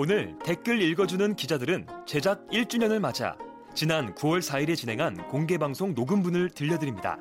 오늘 0.00 0.38
댓글 0.44 0.80
읽어주는 0.80 1.34
기자들은 1.34 1.88
제작 2.06 2.46
1주년을 2.52 3.00
맞아 3.00 3.36
지난 3.74 4.14
9월 4.14 4.38
4일에 4.40 4.76
진행한 4.76 5.26
공개방송 5.26 5.94
녹음분을 5.94 6.50
들려드립니다. 6.50 7.18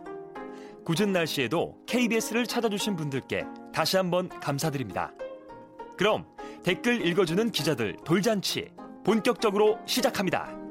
굳은 0.85 1.11
날씨에도 1.11 1.75
KBS를 1.87 2.45
찾아주신 2.45 2.95
분들께 2.95 3.45
다시 3.73 3.97
한번 3.97 4.29
감사드립니다. 4.29 5.11
그럼 5.97 6.27
댓글 6.61 7.03
읽어주는 7.03 7.49
기자들 7.49 7.97
돌잔치 8.05 8.69
본격적으로 9.03 9.79
시작합니다. 9.87 10.66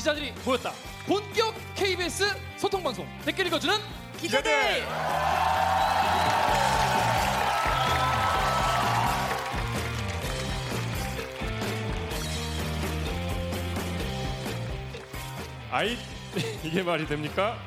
기자들이 0.00 0.32
모였다. 0.46 0.72
본격 1.06 1.54
KBS 1.74 2.24
소통 2.56 2.82
방송 2.82 3.06
댓글 3.22 3.46
읽어주는 3.48 3.74
기자들! 4.18 4.50
아이 15.70 15.98
이게 16.64 16.82
말이 16.82 17.06
됩니까? 17.06 17.58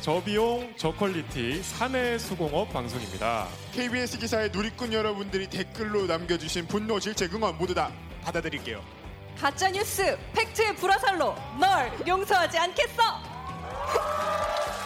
저비용 0.00 0.74
저퀄리티 0.78 1.62
사내 1.62 2.16
수공업 2.16 2.72
방송입니다. 2.72 3.48
KBS 3.72 4.18
기사의 4.18 4.50
누리꾼 4.50 4.94
여러분들이 4.94 5.46
댓글로 5.48 6.06
남겨주신 6.06 6.66
분노, 6.68 6.98
질책, 6.98 7.34
응원 7.34 7.58
모두 7.58 7.74
다 7.74 7.92
받아드릴게요. 8.22 9.01
가짜 9.38 9.68
뉴스 9.70 10.16
팩트의 10.34 10.76
불화살로 10.76 11.34
널 11.58 11.92
용서하지 12.06 12.58
않겠어. 12.58 13.02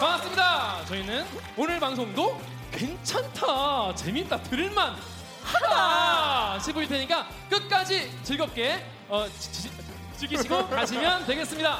반갑습니다. 0.01 0.85
저희는 0.87 1.27
오늘 1.57 1.79
방송도 1.81 2.41
괜찮다, 2.73 3.95
재밌다, 3.95 4.43
들을만 4.45 4.97
하다 5.43 6.59
싶을 6.61 6.87
테니까 6.89 7.27
끝까지 7.49 8.11
즐겁게 8.23 8.85
어, 9.09 9.27
지- 9.39 9.53
지- 9.53 9.71
즐기시고 10.19 10.69
가시면 10.71 11.27
되겠습니다. 11.27 11.79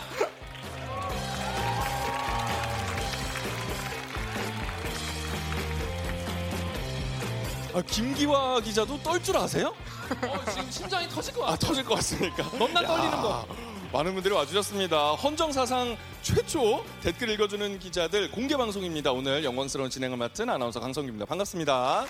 아, 7.75 7.83
김기화 7.83 8.61
기자도 8.61 8.99
떨 9.03 9.21
줄 9.23 9.37
아세요? 9.37 9.75
어, 10.11 10.45
지금 10.51 10.71
심장이 10.71 11.09
터질 11.09 11.35
것 11.35 11.43
아 11.45 11.47
같아. 11.53 11.67
터질 11.67 11.85
것 11.85 11.95
같습니까? 11.97 12.43
넘나 12.59 12.83
야, 12.83 12.87
떨리는 12.87 13.11
거. 13.23 13.47
많은 13.93 14.15
분들이 14.15 14.35
와주셨습니다. 14.35 15.13
헌정 15.15 15.53
사상 15.53 15.97
최초 16.23 16.85
댓글 17.03 17.31
읽어주는 17.31 17.79
기자들 17.79 18.31
공개 18.31 18.57
방송입니다. 18.57 19.13
오늘 19.13 19.45
영광스러운 19.45 19.91
진행을 19.91 20.17
맡은 20.17 20.51
아나운서 20.51 20.81
강성규입니다. 20.81 21.25
반갑습니다. 21.27 22.05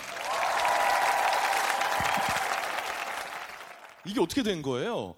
이게 4.07 4.21
어떻게 4.21 4.43
된 4.43 4.63
거예요? 4.63 5.15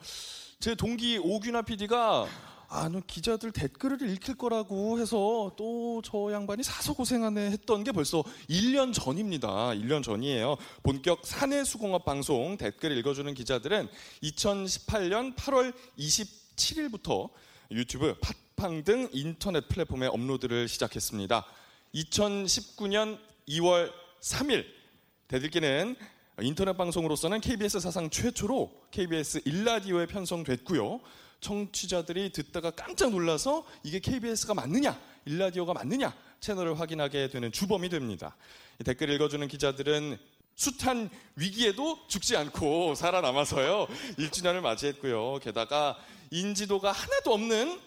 제 0.61 0.75
동기 0.75 1.19
오균아 1.23 1.63
PD가 1.63 2.27
아, 2.71 2.87
너 2.91 3.01
기자들 3.07 3.51
댓글을 3.53 4.03
읽힐 4.11 4.37
거라고 4.37 4.99
해서 5.01 5.53
또 5.57 5.89
저 6.05 6.33
양반이 6.33 6.63
사서 6.63 6.95
고생하네 6.95 7.51
했던 7.51 7.83
게 7.85 7.93
벌써 7.93 8.23
1년 8.49 8.95
전입니다. 8.95 9.49
1년 9.71 10.03
전이에요. 10.03 10.57
본격 10.83 11.27
사내 11.27 11.65
수공업 11.65 12.05
방송 12.05 12.57
댓글 12.57 12.97
읽어주는 12.97 13.33
기자들은 13.35 13.89
2018년 14.23 15.35
8월 15.35 15.75
27일부터 15.99 17.31
유튜브, 17.73 18.15
팟빵 18.57 18.85
등 18.85 19.09
인터넷 19.13 19.69
플랫폼에 19.69 20.07
업로드를 20.07 20.69
시작했습니다. 20.69 21.45
2019년 21.95 23.19
2월 23.49 23.93
3일 24.21 24.65
대들기는 25.27 25.97
인터넷 26.41 26.77
방송으로서는 26.77 27.41
KBS 27.41 27.81
사상 27.81 28.09
최초로 28.09 28.73
KBS 28.91 29.43
일라디오에 29.45 30.07
편성됐고요. 30.07 31.01
청취자들이 31.41 32.33
듣다가 32.33 32.71
깜짝 32.71 33.11
놀라서 33.11 33.67
이게 33.83 34.01
KBS가 34.01 34.55
맞느냐, 34.55 34.99
일라디오가 35.25 35.73
맞느냐 35.73 36.15
채널을 36.41 36.79
확인하게 36.79 37.29
되는 37.29 37.53
주범이 37.53 37.89
됩니다. 37.89 38.37
이 38.81 38.85
댓글 38.85 39.11
읽어주는 39.11 39.47
기자들은 39.49 40.19
숱한 40.55 41.09
위기에도 41.37 41.99
죽지 42.09 42.37
않고 42.37 42.95
살아남아서요. 42.97 43.87
1주년을 44.19 44.61
맞이했고요. 44.61 45.39
게다가 45.39 45.97
인지도가 46.31 46.91
하나도 46.91 47.33
없는 47.33 47.81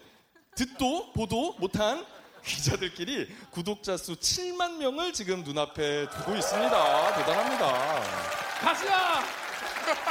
듣도 0.56 1.12
보도 1.14 1.54
못한 1.60 2.06
기자들끼리 2.46 3.28
구독자 3.52 3.98
수 3.98 4.16
7만 4.16 4.78
명을 4.78 5.14
지금 5.14 5.44
눈앞에 5.44 6.10
두고 6.10 6.36
있습니다. 6.36 7.16
대단합니다. 7.18 8.02
가시야! 8.62 9.24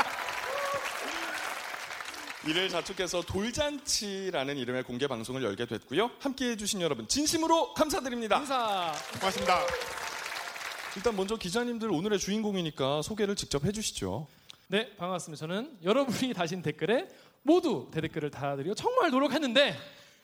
이를 2.47 2.71
자축해서 2.71 3.21
돌잔치라는 3.23 4.57
이름의 4.57 4.85
공개 4.85 5.07
방송을 5.07 5.43
열게 5.43 5.67
됐고요. 5.67 6.11
함께 6.21 6.51
해주신 6.51 6.81
여러분 6.81 7.07
진심으로 7.07 7.75
감사드립니다. 7.75 8.39
인사. 8.39 8.93
고맙습니다. 9.19 9.61
일단 10.97 11.17
먼저 11.17 11.37
기자님들 11.37 11.91
오늘의 11.91 12.19
주인공이니까 12.19 13.03
소개를 13.03 13.37
직접 13.37 13.65
해주시죠. 13.65 14.27
네, 14.69 14.97
반갑습니다. 14.97 15.39
저는 15.39 15.79
여러분이 15.85 16.33
다신 16.33 16.63
댓글에 16.63 17.09
모두 17.43 17.91
대댓글을 17.93 18.31
달아드리고 18.31 18.75
정말 18.75 19.11
노력했는데 19.11 19.77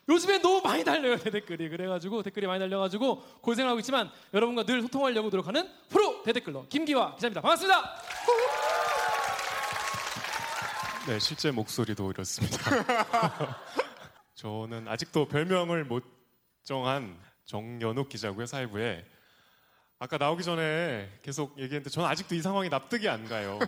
요즘에 0.09 0.39
너무 0.39 0.63
많이 0.63 0.85
달려요 0.85 1.19
대댓글이 1.19 1.69
그래가지고 1.69 2.23
댓글이 2.23 2.47
많이 2.47 2.61
달려가지고 2.61 3.23
고생하고 3.43 3.79
있지만 3.81 4.11
여러분과 4.33 4.65
늘 4.65 4.81
소통하려고 4.83 5.29
노력하는 5.29 5.69
프로 5.91 6.23
대댓글러 6.23 6.67
김기화 6.69 7.17
기자입니다. 7.17 7.43
반갑습니다. 7.43 8.06
네, 11.07 11.21
실제 11.21 11.53
목소리도 11.53 12.11
이렇습니다. 12.11 12.59
저는 14.35 14.89
아직도 14.89 15.29
별명을 15.29 15.85
못 15.85 16.03
정한 16.65 17.17
정연욱 17.45 18.09
기자고요, 18.09 18.47
사회부에. 18.47 19.05
아까 20.01 20.19
나오기 20.19 20.43
전에 20.43 21.09
계속 21.23 21.53
얘기했는데 21.59 21.91
저는 21.91 22.09
아직도 22.09 22.35
이 22.35 22.43
상황이 22.43 22.69
납득이 22.69 23.09
안 23.09 23.25
가요. 23.29 23.61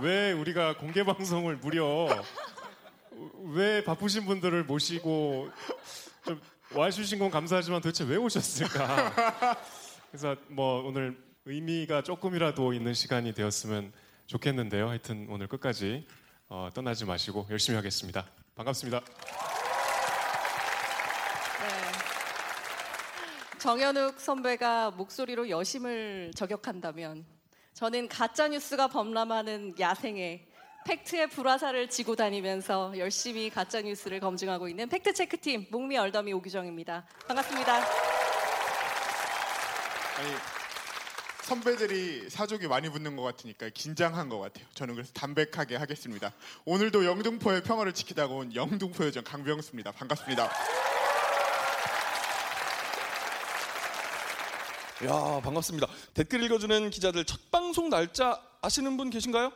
왜 0.00 0.32
우리가 0.32 0.78
공개 0.78 1.04
방송을 1.04 1.58
무려 1.58 2.08
왜 3.54 3.84
바쁘신 3.84 4.26
분들을 4.26 4.64
모시고 4.64 5.48
좀 6.26 6.40
와주신 6.74 7.20
건 7.20 7.30
감사하지만 7.30 7.82
도대체 7.82 8.02
왜 8.02 8.16
오셨을까? 8.16 9.56
그래서 10.10 10.34
뭐 10.48 10.82
오늘 10.84 11.16
의미가 11.44 12.02
조금이라도 12.02 12.72
있는 12.72 12.94
시간이 12.94 13.32
되었으면 13.32 13.92
좋겠는데요. 14.26 14.88
하여튼 14.88 15.28
오늘 15.30 15.46
끝까지 15.46 16.04
어, 16.52 16.68
떠나지 16.74 17.04
마시고 17.04 17.46
열심히 17.48 17.76
하겠습니다. 17.76 18.26
반갑습니다. 18.56 19.00
정연욱 23.60 24.18
선배가 24.18 24.90
목소리로 24.90 25.48
여심을 25.48 26.32
저격한다면 26.34 27.24
저는 27.74 28.08
가짜 28.08 28.48
뉴스가 28.48 28.88
범람하는 28.88 29.76
야생에 29.78 30.48
팩트의 30.86 31.28
불화살을 31.28 31.88
지고 31.88 32.16
다니면서 32.16 32.98
열심히 32.98 33.48
가짜 33.48 33.80
뉴스를 33.80 34.18
검증하고 34.18 34.66
있는 34.66 34.88
팩트 34.88 35.12
체크 35.12 35.40
팀 35.40 35.68
목미 35.70 35.98
얼더미 35.98 36.32
오규정입니다. 36.32 37.06
반갑습니다. 37.28 37.74
아니, 37.76 37.84
선배들이 41.50 42.30
사족이 42.30 42.68
많이 42.68 42.88
붙는 42.88 43.16
것 43.16 43.22
같으니까 43.24 43.70
긴장한 43.70 44.28
것 44.28 44.38
같아요. 44.38 44.64
저는 44.74 44.94
그래서 44.94 45.12
담백하게 45.12 45.74
하겠습니다. 45.74 46.32
오늘도 46.64 47.04
영등포의 47.04 47.64
평화를 47.64 47.92
지키다가 47.92 48.32
온 48.32 48.54
영등포 48.54 49.04
요정 49.04 49.24
강병수입니다. 49.24 49.90
반갑습니다. 49.90 50.44
야 55.06 55.40
반갑습니다. 55.42 55.88
댓글 56.14 56.40
읽어주는 56.44 56.88
기자들 56.90 57.24
첫 57.24 57.50
방송 57.50 57.90
날짜 57.90 58.40
아시는 58.62 58.96
분 58.96 59.10
계신가요? 59.10 59.50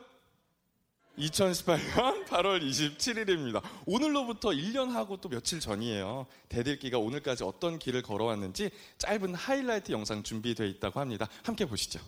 2018년 1.17 2.25
8월 2.25 2.61
27일입니다. 2.61 3.61
오늘로부터 3.85 4.49
1년 4.49 4.91
하고 4.91 5.17
또 5.17 5.29
며칠 5.29 5.59
전이에요. 5.59 6.25
대들기가 6.49 6.97
오늘까지 6.97 7.43
어떤 7.43 7.79
길을 7.79 8.01
걸어왔는지 8.01 8.69
짧은 8.97 9.35
하이라이트 9.35 9.91
영상 9.91 10.23
준비되어 10.23 10.65
있다고 10.65 10.99
합니다. 10.99 11.27
함께 11.43 11.65
보시죠. 11.65 11.99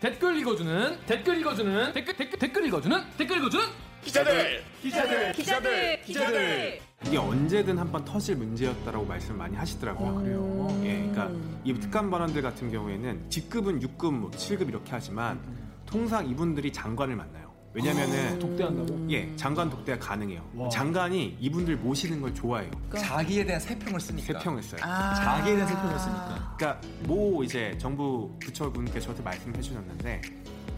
댓글 0.00 0.38
읽어주는 0.38 1.00
댓글 1.06 1.38
읽어주는 1.40 1.92
댓글 1.92 2.16
댓글 2.16 2.38
댓글 2.38 2.66
읽어주는 2.66 3.04
댓글 3.18 3.36
읽어주는 3.36 3.66
기자들! 4.02 4.64
기자들 4.80 5.32
기자들, 5.32 6.02
기자들. 6.02 6.80
이게 7.06 7.18
언제든 7.18 7.76
한 7.76 7.92
번 7.92 8.02
터질 8.04 8.36
문제였다라고 8.36 9.04
말씀을 9.04 9.36
많이 9.36 9.56
하시더라고요. 9.56 10.14
그래요. 10.14 10.80
예, 10.84 11.06
그러니까 11.10 11.30
이 11.64 11.74
특감 11.74 12.10
발언들 12.10 12.40
같은 12.40 12.70
경우에는 12.70 13.28
직급은 13.28 13.80
6급, 13.80 14.12
뭐 14.14 14.30
7급 14.30 14.68
이렇게 14.70 14.90
하지만 14.90 15.38
통상 15.84 16.26
이분들이 16.26 16.72
장관을 16.72 17.14
만나요. 17.14 17.39
왜냐면은 17.72 18.38
독대한다고? 18.38 19.06
예 19.10 19.30
장관 19.36 19.70
독대가 19.70 19.98
가능해요. 19.98 20.42
와. 20.56 20.68
장관이 20.68 21.36
이분들 21.38 21.76
모시는 21.76 22.20
걸 22.20 22.34
좋아해요. 22.34 22.70
자기에 22.96 23.44
대한 23.44 23.60
세평을 23.60 24.00
쓰니까. 24.00 24.26
세평을 24.38 24.62
써요. 24.62 24.80
아. 24.82 25.14
자기에 25.14 25.54
대한 25.54 25.68
세평을 25.68 25.98
쓰니까. 25.98 26.54
그러니까 26.58 26.88
모 27.04 27.44
이제 27.44 27.76
정부 27.78 28.36
부처분께 28.40 28.98
저한테 28.98 29.22
말씀해 29.22 29.60
주셨는데 29.60 30.20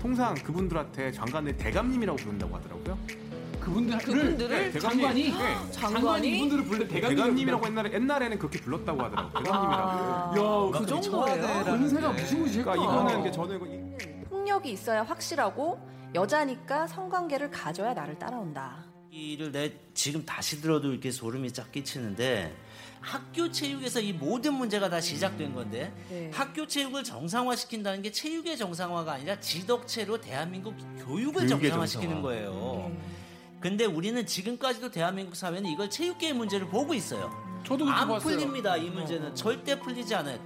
통상 0.01 0.35
그분들한테 0.35 1.13
장관을 1.13 1.57
대감님이라고 1.57 2.17
부른다고 2.19 2.57
하더라고요. 2.57 2.99
그분들 3.59 3.99
그분들을 3.99 4.73
대감님. 4.73 5.01
장관이 5.01 5.23
네. 5.31 5.57
장관이 5.71 6.37
이분들을 6.37 6.65
불러 6.65 6.89
대감님이라고 6.89 7.67
옛날에 7.69 7.93
옛날에는 7.95 8.39
그렇게 8.39 8.61
불렀다고 8.61 9.01
하더라고요. 9.03 9.43
대감님이라고. 9.45 10.75
아, 10.75 10.79
그 10.79 10.87
정도예요? 10.87 11.73
은세가 11.75 12.11
무시무시했다. 12.13 12.71
그러니까 12.73 12.93
이거는 12.93 13.21
이게 13.21 13.31
저는 13.31 13.57
이거 13.57 14.27
폭력이 14.29 14.73
있어야 14.73 15.03
확실하고 15.05 15.92
여자니까 16.15 16.87
성관계를 16.87 17.51
가져야 17.51 17.95
나를 17.95 18.19
따라온다. 18.19 18.85
이를 19.11 19.53
내 19.53 19.73
지금 19.95 20.25
다시 20.25 20.61
들어도 20.61 20.91
이렇게 20.91 21.11
소름이 21.11 21.53
쫙 21.53 21.71
끼치는데 21.71 22.55
학교 23.01 23.51
체육에서 23.51 24.01
이 24.01 24.13
모든 24.13 24.55
문제가 24.55 24.89
다 24.89 25.01
시작된 25.01 25.55
건데 25.55 25.93
네. 26.09 26.31
학교 26.33 26.67
체육을 26.67 27.03
정상화시킨다는 27.05 28.01
게 28.03 28.11
체육의 28.13 28.57
정상화가 28.57 29.13
아니라 29.13 29.39
지덕체로 29.41 30.21
대한민국 30.21 30.75
교육을 31.05 31.47
정상화시키는 31.49 32.17
정상화. 32.17 32.23
거예요. 32.23 32.97
근데 33.61 33.85
우리는 33.85 34.25
지금까지도 34.25 34.91
대한민국 34.91 35.35
사회는 35.37 35.67
이걸 35.67 35.91
체육계의 35.91 36.33
문제를 36.33 36.69
보고 36.69 36.95
있어요. 36.95 37.31
저도 37.65 37.89
안 37.89 38.09
봤어요. 38.09 38.19
풀립니다. 38.21 38.77
이 38.77 38.89
문제는 38.91 39.35
절대 39.35 39.79
풀리지 39.79 40.15
않아요. 40.17 40.39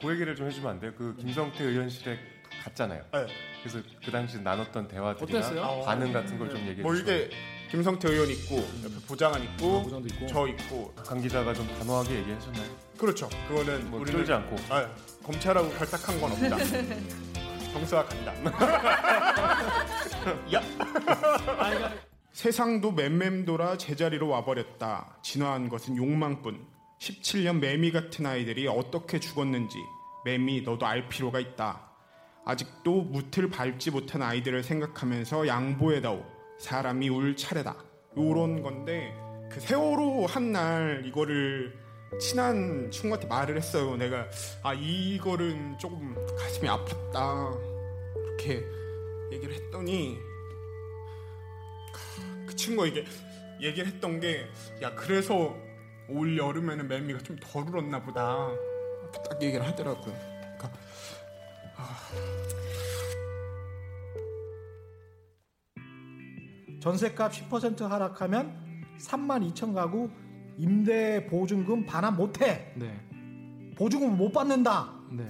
그 0.00 0.12
얘기를 0.12 0.34
좀 0.36 0.46
해주면 0.46 0.70
안 0.70 0.80
돼요? 0.80 0.92
그 0.96 1.16
김성태 1.16 1.64
의원실에 1.64 2.18
갔잖아요. 2.62 3.04
네. 3.12 3.26
그래서 3.64 3.78
그 4.04 4.10
당시 4.10 4.38
나눴던 4.40 4.88
대화들이나 4.88 5.38
어땠어요? 5.38 5.82
반응 5.86 6.12
같은 6.12 6.38
걸 6.38 6.50
좀 6.50 6.58
얘기해 6.60 6.82
뭐 6.82 6.94
주시면 6.94 7.16
이게 7.16 7.30
김성태 7.70 8.10
의원 8.10 8.28
있고 8.30 8.56
옆에 8.84 8.94
보좌관 9.08 9.42
있고 9.42 9.82
보장도 9.84 10.06
있고. 10.08 10.26
저 10.26 10.46
있고 10.48 10.92
강 10.96 11.18
기자가 11.20 11.54
좀 11.54 11.66
단호하게 11.78 12.16
얘기하셨나요? 12.16 12.68
그렇죠. 12.98 13.28
그거는 13.48 13.90
뭐 13.90 14.00
우리는 14.00 14.18
쫄지 14.18 14.32
않고 14.34 14.56
아, 14.68 14.86
검찰하고 15.24 15.70
결탁한 15.70 16.20
건 16.20 16.32
없다. 16.32 16.58
정수가 17.72 18.04
간다. 18.04 18.34
야. 20.54 20.60
세상도 22.32 22.92
맴맴돌아 22.92 23.78
제자리로 23.78 24.28
와버렸다. 24.28 25.16
진화한 25.22 25.68
것은 25.68 25.96
욕망뿐. 25.96 26.66
17년 27.00 27.58
매미 27.58 27.90
같은 27.92 28.24
아이들이 28.26 28.68
어떻게 28.68 29.18
죽었는지 29.18 29.76
매미 30.24 30.62
너도 30.62 30.86
알 30.86 31.08
필요가 31.08 31.40
있다. 31.40 31.83
아직도 32.44 33.02
무틀 33.02 33.48
밟지 33.48 33.90
못한 33.90 34.22
아이들을 34.22 34.62
생각하면서 34.62 35.46
양보해다오. 35.46 36.24
사람이 36.58 37.08
울 37.08 37.36
차례다. 37.36 37.76
요런 38.16 38.62
건데 38.62 39.12
그 39.50 39.60
세월호 39.60 40.26
한 40.26 40.52
날 40.52 41.02
이거를 41.06 41.76
친한 42.20 42.90
친구한테 42.90 43.26
말을 43.26 43.56
했어요. 43.56 43.96
내가 43.96 44.26
아 44.62 44.72
이거는 44.74 45.78
조금 45.78 46.14
가슴이 46.38 46.68
아팠다. 46.68 47.58
이렇게 48.16 48.64
얘기를 49.32 49.54
했더니 49.54 50.18
그 52.46 52.54
친구가 52.54 52.86
이게 52.88 53.04
얘기를 53.60 53.86
했던 53.86 54.20
게 54.20 54.46
야 54.82 54.94
그래서 54.94 55.56
올 56.08 56.36
여름에는 56.36 56.86
매미가 56.86 57.20
좀 57.20 57.36
덜 57.40 57.64
울었나 57.68 58.02
보다. 58.02 58.48
딱 59.28 59.42
얘기를 59.42 59.66
하더라고요. 59.66 60.33
그러니까 61.74 61.94
전세값 66.80 67.32
10% 67.32 67.86
하락하면 67.88 68.54
3만 68.98 69.52
2천 69.52 69.74
가구 69.74 70.10
임대 70.58 71.26
보증금 71.26 71.84
반환 71.86 72.16
못해. 72.16 72.72
네. 72.76 72.94
보증금 73.76 74.16
못 74.16 74.30
받는다. 74.32 74.92
네. 75.10 75.24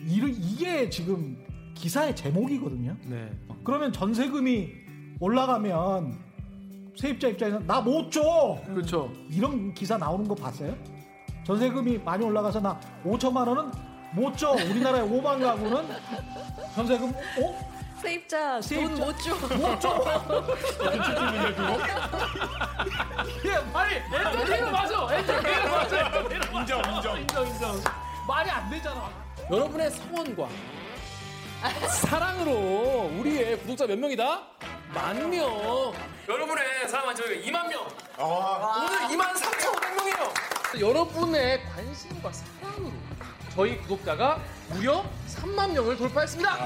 이, 0.00 0.16
이게 0.36 0.88
지금 0.90 1.36
기사의 1.74 2.16
제목이거든요. 2.16 2.96
네. 3.06 3.30
그러면 3.62 3.92
전세금이 3.92 4.70
올라가면 5.20 6.18
세입자 6.96 7.28
입장에서 7.28 7.60
나 7.60 7.80
못 7.80 8.10
줘. 8.10 8.60
그렇죠. 8.66 9.12
이런 9.30 9.72
기사 9.74 9.96
나오는 9.96 10.26
거 10.26 10.34
봤어요? 10.34 10.76
전세금이 11.44 11.98
많이 11.98 12.24
올라가서 12.24 12.60
나 12.60 12.78
5천만 13.04 13.46
원은 13.46 13.70
못 14.12 14.36
줘. 14.36 14.50
우리나라의 14.52 15.04
5만 15.08 15.40
가구는 15.42 15.88
전세금 16.74 17.10
어? 17.40 17.72
세입자 18.02 18.60
세입자. 18.60 18.94
돈 18.96 19.06
못 19.06 19.18
줘. 19.18 19.34
못 19.56 19.80
줘. 19.80 20.04
예, 23.44 23.54
아니, 23.72 23.94
엔터테이너 23.96 24.70
맞아. 24.70 25.08
엔터테이너 25.14 25.68
맞아. 25.68 26.10
인정 26.60 26.78
인정. 26.96 27.18
인정, 27.20 27.46
인정. 27.46 27.80
말이 28.26 28.50
안 28.50 28.68
되잖아. 28.70 29.10
여러분의 29.50 29.90
성원과 29.90 30.48
사랑으로 31.88 33.10
우리의 33.18 33.58
구독자 33.60 33.86
몇 33.86 33.98
명이다? 33.98 34.42
만 34.92 35.30
명. 35.30 35.92
여러분의 36.28 36.88
사랑한 36.88 37.14
저희가 37.14 37.46
2만 37.50 37.68
명. 37.68 37.86
오늘 38.18 38.98
2만 39.16 39.32
3,500명이에요. 39.34 40.80
여러분의 40.80 41.64
관심과 41.66 42.30
사랑으로 42.32 42.92
저희 43.54 43.76
구독자가 43.82 44.40
무려 44.70 45.04
3만 45.28 45.72
명을 45.72 45.96
돌파했습니다. 45.96 46.56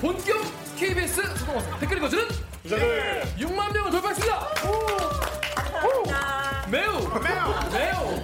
본격 0.00 0.42
KBS 0.76 1.22
소통방송 1.38 1.78
댓글 1.80 1.96
읽어주는 1.98 2.24
기자들 2.62 3.22
6만 3.38 3.72
명을 3.72 3.90
돌파했습니다. 3.90 4.38
오! 4.66 4.68
오! 5.86 6.02
매우 6.68 6.92
매우 7.20 7.70
매우 7.70 8.22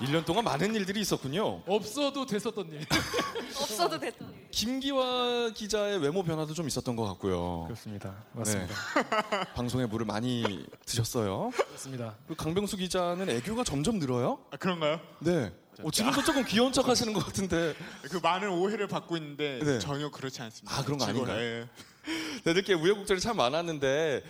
1년 0.00 0.24
동안 0.24 0.44
많은 0.44 0.74
일들이 0.74 1.00
있었군요. 1.00 1.62
없어도 1.66 2.24
됐었던 2.24 2.70
일. 2.70 2.86
없어도 3.60 3.98
됐다. 3.98 4.24
김기화 4.52 5.50
기자의 5.54 5.98
외모 5.98 6.22
변화도 6.22 6.54
좀 6.54 6.68
있었던 6.68 6.94
것 6.94 7.04
같고요. 7.04 7.64
그렇습니다. 7.64 8.14
네. 8.44 8.66
방송에 9.56 9.86
물을 9.86 10.06
많이 10.06 10.64
드셨어요. 10.86 11.50
그렇습니다. 11.52 12.14
그리고 12.26 12.42
강병수 12.42 12.76
기자는 12.76 13.28
애교가 13.28 13.64
점점 13.64 13.98
늘어요. 13.98 14.38
아, 14.52 14.56
그런가요? 14.56 15.00
네. 15.18 15.52
어, 15.82 15.90
지금도 15.90 16.22
조금 16.22 16.44
귀여운 16.44 16.72
척 16.72 16.88
하시는 16.88 17.12
것 17.12 17.24
같은데. 17.24 17.74
그 18.02 18.18
많은 18.22 18.50
오해를 18.50 18.86
받고 18.86 19.16
있는데 19.16 19.58
네. 19.62 19.78
전혀 19.80 20.10
그렇지 20.10 20.40
않습니다. 20.42 20.76
아, 20.78 20.84
그런 20.84 20.98
거 20.98 21.06
아닌가요? 21.06 21.40
예. 21.40 21.68
내들께 22.44 22.74
우여곡절이 22.74 23.20
참 23.20 23.36
많았는데 23.36 24.22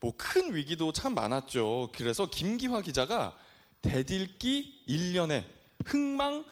뭐 0.00 0.12
큰 0.16 0.54
위기도 0.54 0.92
참 0.92 1.14
많았죠. 1.14 1.90
그래서 1.94 2.26
김기화 2.26 2.80
기자가 2.82 3.34
대들기 3.82 4.84
1년에 4.88 5.44
흥망 5.84 6.44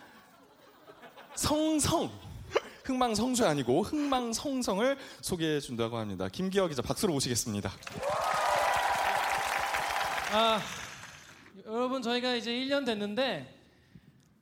성성 1.35 2.11
흥망성쇠 2.85 3.47
아니고 3.47 3.83
흥망 3.83 4.33
성성을 4.33 4.99
소개해 5.23 5.61
준다고 5.61 5.97
합니다. 5.97 6.29
김기화 6.29 6.69
기자 6.69 6.83
박수로 6.83 7.15
모시겠습니다. 7.15 7.71
아, 10.33 10.61
여러분 11.65 12.03
저희가 12.03 12.35
이제 12.35 12.53
1년 12.53 12.85
됐는데 12.85 13.59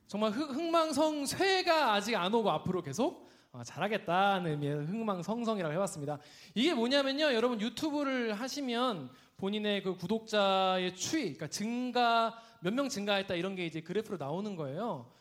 정말 0.07 0.31
흥, 0.31 0.49
흥망성 0.49 1.25
쇠가 1.25 1.93
아직 1.93 2.15
안 2.15 2.33
오고 2.33 2.51
앞으로 2.51 2.81
계속 2.81 3.31
어, 3.53 3.63
잘하겠다는 3.63 4.51
의미의 4.51 4.85
흥망성성이라고 4.87 5.73
해봤습니다. 5.75 6.17
이게 6.53 6.73
뭐냐면요, 6.73 7.33
여러분 7.33 7.61
유튜브를 7.61 8.33
하시면 8.33 9.09
본인의 9.37 9.83
그 9.83 9.95
구독자의 9.95 10.95
추이, 10.95 11.21
그러니까 11.35 11.47
증가 11.47 12.41
몇 12.63 12.73
명 12.73 12.87
증가했다 12.89 13.35
이런 13.35 13.55
게 13.55 13.65
이제 13.65 13.81
그래프로 13.81 14.17
나오는 14.17 14.55
거예요. 14.55 15.11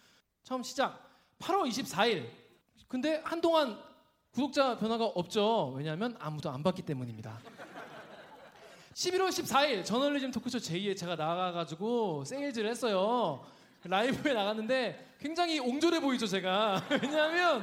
처음 0.44 0.62
시작 0.62 1.11
8월 1.40 1.68
24일. 1.68 2.28
근데 2.88 3.20
한동안 3.25 3.78
구독자 4.30 4.78
변화가 4.78 5.04
없죠. 5.06 5.72
왜냐하면 5.76 6.16
아무도 6.20 6.50
안 6.50 6.62
봤기 6.62 6.82
때문입니다. 6.82 7.40
11월 8.94 9.28
14일 9.28 9.84
저널리즘 9.84 10.30
토크쇼 10.30 10.58
제2에 10.58 10.96
제가 10.96 11.16
나가가지고 11.16 12.25
세일즈를 12.25 12.70
했어요. 12.70 13.44
라이브에 13.84 14.34
나갔는데 14.34 15.14
굉장히 15.18 15.58
옹졸해 15.58 16.00
보이죠 16.00 16.26
제가. 16.26 16.84
왜냐하면 17.02 17.62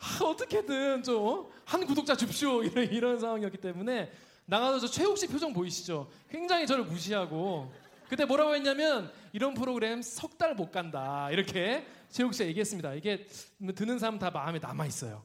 아, 0.00 0.24
어떻게든 0.24 1.02
좀 1.02 1.50
한 1.70 1.86
구독자 1.86 2.16
줍쇼 2.16 2.64
이런, 2.64 2.84
이런 2.90 3.20
상황이었기 3.20 3.58
때문에 3.58 4.10
나가서 4.46 4.80
저 4.80 4.88
최욱 4.88 5.16
씨 5.16 5.28
표정 5.28 5.52
보이시죠? 5.52 6.10
굉장히 6.28 6.66
저를 6.66 6.82
무시하고 6.82 7.72
그때 8.10 8.24
뭐라고 8.24 8.54
했냐면 8.54 9.10
이런 9.32 9.54
프로그램 9.54 10.02
석 10.02 10.36
달 10.36 10.54
못 10.54 10.70
간다 10.72 11.30
이렇게 11.30 11.86
최욱 12.10 12.34
씨가 12.34 12.48
얘기했습니다. 12.48 12.94
이게 12.94 13.26
뭐 13.58 13.72
듣는 13.72 13.98
사람 13.98 14.18
다 14.18 14.30
마음에 14.30 14.58
남아 14.58 14.84
있어요. 14.86 15.22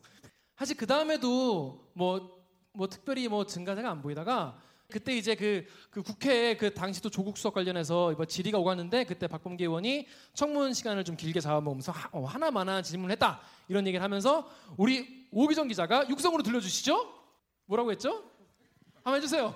사실 0.56 0.78
그 0.78 0.86
다음에도 0.86 1.90
뭐 1.94 2.36
뭐 2.78 2.88
특별히 2.90 3.28
뭐 3.30 3.46
증가세가 3.46 3.90
안 3.90 4.02
보이다가 4.02 4.60
그때 4.92 5.16
이제 5.16 5.34
그, 5.34 5.66
그 5.90 6.04
국회에 6.04 6.58
그 6.58 6.74
당시도 6.74 7.10
조국 7.10 7.38
수석 7.38 7.54
관련해서 7.54 8.12
이번 8.12 8.28
질의가 8.28 8.60
오갔는데 8.60 9.06
그때 9.06 9.28
박범계 9.28 9.64
의원이 9.64 10.08
청문 10.34 10.74
시간을 10.74 11.06
좀 11.06 11.16
길게 11.16 11.40
잡아먹으면서 11.40 11.94
하, 11.94 12.10
어, 12.12 12.26
하나만한 12.26 12.84
질문을 12.84 13.14
했다 13.14 13.40
이런 13.70 13.88
얘기를 13.88 14.04
하면서 14.04 14.48
우리 14.78 15.26
오기정 15.32 15.70
기자가 15.70 16.08
육성으로 16.10 16.44
들려주시죠. 16.44 17.14
뭐라고 17.66 17.92
했죠? 17.92 18.24
한번 19.04 19.16
해주세요. 19.16 19.56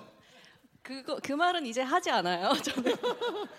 그거 0.82 1.18
그 1.22 1.32
말은 1.32 1.66
이제 1.66 1.82
하지 1.82 2.10
않아요. 2.10 2.52
저는 2.62 2.94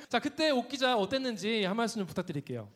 자 0.09 0.19
그때 0.19 0.49
옥 0.51 0.67
기자 0.69 0.95
어땠는지 0.97 1.63
한 1.63 1.75
말씀 1.75 1.99
좀 1.99 2.07
부탁드릴게요. 2.07 2.69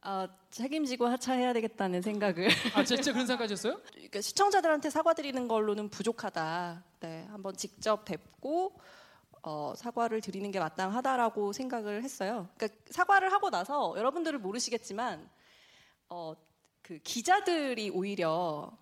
아, 0.00 0.28
책임지고 0.50 1.06
하차해야 1.06 1.52
되겠다는 1.52 2.02
생각을 2.02 2.48
아 2.74 2.84
진짜 2.84 3.12
그런 3.12 3.26
생각하셨어요? 3.26 3.80
그러니까 3.90 4.20
시청자들한테 4.20 4.90
사과드리는 4.90 5.48
걸로는 5.48 5.88
부족하다. 5.88 6.84
네, 7.00 7.26
한번 7.30 7.56
직접 7.56 8.04
뵙고 8.04 8.78
어, 9.42 9.72
사과를 9.76 10.20
드리는 10.20 10.50
게 10.50 10.60
마땅하다라고 10.60 11.52
생각을 11.52 12.02
했어요. 12.02 12.48
그러니까 12.56 12.80
사과를 12.90 13.32
하고 13.32 13.50
나서 13.50 13.94
여러분들은 13.96 14.42
모르시겠지만 14.42 15.28
어, 16.08 16.34
그 16.82 16.98
기자들이 16.98 17.90
오히려 17.90 18.76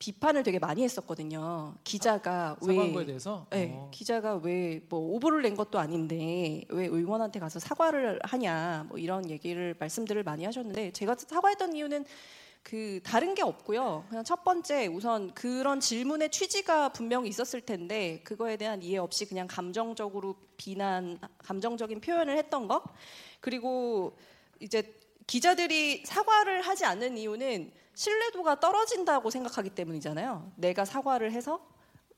비판을 0.00 0.42
되게 0.42 0.58
많이 0.58 0.82
했었거든요. 0.82 1.74
기자가 1.84 2.56
왜 2.62 2.74
사과한 2.74 3.06
대해서. 3.06 3.46
네, 3.50 3.70
어. 3.76 3.90
기자가 3.92 4.36
왜 4.36 4.80
뭐 4.88 4.98
오보를 4.98 5.42
낸 5.42 5.54
것도 5.54 5.78
아닌데 5.78 6.64
왜 6.70 6.86
의원한테 6.86 7.38
가서 7.38 7.60
사과를 7.60 8.18
하냐 8.24 8.86
뭐 8.88 8.98
이런 8.98 9.28
얘기를 9.28 9.76
말씀들을 9.78 10.22
많이 10.22 10.44
하셨는데 10.44 10.92
제가 10.92 11.16
사과했던 11.18 11.76
이유는 11.76 12.06
그 12.62 13.00
다른 13.04 13.34
게 13.34 13.42
없고요. 13.42 14.06
그냥 14.08 14.24
첫 14.24 14.42
번째 14.42 14.86
우선 14.86 15.34
그런 15.34 15.80
질문의 15.80 16.30
취지가 16.30 16.90
분명히 16.90 17.28
있었을 17.28 17.60
텐데 17.60 18.22
그거에 18.24 18.56
대한 18.56 18.82
이해 18.82 18.96
없이 18.96 19.26
그냥 19.26 19.46
감정적으로 19.46 20.34
비난, 20.56 21.18
감정적인 21.38 22.00
표현을 22.00 22.38
했던 22.38 22.68
것 22.68 22.82
그리고 23.40 24.16
이제 24.60 24.94
기자들이 25.26 26.04
사과를 26.06 26.62
하지 26.62 26.86
않는 26.86 27.18
이유는 27.18 27.70
신뢰도가 28.00 28.60
떨어진다고 28.60 29.28
생각하기 29.28 29.70
때문이잖아요. 29.70 30.52
내가 30.56 30.86
사과를 30.86 31.32
해서 31.32 31.60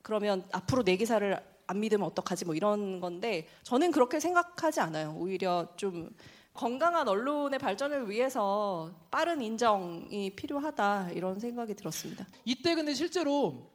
그러면 0.01 0.47
앞으로 0.53 0.81
내 0.83 0.95
기사를 0.95 1.37
안 1.67 1.79
믿으면 1.81 2.07
어떡하지 2.07 2.45
뭐 2.45 2.55
이런 2.55 3.01
건데 3.01 3.49
저는 3.63 3.91
그렇게 3.91 4.21
생각하지 4.21 4.79
않아요. 4.79 5.13
오히려 5.17 5.67
좀 5.75 6.15
건강한 6.53 7.09
언론의 7.09 7.59
발전을 7.59 8.09
위해서 8.09 8.93
빠른 9.11 9.41
인정이 9.41 10.29
필요하다 10.37 11.11
이런 11.11 11.41
생각이 11.41 11.73
들었습니다. 11.73 12.27
이때 12.45 12.75
근데 12.75 12.93
실제로 12.93 13.69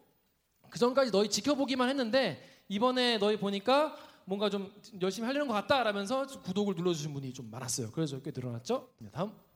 그 0.71 0.79
전까지 0.79 1.11
너희 1.11 1.29
지켜보기만 1.29 1.91
했는데 1.91 2.43
이번에 2.69 3.19
너희 3.19 3.39
보니까 3.39 3.95
뭔가 4.25 4.49
좀 4.49 4.73
열심히 5.03 5.27
하려는 5.27 5.47
것 5.47 5.53
같다라면서 5.53 6.27
구독을 6.43 6.75
눌러주신 6.75 7.13
분이 7.13 7.35
좀 7.35 7.51
많았어요. 7.51 7.91
그래서 7.91 8.19
꽤 8.23 8.33
늘어났죠. 8.35 8.89
네, 8.97 9.11
다음. 9.11 9.48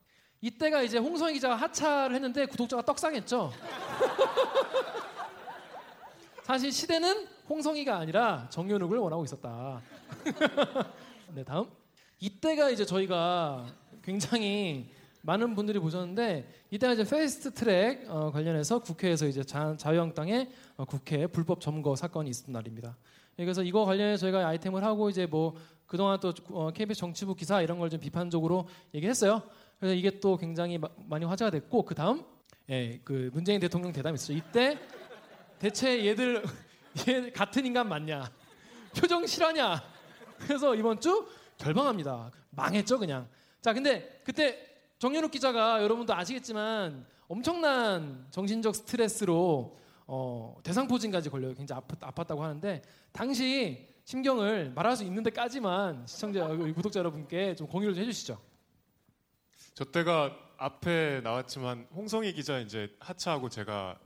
이때가 0.42 0.82
이제 0.82 0.98
홍성희 0.98 1.34
기자가 1.34 1.54
하차를 1.54 2.16
했는데 2.16 2.46
구독자가 2.46 2.82
떡상했죠. 2.82 3.52
사실 6.42 6.72
시대는 6.72 7.28
홍성희가 7.48 7.96
아니라 7.96 8.48
정연욱을 8.50 8.98
원하고 8.98 9.22
있었다. 9.24 9.80
네, 11.32 11.44
다음. 11.44 11.66
이때가 12.18 12.70
이제 12.70 12.84
저희가 12.84 13.66
굉장히 14.02 14.90
많은 15.22 15.54
분들이 15.54 15.78
보셨는데 15.78 16.52
이때가 16.72 16.94
이제 16.94 17.04
패스트 17.04 17.54
트랙 17.54 18.10
어, 18.10 18.32
관련해서 18.32 18.80
국회에서 18.80 19.28
이제 19.28 19.44
자, 19.44 19.76
자유한국당의 19.76 20.50
어, 20.76 20.84
국회 20.84 21.28
불법 21.28 21.60
점거 21.60 21.94
사건이 21.94 22.28
있었던 22.30 22.52
날입니다. 22.52 22.96
예, 23.38 23.44
그래서 23.44 23.62
이거 23.62 23.84
관련해서 23.84 24.22
저희가 24.22 24.44
아이템을 24.48 24.82
하고 24.82 25.08
이제 25.08 25.26
뭐 25.26 25.54
그동안 25.86 26.18
또 26.18 26.32
어, 26.50 26.72
KBS 26.72 26.98
정치부 26.98 27.36
기사 27.36 27.62
이런 27.62 27.78
걸 27.78 27.88
좀 27.88 28.00
비판적으로 28.00 28.66
얘기했어요. 28.94 29.42
그래서 29.82 29.96
이게 29.96 30.20
또 30.20 30.36
굉장히 30.36 30.78
마- 30.78 30.88
많이 31.08 31.24
화제가 31.24 31.50
됐고 31.50 31.84
그 31.84 31.92
다음 31.92 32.24
예, 32.70 33.00
그 33.02 33.30
문재인 33.32 33.58
대통령 33.58 33.92
대담이 33.92 34.14
있었죠. 34.14 34.32
이때 34.32 34.78
대체 35.58 36.06
얘들 36.06 36.40
얘 37.08 37.32
같은 37.32 37.66
인간 37.66 37.88
맞냐? 37.88 38.30
표정 38.96 39.26
실화냐? 39.26 39.82
그래서 40.38 40.76
이번 40.76 41.00
주 41.00 41.26
결방합니다. 41.58 42.30
망했죠 42.50 42.96
그냥. 43.00 43.26
자 43.60 43.72
근데 43.72 44.20
그때 44.22 44.56
정연욱 45.00 45.32
기자가 45.32 45.82
여러분도 45.82 46.14
아시겠지만 46.14 47.04
엄청난 47.26 48.24
정신적 48.30 48.76
스트레스로 48.76 49.76
어, 50.06 50.56
대상포진까지 50.62 51.28
걸려요. 51.28 51.54
굉장히 51.54 51.82
아팠, 51.82 51.98
아팠다고 51.98 52.38
하는데 52.38 52.82
당시 53.10 53.88
심경을 54.04 54.70
말할 54.76 54.96
수 54.96 55.02
있는 55.02 55.24
데까지만 55.24 56.04
시청자 56.06 56.44
우리 56.46 56.72
구독자 56.72 57.00
여러분께 57.00 57.56
좀 57.56 57.66
공유를 57.66 57.96
좀 57.96 58.04
해주시죠. 58.04 58.51
저 59.74 59.84
때가 59.84 60.36
앞에 60.58 61.20
나왔지만 61.22 61.88
홍성희 61.94 62.32
기자 62.34 62.58
이제 62.60 62.94
하차하고 63.00 63.48
제가 63.48 63.98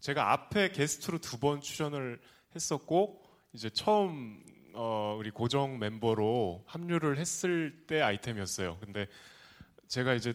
제가 0.00 0.32
앞에 0.32 0.70
게스트로 0.72 1.18
두 1.18 1.38
번 1.38 1.60
출연을 1.60 2.20
했었고 2.54 3.22
이제 3.52 3.70
처음 3.70 4.42
어, 4.74 5.16
우리 5.18 5.30
고정 5.30 5.78
멤버로 5.78 6.64
합류를 6.66 7.18
했을 7.18 7.84
때 7.86 8.00
아이템이었어요. 8.00 8.78
근데 8.80 9.06
제가 9.86 10.14
이제 10.14 10.34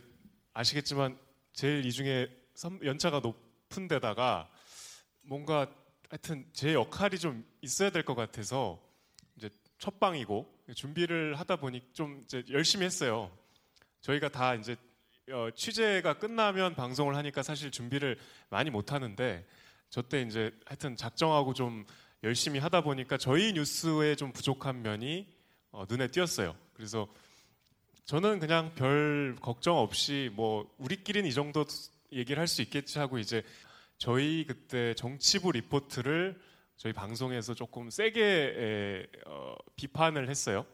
아시겠지만 0.54 1.20
제일 1.54 1.86
이 1.86 1.92
중에 1.92 2.30
선- 2.56 2.80
연차가 2.84 3.20
높은 3.20 3.88
데다가 3.90 4.50
뭔가 5.22 5.70
하여튼 6.10 6.46
제 6.54 6.74
역할이 6.74 7.20
좀 7.20 7.46
있어야 7.62 7.90
될 7.90 8.04
것 8.04 8.16
같아서 8.16 8.82
이제 9.36 9.50
첫 9.78 10.00
방이고 10.00 10.50
준비를 10.74 11.38
하다 11.38 11.58
보니 11.58 11.82
좀 11.94 12.22
이제 12.24 12.44
열심히 12.50 12.86
했어요. 12.86 13.30
저희가 14.02 14.30
다 14.30 14.56
이제 14.56 14.76
어, 15.32 15.50
취재가 15.56 16.16
끝나면 16.20 16.76
방송을 16.76 17.16
하니까 17.16 17.44
사실 17.44 17.70
준비를 17.72 18.18
많이 18.50 18.70
못 18.70 18.92
하는데 18.94 19.46
저 19.90 20.02
때 20.02 20.22
이제 20.22 20.52
하여튼 20.66 20.96
작정하고 20.96 21.54
좀 21.54 21.86
열심히 22.24 22.60
하다 22.60 22.82
보니까 22.82 23.18
저희 23.18 23.54
뉴스에 23.54 24.16
좀 24.16 24.32
부족한 24.32 24.82
면이 24.82 25.28
어, 25.72 25.86
눈에 25.90 26.08
띄었어요. 26.08 26.56
그래서 26.74 27.08
저는 28.06 28.40
그냥 28.40 28.74
별 28.76 29.36
걱정 29.42 29.78
없이 29.78 30.32
뭐 30.34 30.68
우리끼리는 30.80 31.28
이 31.30 31.34
정도 31.34 31.66
얘기를 32.12 32.40
할 32.40 32.48
수 32.48 32.62
있겠지 32.64 32.98
하고 32.98 33.20
이제 33.20 33.44
저희 34.00 34.46
그때 34.48 34.96
정치부 34.96 35.52
리포트를 35.52 36.40
저희 36.76 36.94
방송에서 36.94 37.54
조금 37.54 37.90
세게 37.92 38.22
에, 38.24 39.06
어, 39.28 39.56
비판을 39.76 40.30
했어요. 40.30 40.66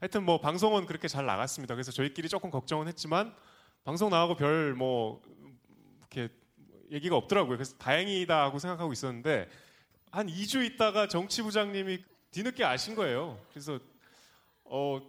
하여튼 0.00 0.24
뭐 0.24 0.40
방송은 0.40 0.86
그렇게 0.86 1.08
잘 1.08 1.26
나갔습니다. 1.26 1.74
그래서 1.74 1.92
저희끼리 1.92 2.28
조금 2.28 2.50
걱정은 2.50 2.88
했지만 2.88 3.34
방송 3.84 4.10
나가고 4.10 4.36
별 4.36 4.74
뭐 4.76 5.22
이렇게 6.00 6.32
얘기가 6.90 7.16
없더라고요. 7.16 7.56
그래서 7.56 7.76
다행이다 7.76 8.42
하고 8.42 8.58
생각하고 8.58 8.92
있었는데 8.92 9.48
한 10.10 10.26
2주 10.26 10.64
있다가 10.64 11.06
정치부장님이 11.06 12.02
뒤늦게 12.32 12.64
아신 12.64 12.94
거예요. 12.94 13.38
그래서 13.50 13.78
어 14.64 15.00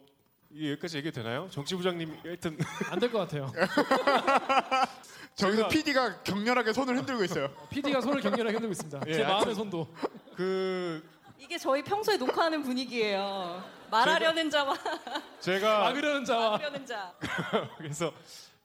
여기까지 0.53 0.97
얘기 0.97 1.11
되나요? 1.11 1.47
정치부장님 1.51 2.17
하여튼 2.23 2.57
안 2.91 2.99
될 2.99 3.09
것 3.11 3.19
같아요. 3.19 3.51
저기서 5.35 5.67
제가- 5.67 5.69
PD가 5.69 6.21
격렬하게 6.23 6.73
손을 6.73 6.97
흔들고 6.97 7.23
있어요. 7.23 7.49
PD가 7.69 8.01
손을 8.01 8.21
격렬하게 8.21 8.53
흔들고 8.55 8.71
있습니다. 8.73 9.01
예, 9.07 9.13
제 9.13 9.23
마음의 9.23 9.45
하여튼- 9.45 9.55
손도. 9.55 9.87
그 10.35 11.01
이게 11.41 11.57
저희 11.57 11.81
평소에 11.83 12.17
녹화하는 12.17 12.61
분위기예요. 12.61 13.63
말하려는 13.89 14.49
자와 14.49 14.75
제가 15.41 15.79
막으려는 15.79 16.23
자와 16.23 16.51
막으려는 16.51 16.85
자. 16.85 17.13
그래서 17.77 18.13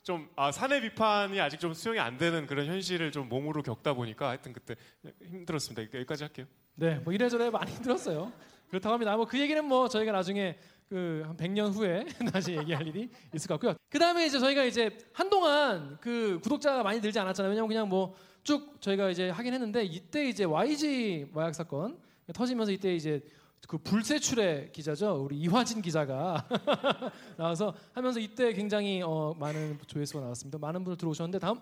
좀 0.03 0.29
아, 0.37 0.53
사내 0.53 0.81
비판이 0.83 1.41
아직 1.41 1.59
좀 1.59 1.73
수용이 1.73 1.99
안 1.99 2.19
되는 2.19 2.47
그런 2.47 2.67
현실을 2.67 3.11
좀 3.13 3.29
몸으로 3.29 3.63
겪다 3.63 3.95
보니까 3.95 4.29
하여튼 4.29 4.53
그때 4.53 4.77
힘들었습니다. 5.25 5.83
여기까지 5.99 6.25
할게요. 6.25 6.47
네, 6.75 6.97
뭐 6.97 7.13
이래저래 7.15 7.49
많이 7.51 7.73
들었어요. 7.77 8.31
그렇다고 8.69 8.93
합니다. 8.93 9.17
뭐 9.17 9.25
그 9.27 9.39
얘기는 9.41 9.65
뭐 9.65 9.89
저희가 9.89 10.13
나중에 10.13 10.59
그 10.89 11.25
한 11.27 11.37
100년 11.37 11.75
후에 11.75 12.05
다시 12.33 12.53
얘기할 12.57 12.87
일이 12.87 13.11
있을 13.35 13.49
것 13.49 13.55
같고요. 13.55 13.75
그 13.91 13.99
다음에 13.99 14.27
이제 14.27 14.39
저희가 14.39 14.63
이제 14.65 14.97
한동안 15.15 15.97
그 16.01 16.39
구독자가 16.43 16.83
많이 16.85 17.01
늘지 17.01 17.19
않았잖아요. 17.19 17.51
왜냐면 17.51 17.69
그냥 17.69 17.89
뭐 17.89 18.15
쭉 18.45 18.81
저희가 18.81 19.11
이제 19.11 19.29
하긴 19.31 19.55
했는데 19.55 19.83
이때 19.83 20.29
이제 20.29 20.45
YG 20.45 21.31
마약 21.35 21.53
사건 21.53 21.99
터지면서 22.33 22.73
이때 22.73 22.95
이제 22.95 23.23
그 23.69 23.79
불세출의 23.79 24.73
기자죠. 24.73 25.25
우리 25.25 25.39
이화진 25.39 25.83
기자가 25.83 26.47
나와서 27.37 27.75
하면서 27.93 28.21
이때 28.21 28.53
굉장히 28.53 29.03
어, 29.03 29.35
많은 29.39 29.79
조회수가 29.87 30.21
나왔습니다. 30.21 30.59
많은 30.59 30.85
분들 30.85 30.99
들어오셨는데 30.99 31.39
다음 31.39 31.59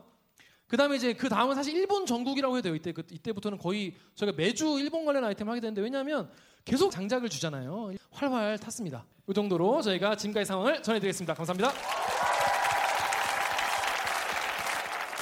그 0.66 0.76
다음에 0.76 0.96
이제 0.96 1.12
그 1.12 1.28
다음은 1.28 1.54
사실 1.54 1.74
일본 1.76 2.06
전국이라고 2.06 2.54
해야 2.54 2.62
돼요. 2.62 2.74
이때 2.74 2.92
그, 2.92 3.02
이때부터는 3.10 3.58
거의 3.58 3.94
저희가 4.14 4.36
매주 4.36 4.78
일본 4.80 5.04
관련 5.04 5.24
아이템 5.24 5.48
하게 5.48 5.60
되는데 5.60 5.80
왜냐하면 5.80 6.30
계속 6.64 6.90
장작을 6.90 7.28
주잖아요. 7.28 7.92
활활 8.10 8.58
탔습니다. 8.58 9.04
이 9.28 9.34
정도로 9.34 9.82
저희가 9.82 10.16
지금까지 10.16 10.46
상황을 10.46 10.82
전해드리겠습니다. 10.82 11.34
감사합니다. 11.34 12.13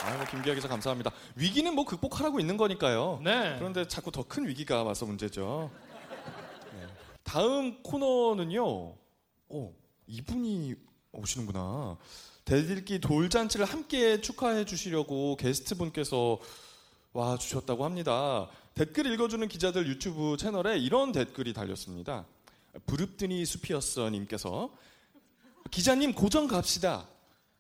아, 0.05 0.17
뭐 0.17 0.27
김기아 0.27 0.55
기자 0.55 0.69
감사합니다. 0.69 1.13
위기는 1.37 1.73
뭐 1.75 1.85
극복하라고 1.85 2.41
있는 2.41 2.57
거니까요. 2.57 3.21
네. 3.23 3.55
그런데 3.59 3.87
자꾸 3.87 4.11
더 4.11 4.25
큰 4.25 4.47
위기가 4.49 4.83
와서 4.83 5.07
문제죠. 5.07 5.71
다음 7.23 7.83
코너는요. 7.83 8.95
어, 9.49 9.75
이분이 10.07 10.75
오시는구나. 11.13 11.97
대들기 12.45 13.01
돌잔치를 13.01 13.65
함께 13.67 14.21
축하해 14.21 14.65
주시려고 14.65 15.37
게스트 15.37 15.77
분께서 15.77 16.39
와 17.13 17.37
주셨다고 17.37 17.85
합니다. 17.85 18.49
댓글 18.75 19.07
읽어주는 19.07 19.47
기자들 19.49 19.87
유튜브 19.87 20.37
채널에 20.39 20.79
이런 20.79 21.13
댓글이 21.13 21.53
달렸습니다. 21.53 22.25
부릅드니 22.87 23.45
수피어서 23.45 24.09
님께서 24.11 24.71
기자님 25.71 26.15
고정 26.15 26.49
갑시다. 26.49 27.07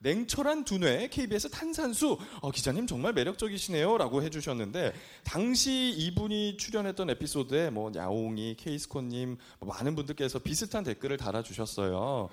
냉철한 0.02 0.64
두뇌 0.64 1.09
KBS 1.09 1.49
탄산수 1.50 2.18
어, 2.40 2.50
기자님 2.50 2.87
정말 2.87 3.12
매력적이시네요라고 3.12 4.23
해주셨는데 4.23 4.92
당시 5.23 5.90
이분이 5.97 6.56
출연했던 6.56 7.11
에피소드에 7.11 7.71
뭐 7.71 7.92
야옹이 7.94 8.56
케이스콘님 8.56 9.38
뭐 9.61 9.68
많은 9.75 9.94
분들께서 9.94 10.40
비슷한 10.40 10.82
댓글을 10.82 11.16
달아주셨어요. 11.16 12.28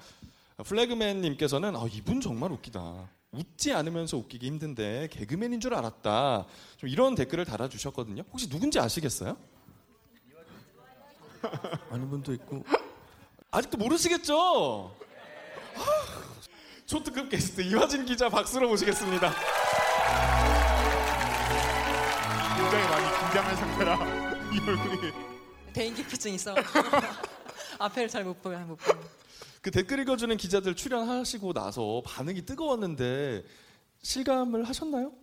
플래그맨님께서는 0.66 1.76
아, 1.76 1.86
이분 1.92 2.20
정말 2.22 2.52
웃기다. 2.52 3.10
웃지 3.32 3.72
않으면서 3.72 4.18
웃기기 4.18 4.48
힘든데 4.48 5.10
개그맨인 5.12 5.60
줄 5.60 5.76
알았다. 5.76 6.48
좀 6.78 6.90
이런 6.90 7.14
댓글을 7.14 7.46
달아주셨거든요. 7.46 8.24
혹시 8.32 8.50
누군지 8.50 8.80
아시겠어요? 8.80 9.38
아는 11.92 12.10
분도 12.10 12.34
있고 12.34 12.66
아직도 13.52 13.78
모르시겠죠? 13.78 14.96
초특급 16.90 17.30
게스트 17.30 17.62
이화진 17.62 18.04
기자 18.04 18.28
박수로 18.28 18.68
모시겠습니다. 18.68 19.32
굉장히 22.58 22.90
많이 22.90 23.20
긴장한 23.20 23.56
상태라 23.56 23.96
이 24.52 24.60
얼굴이 24.68 25.12
대인기피증 25.72 26.34
있어. 26.34 26.56
앞에를 27.78 28.10
잘 28.10 28.24
못 28.24 28.42
보면 28.42 28.68
못 28.70 28.76
보면. 28.78 29.04
그 29.62 29.70
댓글 29.70 30.00
읽어주는 30.00 30.36
기자들 30.36 30.76
출연하시고 30.76 31.54
나서 31.54 32.02
반응이 32.08 32.48
뜨거웠는데 32.48 33.44
실감을 34.02 34.68
하셨나요? 34.68 35.14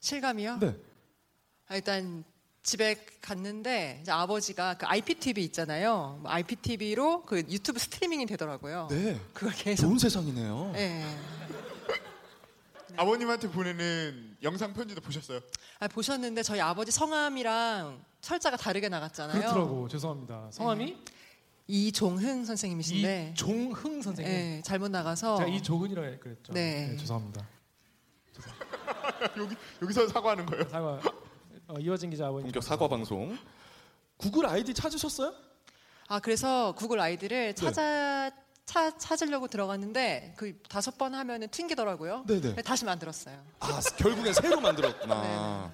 실감이요? 0.00 0.58
네. 0.58 0.76
아, 1.68 1.76
일단 1.76 2.24
집에 2.62 2.96
갔는데 3.22 3.98
이제 4.02 4.12
아버지가 4.12 4.74
그 4.74 4.86
IPTV 4.86 5.44
있잖아요. 5.44 6.18
뭐 6.22 6.30
IPTV로 6.30 7.22
그 7.22 7.38
유튜브 7.48 7.78
스트리밍이 7.78 8.26
되더라고요. 8.26 8.88
네. 8.90 9.18
그걸 9.32 9.52
계속. 9.54 9.82
좋은 9.86 9.98
세상이네요. 9.98 10.72
네. 10.74 11.04
아버님한테 12.96 13.50
보내는 13.50 14.36
영상 14.42 14.74
편지도 14.74 15.00
보셨어요? 15.00 15.40
아, 15.78 15.88
보셨는데 15.88 16.42
저희 16.42 16.60
아버지 16.60 16.90
성함이랑 16.90 18.04
철자가 18.20 18.56
다르게 18.58 18.88
나갔잖아요. 18.88 19.40
그렇더라고. 19.40 19.88
죄송합니다. 19.88 20.48
성함이 20.50 20.98
이종흥 21.66 22.44
선생님이신데. 22.44 23.30
이종흥 23.32 24.02
선생님. 24.02 24.32
네, 24.32 24.62
잘못 24.62 24.90
나가서. 24.90 25.38
제가 25.38 25.48
이종은이라고 25.48 26.18
그랬죠. 26.18 26.52
네. 26.52 26.94
죄송합니다. 26.98 27.46
여기 29.38 29.56
여기서 29.80 30.08
사과하는 30.08 30.44
거예요? 30.46 30.68
사과. 30.68 31.00
어, 31.70 31.78
이화진 31.78 32.10
기자 32.10 32.26
아버님. 32.26 32.42
본격 32.44 32.62
사과 32.64 32.88
방송. 32.88 33.38
구글 34.16 34.44
아이디 34.46 34.74
찾으셨어요? 34.74 35.32
아 36.08 36.18
그래서 36.18 36.74
구글 36.76 36.98
네. 36.98 37.04
아이디를 37.04 37.54
찾아 37.54 38.30
차, 38.64 38.96
찾으려고 38.98 39.46
들어갔는데 39.46 40.34
그 40.36 40.60
다섯 40.68 40.98
번 40.98 41.14
하면은 41.14 41.48
튕기더라고요. 41.48 42.24
네네. 42.26 42.56
다시 42.62 42.84
만들었어요. 42.84 43.38
아 43.60 43.80
결국엔 43.98 44.32
새로 44.34 44.60
만들었구나. 44.60 45.72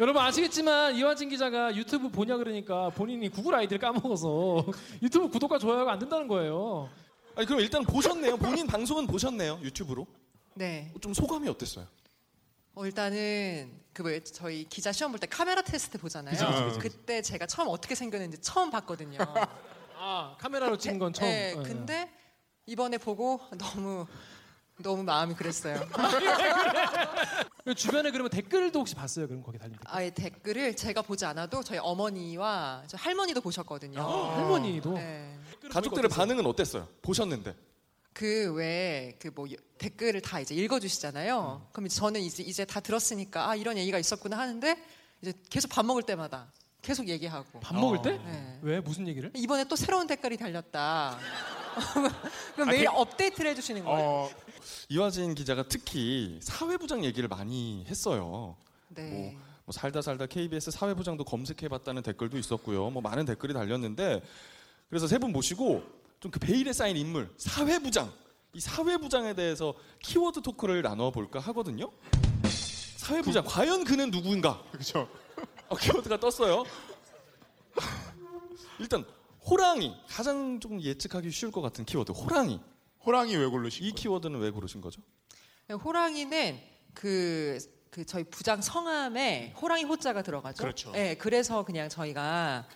여러분 0.00 0.20
아시겠지만 0.20 0.96
이화진 0.96 1.28
기자가 1.28 1.74
유튜브 1.76 2.08
보냐 2.10 2.36
그러니까 2.36 2.90
본인이 2.90 3.28
구글 3.28 3.54
아이디를 3.54 3.78
까먹어서 3.78 4.66
유튜브 5.02 5.28
구독과 5.28 5.58
좋아요가 5.58 5.92
안 5.92 5.98
된다는 6.00 6.26
거예요. 6.26 6.90
아니 7.36 7.46
그럼 7.46 7.60
일단 7.60 7.84
보셨네요. 7.84 8.36
본인 8.36 8.66
방송은 8.66 9.06
보셨네요. 9.06 9.60
유튜브로. 9.62 10.06
네. 10.54 10.92
좀 11.00 11.14
소감이 11.14 11.48
어땠어요? 11.48 11.86
어, 12.74 12.84
일단은 12.84 13.85
그 13.96 14.09
왜 14.09 14.22
저희 14.24 14.64
기자 14.68 14.92
시험 14.92 15.10
볼 15.10 15.18
때 15.18 15.26
카메라 15.26 15.62
테스트 15.62 15.96
보잖아요. 15.98 16.34
그죠, 16.34 16.46
그죠, 16.46 16.64
그죠. 16.66 16.78
그때 16.80 17.22
제가 17.22 17.46
처음 17.46 17.68
어떻게 17.68 17.94
생겼는지 17.94 18.38
처음 18.42 18.70
봤거든요. 18.70 19.16
아 19.98 20.36
카메라로 20.38 20.76
찍은 20.76 20.98
건 20.98 21.12
처음. 21.14 21.26
네, 21.30 21.54
어, 21.56 21.62
근데 21.62 22.10
이번에 22.66 22.98
보고 22.98 23.40
너무 23.56 24.06
너무 24.82 25.02
마음이 25.02 25.34
그랬어요. 25.34 25.80
그 27.64 27.74
주변에 27.74 28.10
그러면 28.10 28.28
댓글도 28.28 28.80
혹시 28.80 28.94
봤어요? 28.94 29.26
그럼 29.26 29.42
거기 29.42 29.56
달린 29.58 29.72
댓글. 29.78 29.88
아예 29.96 30.10
댓글을 30.10 30.76
제가 30.76 31.00
보지 31.00 31.24
않아도 31.24 31.62
저희 31.62 31.78
어머니와 31.78 32.82
저 32.86 32.98
할머니도 32.98 33.40
보셨거든요. 33.40 34.02
할머니도. 34.02 34.92
네. 34.92 35.38
가족들의 35.70 36.10
반응은 36.10 36.44
어땠어요? 36.44 36.86
보셨는데. 37.00 37.54
그왜그뭐 38.16 39.46
댓글을 39.78 40.22
다 40.22 40.40
이제 40.40 40.54
읽어주시잖아요. 40.54 41.68
그럼 41.72 41.86
이제 41.86 41.96
저는 41.96 42.20
이제 42.22 42.42
이제 42.42 42.64
다 42.64 42.80
들었으니까 42.80 43.50
아 43.50 43.54
이런 43.56 43.76
얘기가 43.76 43.98
있었구나 43.98 44.38
하는데 44.38 44.74
이제 45.20 45.34
계속 45.50 45.68
밥 45.68 45.84
먹을 45.84 46.02
때마다 46.02 46.50
계속 46.80 47.08
얘기하고. 47.08 47.60
밥 47.60 47.74
먹을 47.74 48.00
때? 48.00 48.12
네. 48.18 48.58
왜 48.62 48.80
무슨 48.80 49.06
얘기를? 49.08 49.30
이번에 49.34 49.64
또 49.64 49.76
새로운 49.76 50.06
댓글이 50.06 50.36
달렸다. 50.38 51.18
그럼 52.54 52.68
매일 52.70 52.88
업데이트를 52.88 53.50
해주시는 53.50 53.84
거예요. 53.84 54.30
이화진 54.88 55.34
기자가 55.34 55.64
특히 55.68 56.38
사회부장 56.42 57.04
얘기를 57.04 57.28
많이 57.28 57.84
했어요. 57.86 58.56
네. 58.88 59.10
뭐, 59.10 59.32
뭐 59.66 59.72
살다 59.72 60.00
살다 60.00 60.24
KBS 60.26 60.70
사회부장도 60.70 61.24
검색해봤다는 61.24 62.02
댓글도 62.02 62.38
있었고요. 62.38 62.88
뭐 62.90 63.02
많은 63.02 63.26
댓글이 63.26 63.52
달렸는데 63.52 64.22
그래서 64.88 65.06
세 65.06 65.18
분 65.18 65.32
모시고 65.32 65.82
좀 66.26 66.30
그 66.30 66.40
베일에 66.40 66.72
쌓인 66.72 66.96
인물 66.96 67.32
사회부장 67.36 68.12
이 68.52 68.60
사회부장에 68.60 69.34
대해서 69.34 69.74
키워드 70.00 70.42
토크를 70.42 70.82
나눠 70.82 71.10
볼까 71.10 71.38
하거든요. 71.40 71.92
사회부장 72.96 73.44
과연 73.46 73.84
그는 73.84 74.10
누구인가? 74.10 74.62
그렇죠. 74.72 75.08
어, 75.68 75.76
키워드가 75.76 76.18
떴어요. 76.18 76.64
일단 78.80 79.04
호랑이 79.48 79.94
가장 80.08 80.58
좀 80.58 80.80
예측하기 80.80 81.30
쉬울 81.30 81.52
것 81.52 81.60
같은 81.60 81.84
키워드 81.84 82.12
호랑이. 82.12 82.60
호랑이 83.04 83.36
왜 83.36 83.46
고르신 83.46 83.84
이 83.84 83.92
키워드는 83.92 84.40
왜 84.40 84.50
고르신 84.50 84.80
거죠? 84.80 85.00
네, 85.68 85.74
호랑이는 85.74 86.60
그, 86.94 87.58
그 87.90 88.04
저희 88.04 88.24
부장 88.24 88.60
성함에 88.60 89.54
호랑이 89.60 89.84
호자가 89.84 90.22
들어가죠. 90.22 90.62
그렇죠. 90.62 90.90
네, 90.92 91.14
그래서 91.16 91.64
그냥 91.64 91.88
저희가 91.88 92.66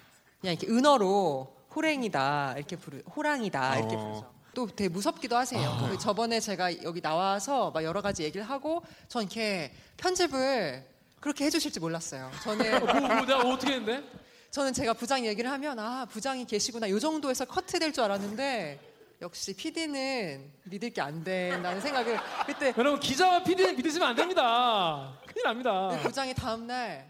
그냥 0.40 0.56
이렇게 0.56 0.68
은어로 0.68 1.59
호랭이다 1.74 2.54
이렇게 2.56 2.76
부르 2.76 2.98
호랑이다 3.16 3.78
이렇게 3.78 3.94
어. 3.96 3.98
부르죠. 3.98 4.40
또 4.52 4.66
되게 4.66 4.88
무섭기도 4.88 5.36
하세요. 5.36 5.88
그 5.88 5.96
저번에 5.98 6.40
제가 6.40 6.82
여기 6.82 7.00
나와서 7.00 7.70
막 7.70 7.84
여러 7.84 8.02
가지 8.02 8.24
얘기를 8.24 8.44
하고 8.48 8.82
전 9.08 9.22
이렇게 9.22 9.72
편집을 9.96 10.84
그렇게 11.20 11.44
해주실지 11.44 11.78
몰랐어요. 11.78 12.30
저는 12.42 12.80
뭐, 12.84 12.92
뭐, 13.00 13.20
내가 13.26 13.38
어떻게 13.40 13.74
했는데? 13.74 14.02
저는 14.50 14.72
제가 14.72 14.94
부장 14.94 15.24
얘기를 15.24 15.48
하면 15.52 15.78
아 15.78 16.04
부장이 16.06 16.44
계시구나 16.46 16.88
이 16.88 16.98
정도에서 16.98 17.44
커트 17.44 17.78
될 17.78 17.92
줄 17.92 18.02
알았는데 18.02 18.80
역시 19.22 19.54
PD는 19.54 20.50
믿을 20.64 20.90
게 20.90 21.00
안 21.00 21.22
된다는 21.22 21.80
생각을 21.80 22.18
그때 22.46 22.74
여러분 22.76 22.98
기자와 22.98 23.44
PD는 23.44 23.76
믿으시면 23.76 24.08
안 24.08 24.16
됩니다. 24.16 25.12
큰일 25.26 25.44
납니다. 25.44 25.88
네, 25.92 26.02
부장이 26.02 26.34
다음 26.34 26.66
날 26.66 27.08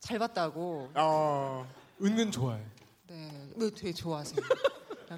잘 0.00 0.16
봤다고. 0.20 0.90
어. 0.94 1.66
은근 2.00 2.30
좋아해. 2.30 2.60
네, 3.08 3.48
왜 3.56 3.70
되게 3.70 3.92
좋아하세요. 3.92 4.36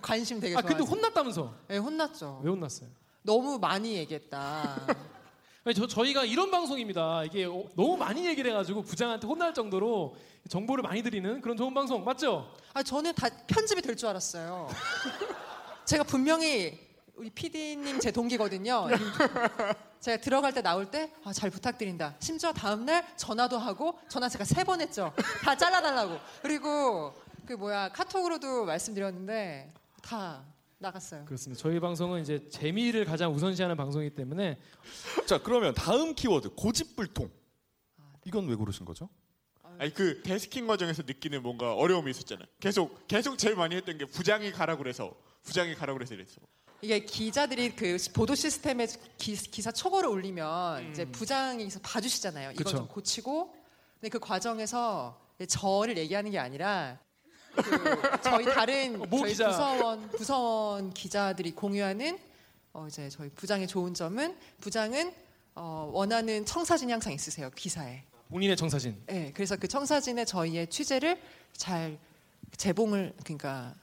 관심 0.03 0.39
되게 0.41 0.55
아 0.57 0.61
좋아하세요. 0.61 0.79
근데 0.79 0.91
혼났다면서? 0.91 1.55
네, 1.69 1.77
혼났죠. 1.79 2.41
왜 2.45 2.51
혼났어요? 2.51 2.89
너무 3.23 3.59
많이 3.59 3.95
얘기했다. 3.97 4.87
저, 5.77 5.87
저희가 5.87 6.25
이런 6.25 6.51
방송입니다. 6.51 7.25
이게 7.25 7.45
어, 7.45 7.65
너무 7.77 7.97
많이 7.97 8.27
얘기를 8.27 8.51
해가지고 8.51 8.83
부장한테 8.83 9.27
혼날 9.27 9.53
정도로 9.53 10.17
정보를 10.49 10.83
많이 10.83 11.03
드리는 11.03 11.41
그런 11.41 11.57
좋은 11.57 11.75
방송 11.75 12.03
맞죠? 12.05 12.55
아 12.73 12.83
저는 12.83 13.15
다 13.15 13.29
편집이 13.47 13.83
될 13.83 13.95
줄 13.97 14.09
알았어요. 14.09 14.69
제가 15.85 16.05
분명히 16.05 16.79
우리 17.17 17.29
PD님 17.31 17.99
제 18.01 18.11
동기거든요. 18.11 18.87
제가 20.01 20.17
들어갈 20.23 20.55
때 20.55 20.63
나올 20.63 20.91
때 20.91 21.13
아, 21.25 21.33
잘 21.33 21.51
부탁드린다. 21.51 22.15
심지어 22.21 22.53
다음 22.55 22.87
날 22.87 23.05
전화도 23.19 23.59
하고 23.59 23.99
전화 24.09 24.29
제가 24.31 24.45
세 24.45 24.65
번 24.65 24.81
했죠. 24.81 25.13
다 25.43 25.55
잘라달라고. 25.57 26.17
그리고 26.41 27.13
그 27.51 27.55
뭐야 27.55 27.89
카톡으로도 27.89 28.65
말씀드렸는데 28.65 29.75
다 30.03 30.45
나갔어요. 30.79 31.25
그렇습니다. 31.25 31.61
저희 31.61 31.81
방송은 31.81 32.23
이제 32.23 32.49
재미를 32.49 33.05
가장 33.05 33.35
우선시하는 33.35 33.77
방송이기 33.77 34.15
때문에 34.15 34.57
자 35.27 35.43
그러면 35.43 35.75
다음 35.75 36.15
키워드 36.15 36.51
고집불통. 36.51 37.29
이건 38.25 38.47
왜 38.47 38.55
고르신 38.55 38.87
거죠? 38.87 39.09
아니 39.81 39.93
그 39.93 40.23
데스킹 40.23 40.69
과정에서 40.69 41.03
느끼는 41.03 41.43
뭔가 41.43 41.75
어려움이 41.75 42.13
있었잖아요. 42.13 42.47
계속 42.61 43.09
계속 43.09 43.37
제일 43.37 43.57
많이 43.57 43.75
했던 43.75 43.99
게 43.99 44.05
부장이 44.05 44.53
가라 44.53 44.77
그래서 44.77 45.13
부장이 45.43 45.75
가라 45.75 45.95
그래서 45.95 46.15
이랬어. 46.15 46.41
이게 46.83 47.01
기자들이 47.01 47.75
그 47.75 47.97
보도 48.15 48.37
시스템에 48.37 48.87
기, 49.19 49.35
사 49.35 49.73
초고를 49.73 50.09
올리면 50.09 50.93
이제 50.93 51.05
부장이서 51.05 51.81
봐주시잖아요. 51.81 52.53
이거. 52.53 52.63
좀 52.71 52.87
고치고. 52.87 53.53
근데 53.95 54.09
그 54.09 54.21
과정에서 54.21 55.21
저를 55.49 55.99
얘기하는 55.99 56.31
게 56.31 56.39
아니라 56.39 57.01
그 57.55 58.21
저희 58.23 58.45
다른 58.45 58.99
모 59.11 59.19
저희 59.21 59.31
기자. 59.33 59.49
부서원 59.49 60.09
부서원 60.11 60.93
기자들이 60.93 61.53
공유하는 61.53 62.19
어 62.73 62.87
이제 62.87 63.09
저희 63.09 63.29
부장의 63.31 63.67
좋은 63.67 63.93
점은 63.95 64.37
부장은 64.61 65.13
어 65.57 65.91
원하는 65.93 66.45
청사진이 66.47 66.93
항상 66.93 67.13
있으세요 67.13 67.51
기사에. 67.55 68.03
본인의 68.29 68.57
청사진. 68.57 68.97
네, 69.07 69.33
그래서 69.35 69.57
그 69.57 69.67
청사진에 69.67 70.25
저희의 70.25 70.69
취재를 70.69 71.21
잘 71.53 71.99
재봉을 72.57 73.13
그러니까 73.25 73.75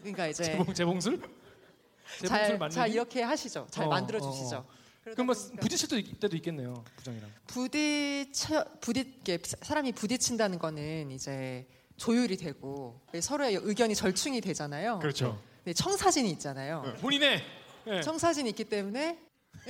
그러니까 0.00 0.28
이제 0.28 0.44
재봉 0.44 0.72
재봉술? 0.72 1.16
재봉술 1.18 2.28
잘, 2.28 2.58
만들기? 2.58 2.74
잘 2.74 2.90
이렇게 2.90 3.22
하시죠. 3.22 3.66
잘 3.70 3.84
어, 3.86 3.88
만들어 3.90 4.18
주시죠. 4.20 4.56
어, 4.56 4.60
어. 4.60 5.10
그럼 5.12 5.26
뭐 5.26 5.34
부딪힐 5.60 5.88
때도, 5.88 5.98
있- 5.98 6.34
있겠네요 6.38 6.82
부장이랑. 6.96 7.30
부딪혀 7.46 8.64
부딪 8.80 9.06
이게 9.20 9.38
사람이 9.44 9.92
부딪힌다는 9.92 10.58
거는 10.58 11.10
이제 11.10 11.66
조율이 11.96 12.36
되고 12.36 13.00
서로의 13.20 13.54
의견이 13.62 13.94
절충이 13.94 14.40
되잖아요. 14.40 14.98
그렇죠. 15.00 15.40
네, 15.64 15.72
청사진이 15.72 16.30
있잖아요. 16.32 16.94
본인의 17.00 17.42
네. 17.86 18.00
청사진이 18.02 18.50
있기 18.50 18.64
때문에 18.64 19.18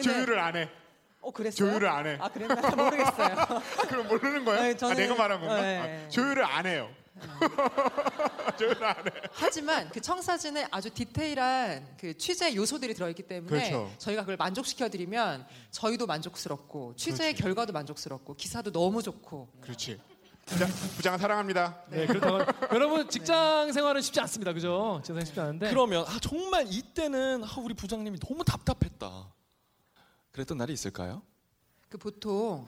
조율을 0.02 0.38
안 0.38 0.56
해. 0.56 0.68
어 1.20 1.30
그랬어요? 1.30 1.70
조율을 1.70 1.88
안 1.88 2.06
해. 2.06 2.18
아 2.20 2.28
그랬나 2.28 2.54
모르겠어요. 2.74 3.36
그럼 3.88 4.08
모르는 4.08 4.44
거예요? 4.44 4.62
네, 4.62 4.70
아, 4.70 4.74
저는- 4.74 4.96
내가 4.96 5.14
말한 5.14 5.40
건가? 5.40 5.60
네. 5.60 6.04
아, 6.06 6.08
조율을 6.08 6.44
안 6.44 6.66
해요. 6.66 6.90
조율을 8.58 8.84
안 8.84 8.96
해. 9.06 9.10
하지만 9.32 9.88
그 9.90 10.00
청사진에 10.00 10.66
아주 10.70 10.90
디테일한 10.90 11.96
그 11.98 12.16
취재 12.16 12.54
요소들이 12.54 12.94
들어있기 12.94 13.22
때문에 13.22 13.48
그렇죠. 13.70 13.90
저희가 13.98 14.22
그걸 14.22 14.36
만족시켜드리면 14.36 15.46
저희도 15.70 16.06
만족스럽고 16.06 16.94
취재의 16.96 17.32
그렇지. 17.32 17.42
결과도 17.42 17.72
만족스럽고 17.72 18.34
기사도 18.34 18.70
너무 18.70 19.02
좋고 19.02 19.48
그렇지. 19.62 19.98
부장, 20.46 20.68
부장은 20.96 21.18
사랑합니다. 21.18 21.82
네 21.88 22.06
그렇다고 22.06 22.38
여러분 22.72 23.08
직장 23.10 23.72
생활은 23.72 24.00
쉽지 24.00 24.20
않습니다 24.20 24.52
그죠? 24.52 25.00
직장 25.02 25.16
생활 25.16 25.26
쉽지 25.26 25.40
않은데. 25.40 25.68
그러면 25.70 26.04
아, 26.06 26.18
정말 26.22 26.66
이때는 26.68 27.42
아, 27.44 27.48
우리 27.58 27.74
부장님이 27.74 28.20
너무 28.20 28.44
답답했다. 28.44 29.26
그랬던 30.30 30.56
날이 30.56 30.72
있을까요? 30.72 31.22
그 31.88 31.98
보통 31.98 32.64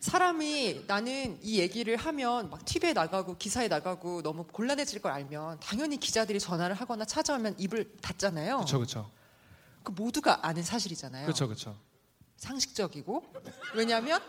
사람이 0.00 0.84
나는 0.86 1.38
이 1.42 1.60
얘기를 1.60 1.96
하면 1.96 2.50
막 2.50 2.64
TV에 2.64 2.92
나가고 2.92 3.36
기사에 3.36 3.68
나가고 3.68 4.22
너무 4.22 4.44
곤란해질 4.44 5.00
걸 5.00 5.12
알면 5.12 5.60
당연히 5.60 5.98
기자들이 5.98 6.40
전화를 6.40 6.74
하거나 6.74 7.04
찾아오면 7.04 7.56
입을 7.58 7.96
닫잖아요. 8.02 8.56
그렇죠 8.56 8.78
그렇죠. 8.78 9.10
그 9.84 9.92
모두가 9.92 10.46
아는 10.46 10.62
사실이잖아요. 10.64 11.26
그렇죠 11.26 11.46
그렇죠. 11.46 11.76
상식적이고 12.36 13.24
왜냐하면 13.74 14.20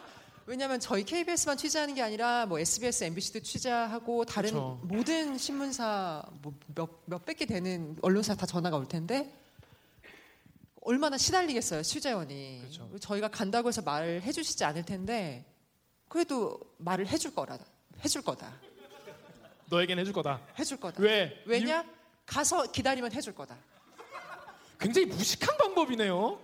왜냐하면 0.50 0.80
저희 0.80 1.04
KBS만 1.04 1.58
취재하는 1.58 1.94
게 1.94 2.02
아니라 2.02 2.48
뭐 2.48 2.58
SBS, 2.58 3.04
MBC도 3.04 3.42
취재하고 3.42 4.26
다른 4.26 4.50
그쵸. 4.50 4.80
모든 4.82 5.38
신문사 5.38 6.24
뭐 6.42 6.52
몇 6.74 6.90
몇백 7.06 7.38
개 7.38 7.46
되는 7.46 7.96
언론사 8.02 8.34
다 8.34 8.48
전화가 8.48 8.76
올 8.76 8.88
텐데 8.88 9.32
얼마나 10.82 11.20
시달리겠어요 11.20 11.84
취재원이. 11.84 12.64
저희가 13.00 13.28
간다고 13.28 13.68
해서 13.68 13.84
말을 13.84 14.24
해주시지 14.24 14.64
않을 14.64 14.86
텐데 14.86 15.46
그래도 16.08 16.60
말을 16.78 17.08
해줄 17.08 17.36
거라 17.36 17.60
해줄 18.04 18.24
거다. 18.24 18.52
너에겐 19.70 20.00
해줄 20.00 20.14
거다. 20.14 20.42
해줄 20.58 20.80
거다. 20.80 21.00
왜? 21.00 21.44
왜냐? 21.46 21.86
가서 22.26 22.72
기다리면 22.72 23.12
해줄 23.14 23.36
거다. 23.36 23.56
굉장히 24.80 25.06
무식한 25.06 25.56
방법이네요. 25.58 26.40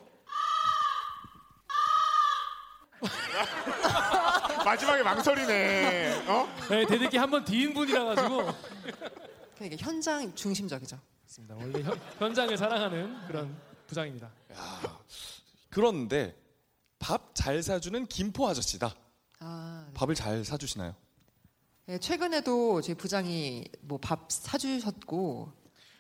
마지막에 4.65 5.03
망설이네. 5.03 6.25
어? 6.27 6.47
네, 6.69 6.86
대대기 6.86 7.17
한 7.17 7.29
번 7.29 7.43
뒤인 7.45 7.73
분이라 7.73 8.03
가지고. 8.05 8.51
그러니까 9.55 9.84
현장 9.86 10.34
중심적이죠. 10.36 10.97
맞습니다. 11.23 11.55
원래 11.55 11.81
현, 11.81 11.99
현장을 12.19 12.58
사랑하는 12.58 13.27
그런 13.27 13.55
부장입니다. 13.88 14.29
그런데 15.69 16.36
밥 16.99 17.31
잘 17.36 17.62
사주는 17.62 18.05
김포 18.08 18.47
아저씨다. 18.47 18.95
아, 19.39 19.88
밥을 19.93 20.15
잘 20.15 20.43
사주시나요? 20.45 20.95
네, 21.86 21.99
최근에도 21.99 22.81
제 22.81 22.93
부장이 22.95 23.65
뭐 23.81 23.99
밥 24.01 24.25
사주셨고 24.31 25.51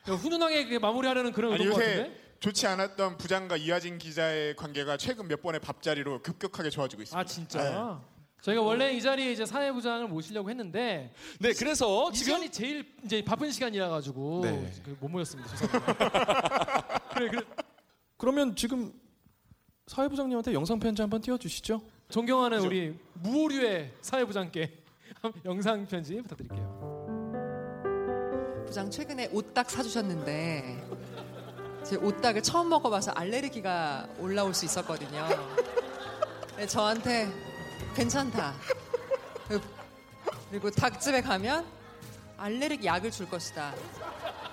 훈훈하게 0.05 0.67
그 0.67 0.75
마무리하려는 0.75 1.31
그런 1.31 1.53
아니 1.53 1.65
요새 1.65 1.79
같은데. 1.97 2.24
좋지 2.45 2.67
않았던 2.67 3.17
부장과 3.17 3.57
이하진 3.57 3.97
기자의 3.97 4.55
관계가 4.55 4.97
최근 4.97 5.27
몇 5.27 5.41
번의 5.41 5.59
밥자리로 5.61 6.21
급격하게 6.21 6.69
좋아지고 6.69 7.01
있습니다. 7.01 7.19
아 7.19 7.25
진짜. 7.25 7.99
저희가 8.41 8.61
원래 8.61 8.93
이 8.93 9.01
자리에 9.01 9.31
이제 9.31 9.47
사회부장을 9.47 10.07
모시려고 10.07 10.51
했는데 10.51 11.11
네, 11.39 11.53
그래서 11.53 12.11
이 12.11 12.13
지금 12.13 12.25
시간이 12.35 12.51
제일 12.51 12.85
이제 13.03 13.23
바쁜 13.23 13.51
시간이라 13.51 13.89
가지고 13.89 14.41
네. 14.43 14.71
그못 14.83 15.09
모였습니다. 15.09 15.49
죄송합니다. 15.55 16.99
그래, 17.15 17.29
그래. 17.29 17.41
그러면 18.17 18.55
지금 18.55 18.93
사회부장님한테 19.87 20.53
영상 20.53 20.79
편지 20.79 21.01
한번 21.01 21.21
띄워주시죠. 21.21 21.81
존경하는 22.09 22.59
우리 22.59 22.95
무오류의 23.23 23.91
사회부장께 24.01 24.83
영상 25.45 25.87
편지 25.87 26.21
부탁드릴게요. 26.21 26.85
부장 28.67 28.91
최근에 28.91 29.29
오딱 29.31 29.67
사주셨는데 29.67 31.14
제 31.87 31.95
오딱을 31.97 32.41
처음 32.41 32.69
먹어봐서 32.69 33.11
알레르기가 33.11 34.07
올라올 34.19 34.53
수 34.53 34.65
있었거든요. 34.65 35.27
네, 36.57 36.65
저한테 36.65 37.31
괜찮다. 37.95 38.53
그리고- 40.49 40.71
닭집에 40.71 41.21
가면 41.21 41.65
알레르기 42.37 42.85
약을 42.87 43.11
줄 43.11 43.29
것이다. 43.29 43.73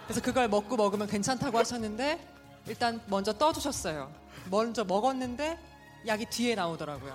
그래서 0.05 0.21
그걸 0.21 0.49
먹고 0.49 0.77
먹으면 0.77 1.07
괜찮다고 1.07 1.59
하셨는데 1.59 2.21
일단 2.67 3.01
먼저 3.07 3.33
떠주셨어요. 3.33 4.13
먼저 4.51 4.85
먹었는데 4.85 5.59
약이 6.07 6.27
뒤에 6.27 6.55
나오더라고요. 6.55 7.15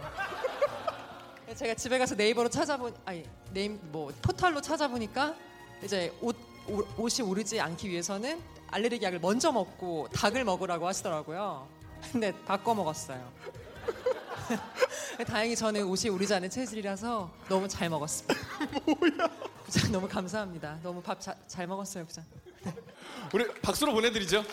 제가 1.56 1.76
집에 1.76 1.98
가서 1.98 2.16
네이버로 2.16 2.50
찾아보 2.50 2.92
아니 3.06 3.24
네임 3.52 3.80
뭐 3.92 4.12
포털로 4.22 4.62
찾아보니까 4.62 5.36
이제 5.84 6.12
옷 6.22 6.36
오- 6.36 6.57
옷이 6.98 7.22
오르지 7.28 7.60
않기 7.60 7.90
위해서는 7.90 8.42
알레르기 8.68 9.06
약을 9.06 9.20
먼저 9.20 9.52
먹고 9.52 10.08
닭을 10.14 10.44
먹으라고 10.44 10.88
하시더라고요. 10.88 11.68
근데 12.12 12.32
바꿔 12.46 12.74
먹었어요. 12.76 13.32
다행히 15.28 15.56
저는 15.56 15.84
옷이 15.86 16.10
오르지 16.10 16.34
않은 16.34 16.50
체질이라서 16.50 17.32
너무 17.50 17.68
잘 17.68 17.90
먹었습니다. 17.90 18.40
뭐야? 18.86 19.30
부장 19.66 19.92
너무 19.92 20.08
감사합니다. 20.08 20.80
너무 20.84 21.02
밥 21.02 21.20
잘 21.48 21.68
먹었어요, 21.68 22.06
부장. 22.06 22.24
우리 23.34 23.48
박수로 23.62 23.94
보내드리죠. 23.94 24.44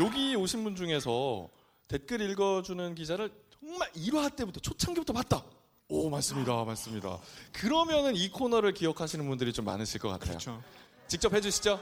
여기 0.00 0.34
오신 0.34 0.64
분 0.64 0.76
중에서 0.76 1.48
댓글 1.88 2.20
읽어주는 2.20 2.94
기자를 2.94 3.30
정말 3.60 3.90
1화 3.92 4.34
때부터 4.34 4.60
초창기부터 4.60 5.12
봤다. 5.12 5.42
오 5.88 6.08
맞습니다, 6.08 6.64
맞습니다. 6.64 7.18
그러면은 7.52 8.16
이 8.16 8.30
코너를 8.30 8.72
기억하시는 8.72 9.26
분들이 9.28 9.52
좀 9.52 9.66
많으실 9.66 10.00
것 10.00 10.08
같아요. 10.08 10.38
그렇죠. 10.38 10.62
직접 11.06 11.32
해주시죠. 11.34 11.78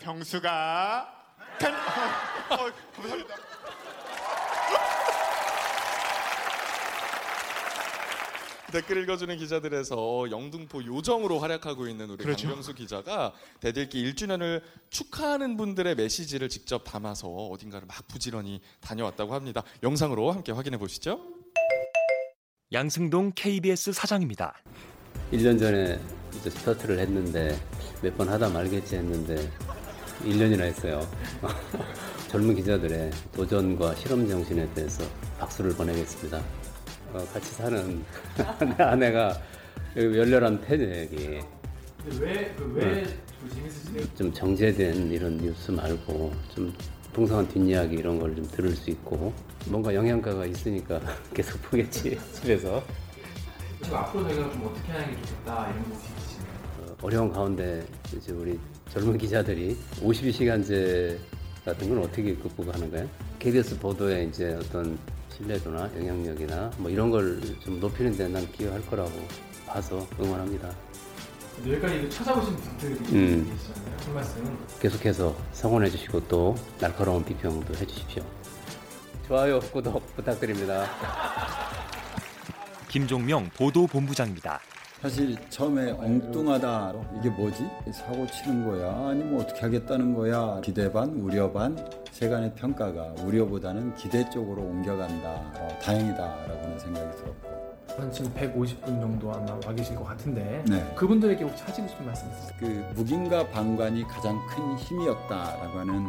병수가 0.00 1.24
간... 1.58 1.74
어, 1.74 2.72
감사합니다. 2.96 3.34
댓글 8.72 9.02
읽어주는 9.02 9.36
기자들에서 9.36 10.30
영등포 10.30 10.82
요정으로 10.86 11.38
활약하고 11.38 11.86
있는 11.88 12.08
우리 12.08 12.24
그렇죠. 12.24 12.48
강병수 12.48 12.74
기자가 12.74 13.34
대들기 13.60 14.02
1주년을 14.02 14.62
축하하는 14.88 15.58
분들의 15.58 15.94
메시지를 15.94 16.48
직접 16.48 16.82
담아서 16.82 17.28
어딘가를 17.28 17.86
막 17.86 18.08
부지런히 18.08 18.62
다녀왔다고 18.80 19.34
합니다. 19.34 19.62
영상으로 19.82 20.32
함께 20.32 20.52
확인해 20.52 20.78
보시죠. 20.78 21.41
양승동 22.72 23.32
KBS 23.34 23.92
사장입니다. 23.92 24.54
1년 25.32 25.58
전에 25.58 25.98
이제 26.38 26.50
스타트를 26.50 26.98
했는데 26.98 27.56
몇 28.02 28.16
번 28.16 28.28
하다 28.28 28.48
말겠지 28.48 28.96
했는데 28.96 29.36
1년이나 30.24 30.62
했어요. 30.62 31.06
젊은 32.28 32.54
기자들의 32.56 33.10
도전과 33.34 33.94
실험 33.96 34.26
정신에 34.26 34.68
대해서 34.74 35.04
박수를 35.38 35.72
보내겠습니다. 35.74 36.42
어, 37.12 37.18
같이 37.32 37.52
사는 37.54 38.02
내 38.78 38.82
아내가 38.82 39.38
열렬한 39.96 40.60
팬이에요, 40.62 41.02
여기. 41.02 41.40
왜, 42.20 42.54
그왜 42.56 43.04
재밌으시네요? 43.54 44.14
좀 44.16 44.32
정제된 44.32 45.12
이런 45.12 45.36
뉴스 45.36 45.70
말고 45.70 46.32
좀 46.54 46.72
풍성한 47.12 47.48
뒷이야기 47.48 47.96
이런 47.96 48.18
걸 48.18 48.34
좀 48.34 48.46
들을 48.50 48.70
수 48.74 48.90
있고 48.90 49.32
뭔가 49.66 49.94
영양가가 49.94 50.46
있으니까 50.46 51.00
계속 51.34 51.60
보겠지 51.62 52.18
집에서 52.32 52.82
지금 53.82 53.98
앞으로 53.98 54.24
저희가 54.28 54.50
좀 54.52 54.66
어떻게 54.66 54.92
하는 54.92 55.10
게 55.10 55.16
좋겠다 55.26 55.70
이런 55.70 55.82
거 55.84 55.90
있으시나요? 55.94 56.52
어, 56.80 56.96
어려운 57.02 57.32
가운데 57.32 57.86
이제 58.16 58.32
우리 58.32 58.58
젊은 58.90 59.18
기자들이 59.18 59.76
52시간제 60.00 61.18
같은 61.64 61.88
건 61.88 61.98
어떻게 61.98 62.34
극복하는 62.34 62.90
거예요? 62.90 63.08
KBS 63.38 63.78
보도에 63.78 64.24
이제 64.24 64.54
어떤 64.54 64.98
신뢰도나 65.30 65.90
영향력이나 65.96 66.70
뭐 66.78 66.90
이런 66.90 67.10
걸 67.10 67.40
좀 67.60 67.78
높이는 67.80 68.12
데 68.16 68.28
난 68.28 68.46
기여할 68.52 68.84
거라고 68.86 69.10
봐서 69.66 70.06
응원합니다. 70.20 70.70
여기까지 71.60 72.10
찾아오신 72.10 72.56
분들이 72.56 72.92
음. 73.12 73.50
계시잖아요. 73.50 73.96
한 74.04 74.14
말씀. 74.14 74.58
계속해서 74.80 75.34
성원해 75.52 75.90
주시고 75.90 76.26
또 76.28 76.54
날카로운 76.80 77.24
비평도 77.24 77.74
해 77.74 77.86
주십시오. 77.86 78.22
좋아요, 79.26 79.60
구독 79.60 80.04
부탁드립니다. 80.16 80.86
김종명 82.88 83.48
보도본부장입니다. 83.56 84.60
사실 85.00 85.36
처음에 85.48 85.90
엉뚱하다 85.92 86.92
이게 87.18 87.28
뭐지 87.28 87.66
사고 87.92 88.24
치는 88.24 88.64
거야 88.64 89.08
아니면 89.08 89.40
어떻게 89.40 89.60
하겠다는 89.62 90.14
거야 90.14 90.60
기대 90.62 90.92
반 90.92 91.08
우려 91.14 91.50
반 91.50 91.76
세간의 92.12 92.54
평가가 92.54 93.14
우려보다는 93.24 93.96
기대 93.96 94.28
쪽으로 94.30 94.62
옮겨간다 94.62 95.28
어, 95.28 95.78
다행이다라고는 95.82 96.78
생각이 96.78 97.16
들었고 97.16 97.51
한 97.96 98.10
지금 98.10 98.32
150분 98.34 98.86
정도 98.86 99.32
아마 99.32 99.52
와 99.52 99.74
계신 99.74 99.94
것 99.94 100.04
같은데 100.04 100.64
네. 100.66 100.94
그분들에게 100.96 101.44
혹시 101.44 101.62
하시고 101.62 101.88
싶은 101.88 102.06
말씀 102.06 102.28
있으세요? 102.30 102.56
그 102.58 102.66
묵인과 103.00 103.48
방관이 103.48 104.02
가장 104.04 104.40
큰 104.46 104.76
힘이었다라고 104.76 105.78
하는 105.78 106.08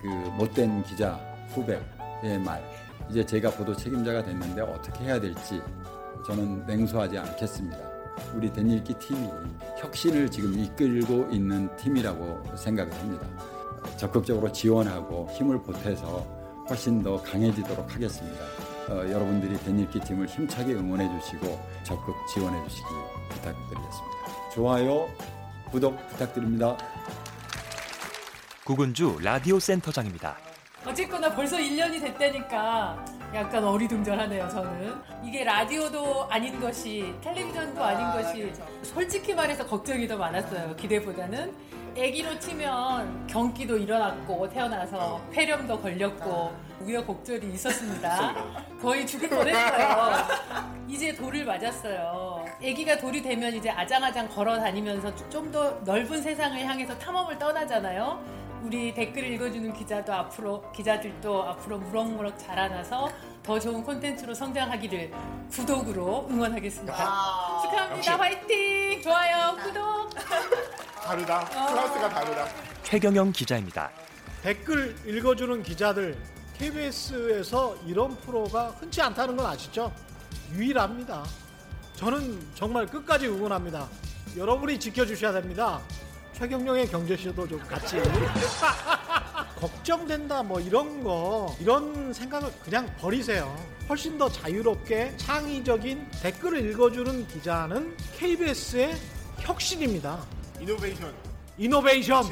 그 0.00 0.06
못된 0.36 0.82
기자 0.82 1.20
후배의 1.50 2.38
말 2.44 2.62
이제 3.10 3.24
제가 3.24 3.50
보도 3.50 3.74
책임자가 3.74 4.24
됐는데 4.24 4.62
어떻게 4.62 5.04
해야 5.04 5.20
될지 5.20 5.60
저는 6.26 6.66
냉소하지 6.66 7.18
않겠습니다. 7.18 7.78
우리 8.34 8.52
대일기 8.52 8.94
팀이 8.94 9.28
혁신을 9.78 10.30
지금 10.30 10.58
이끌고 10.58 11.28
있는 11.30 11.74
팀이라고 11.76 12.56
생각을 12.56 12.92
합니다. 12.94 13.26
적극적으로 13.96 14.50
지원하고 14.50 15.28
힘을 15.32 15.60
보태서 15.62 16.26
훨씬 16.68 17.02
더 17.02 17.20
강해지도록 17.22 17.94
하겠습니다. 17.94 18.73
어, 18.88 18.96
여러분들이 18.96 19.58
대일기 19.64 19.98
팀을 20.00 20.26
힘차게 20.26 20.74
응원해 20.74 21.08
주시고 21.20 21.58
적극 21.84 22.14
지원해 22.32 22.62
주시기 22.68 22.86
부탁드리겠습니다. 23.30 24.50
좋아요, 24.52 25.08
구독 25.70 25.96
부탁드립니다. 26.08 26.76
구근주 28.64 29.18
라디오 29.22 29.58
센터장입니다. 29.58 30.36
어쨌거나 30.86 31.34
벌써 31.34 31.56
1년이 31.56 32.00
됐다니까 32.00 33.04
약간 33.34 33.64
어리둥절하네요, 33.64 34.48
저는. 34.48 34.94
이게 35.24 35.44
라디오도 35.44 36.28
아닌 36.30 36.60
것이, 36.60 37.14
텔레비전도 37.22 37.82
아닌 37.82 38.22
것이, 38.22 38.52
솔직히 38.82 39.34
말해서 39.34 39.66
걱정이 39.66 40.06
더 40.06 40.16
많았어요, 40.16 40.76
기대보다는. 40.76 41.52
아기로 41.96 42.38
치면 42.38 43.26
경기도 43.26 43.76
일어났고, 43.76 44.48
태어나서 44.48 45.20
폐렴도 45.32 45.80
걸렸고, 45.80 46.52
우여곡절이 46.80 47.52
있었습니다. 47.54 48.34
거의 48.82 49.06
죽을 49.06 49.28
뻔했어요. 49.28 50.26
이제 50.88 51.14
돌을 51.14 51.44
맞았어요. 51.44 52.44
아기가 52.58 52.98
돌이 52.98 53.22
되면 53.22 53.54
이제 53.54 53.70
아장아장 53.70 54.28
걸어 54.28 54.58
다니면서 54.58 55.14
좀 55.30 55.50
더 55.50 55.70
넓은 55.84 56.20
세상을 56.20 56.58
향해서 56.58 56.98
탐험을 56.98 57.38
떠나잖아요. 57.38 58.20
우리 58.64 58.92
댓글 58.92 59.24
읽어주는 59.32 59.72
기자도 59.74 60.12
앞으로 60.12 60.64
기자들도 60.72 61.42
앞으로 61.50 61.78
무럭무럭 61.78 62.36
자라나서 62.38 63.08
더 63.42 63.58
좋은 63.60 63.84
콘텐츠로 63.84 64.34
성장하기를 64.34 65.12
구독으로 65.52 66.26
응원하겠습니다. 66.30 66.92
축하합니다. 67.62 67.96
역시. 67.96 68.10
화이팅! 68.10 69.02
좋아요, 69.02 69.56
구독. 69.62 70.10
다르다. 71.04 71.44
클래스가 71.44 72.08
다르다. 72.08 72.48
최경영 72.82 73.32
기자입니다. 73.32 73.90
댓글 74.42 74.96
읽어주는 75.06 75.62
기자들 75.62 76.16
KBS에서 76.58 77.76
이런 77.86 78.16
프로가 78.20 78.68
흔치 78.80 79.02
않다는 79.02 79.36
건 79.36 79.46
아시죠? 79.46 79.92
유일합니다. 80.52 81.24
저는 81.96 82.40
정말 82.54 82.86
끝까지 82.86 83.26
응원합니다. 83.28 83.86
여러분이 84.36 84.78
지켜주셔야 84.80 85.32
됩니다. 85.32 85.80
최경영의 86.32 86.88
경제쇼도 86.88 87.46
좀 87.48 87.58
같이 87.60 87.96
걱정된다 89.60 90.42
뭐 90.42 90.60
이런 90.60 91.04
거 91.04 91.54
이런 91.60 92.12
생각을 92.12 92.50
그냥 92.64 92.86
버리세요. 92.98 93.56
훨씬 93.88 94.18
더 94.18 94.28
자유롭게 94.28 95.16
창의적인 95.16 96.10
댓글을 96.22 96.70
읽어주는 96.70 97.26
기자는 97.28 97.96
KBS의 98.18 98.96
혁신입니다. 99.38 100.24
이노베이션. 100.60 101.12
이노베이션. 101.58 102.24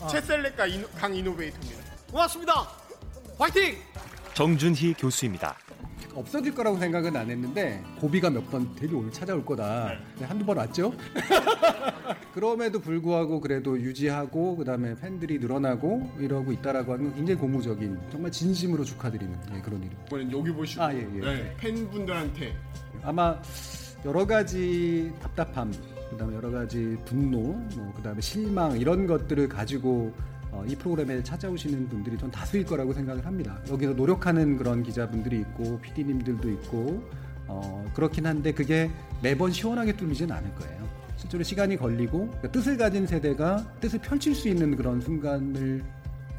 아. 0.00 0.06
채셀렉과 0.08 0.66
이노- 0.68 0.88
강 0.96 1.14
이노베이터입니다. 1.14 1.82
고맙습니다. 2.10 2.68
화이팅! 3.38 3.76
정준희 4.34 4.94
교수입니다. 4.94 5.56
없어질 6.14 6.54
거라고 6.54 6.78
생각은 6.78 7.14
안 7.14 7.28
했는데 7.28 7.82
고비가 8.00 8.30
몇 8.30 8.42
번 8.50 8.74
되게 8.74 8.94
오늘 8.94 9.12
찾아올 9.12 9.44
거다. 9.44 9.92
네, 10.18 10.24
한두 10.24 10.46
번 10.46 10.56
왔죠. 10.56 10.94
그럼에도 12.32 12.80
불구하고 12.80 13.40
그래도 13.40 13.78
유지하고 13.78 14.56
그다음에 14.56 14.94
팬들이 14.94 15.38
늘어나고 15.38 16.12
이러고 16.18 16.52
있다라고 16.52 16.92
하는 16.94 17.04
건 17.06 17.14
굉장히 17.16 17.38
고무적인 17.40 17.98
정말 18.10 18.30
진심으로 18.32 18.84
축하드리는 18.84 19.38
예, 19.56 19.60
그런 19.60 19.82
일. 19.82 19.90
이번엔 20.06 20.32
여기 20.32 20.50
보시고 20.52 20.82
아, 20.82 20.94
예, 20.94 21.00
예. 21.00 21.20
네, 21.20 21.54
팬분들한테 21.58 22.56
아마 23.02 23.38
여러 24.06 24.26
가지 24.26 25.12
답답함, 25.20 25.72
그다음에 26.10 26.36
여러 26.36 26.50
가지 26.50 26.96
분노, 27.04 27.38
뭐 27.38 27.92
그다음에 27.96 28.20
실망 28.20 28.78
이런 28.78 29.06
것들을 29.06 29.48
가지고 29.48 30.12
어, 30.50 30.64
이 30.66 30.74
프로그램에 30.74 31.22
찾아오시는 31.22 31.88
분들이 31.88 32.16
전 32.16 32.30
다수일 32.30 32.64
거라고 32.64 32.92
생각을 32.92 33.26
합니다. 33.26 33.58
여기서 33.68 33.92
노력하는 33.92 34.56
그런 34.56 34.82
기자분들이 34.82 35.40
있고 35.40 35.78
PD님들도 35.80 36.50
있고 36.50 37.02
어, 37.48 37.84
그렇긴 37.94 38.26
한데 38.26 38.52
그게 38.52 38.90
매번 39.22 39.50
시원하게 39.50 39.96
뚫리진 39.96 40.30
않을 40.30 40.54
거예요. 40.54 40.86
실제로 41.16 41.42
시간이 41.42 41.76
걸리고 41.76 42.26
그러니까 42.26 42.52
뜻을 42.52 42.76
가진 42.76 43.06
세대가 43.06 43.64
뜻을 43.80 43.98
펼칠 44.00 44.34
수 44.34 44.48
있는 44.48 44.76
그런 44.76 45.00
순간을 45.00 45.82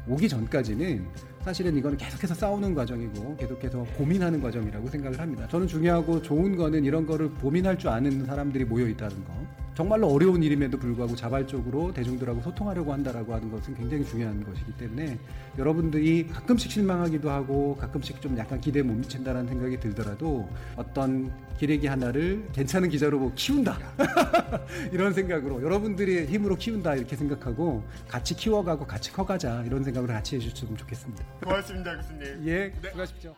오기 0.08 0.28
전까지는 0.28 1.04
사실은 1.48 1.74
이거는 1.78 1.96
계속해서 1.96 2.34
싸우는 2.34 2.74
과정이고 2.74 3.36
계속해서 3.36 3.82
고민하는 3.96 4.38
과정이라고 4.38 4.86
생각을 4.86 5.18
합니다. 5.18 5.48
저는 5.48 5.66
중요하고 5.66 6.20
좋은 6.20 6.54
거는 6.54 6.84
이런 6.84 7.06
거를 7.06 7.30
고민할 7.36 7.78
줄 7.78 7.88
아는 7.88 8.26
사람들이 8.26 8.66
모여 8.66 8.86
있다는 8.86 9.24
거. 9.24 9.32
정말로 9.78 10.08
어려운 10.08 10.42
일임에도 10.42 10.76
불구하고 10.76 11.14
자발적으로 11.14 11.94
대중들하고 11.94 12.42
소통하려고 12.42 12.92
한다라고 12.92 13.32
하는 13.32 13.48
것은 13.48 13.76
굉장히 13.76 14.04
중요한 14.04 14.42
것이기 14.42 14.72
때문에 14.72 15.16
여러분들이 15.56 16.26
가끔씩 16.26 16.72
실망하기도 16.72 17.30
하고 17.30 17.76
가끔씩 17.76 18.20
좀 18.20 18.36
약간 18.36 18.60
기대에 18.60 18.82
못 18.82 18.94
미친다라는 18.94 19.46
생각이 19.46 19.78
들더라도 19.78 20.48
어떤 20.74 21.32
기레기 21.58 21.86
하나를 21.86 22.44
괜찮은 22.52 22.88
기자로 22.88 23.20
뭐 23.20 23.32
키운다 23.36 23.78
이런 24.90 25.12
생각으로 25.12 25.62
여러분들의 25.62 26.26
힘으로 26.26 26.56
키운다 26.56 26.96
이렇게 26.96 27.14
생각하고 27.14 27.84
같이 28.08 28.34
키워가고 28.34 28.84
같이 28.84 29.12
커가자 29.12 29.62
이런 29.64 29.84
생각을 29.84 30.08
같이 30.08 30.34
해주셨으면 30.34 30.76
좋겠습니다. 30.76 31.24
고맙습니다, 31.44 31.96
교수님. 31.98 32.48
예, 32.48 32.72
수고하십시오. 32.82 33.32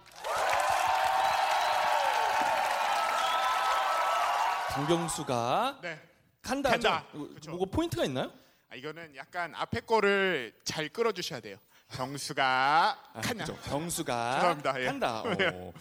강병수가 4.71 5.81
네. 5.83 6.10
간다. 6.43 6.71
간다. 6.71 7.07
이거 7.15 7.51
뭐가 7.51 7.67
포인트가 7.71 8.05
있나요? 8.05 8.33
아, 8.71 8.77
이거는 8.77 9.15
약간 9.17 9.55
앞에 9.55 9.81
거를 9.81 10.55
잘 10.65 10.89
끌어주셔야 10.89 11.41
돼요. 11.41 11.57
병수가 11.89 13.13
간다. 13.15 13.45
그죠. 13.45 13.55
병수가 13.65 14.35
죄송합니다. 14.35 14.81
예. 14.81 14.85
간다. 14.87 15.23
어. 15.27 15.37
예. 15.41 15.73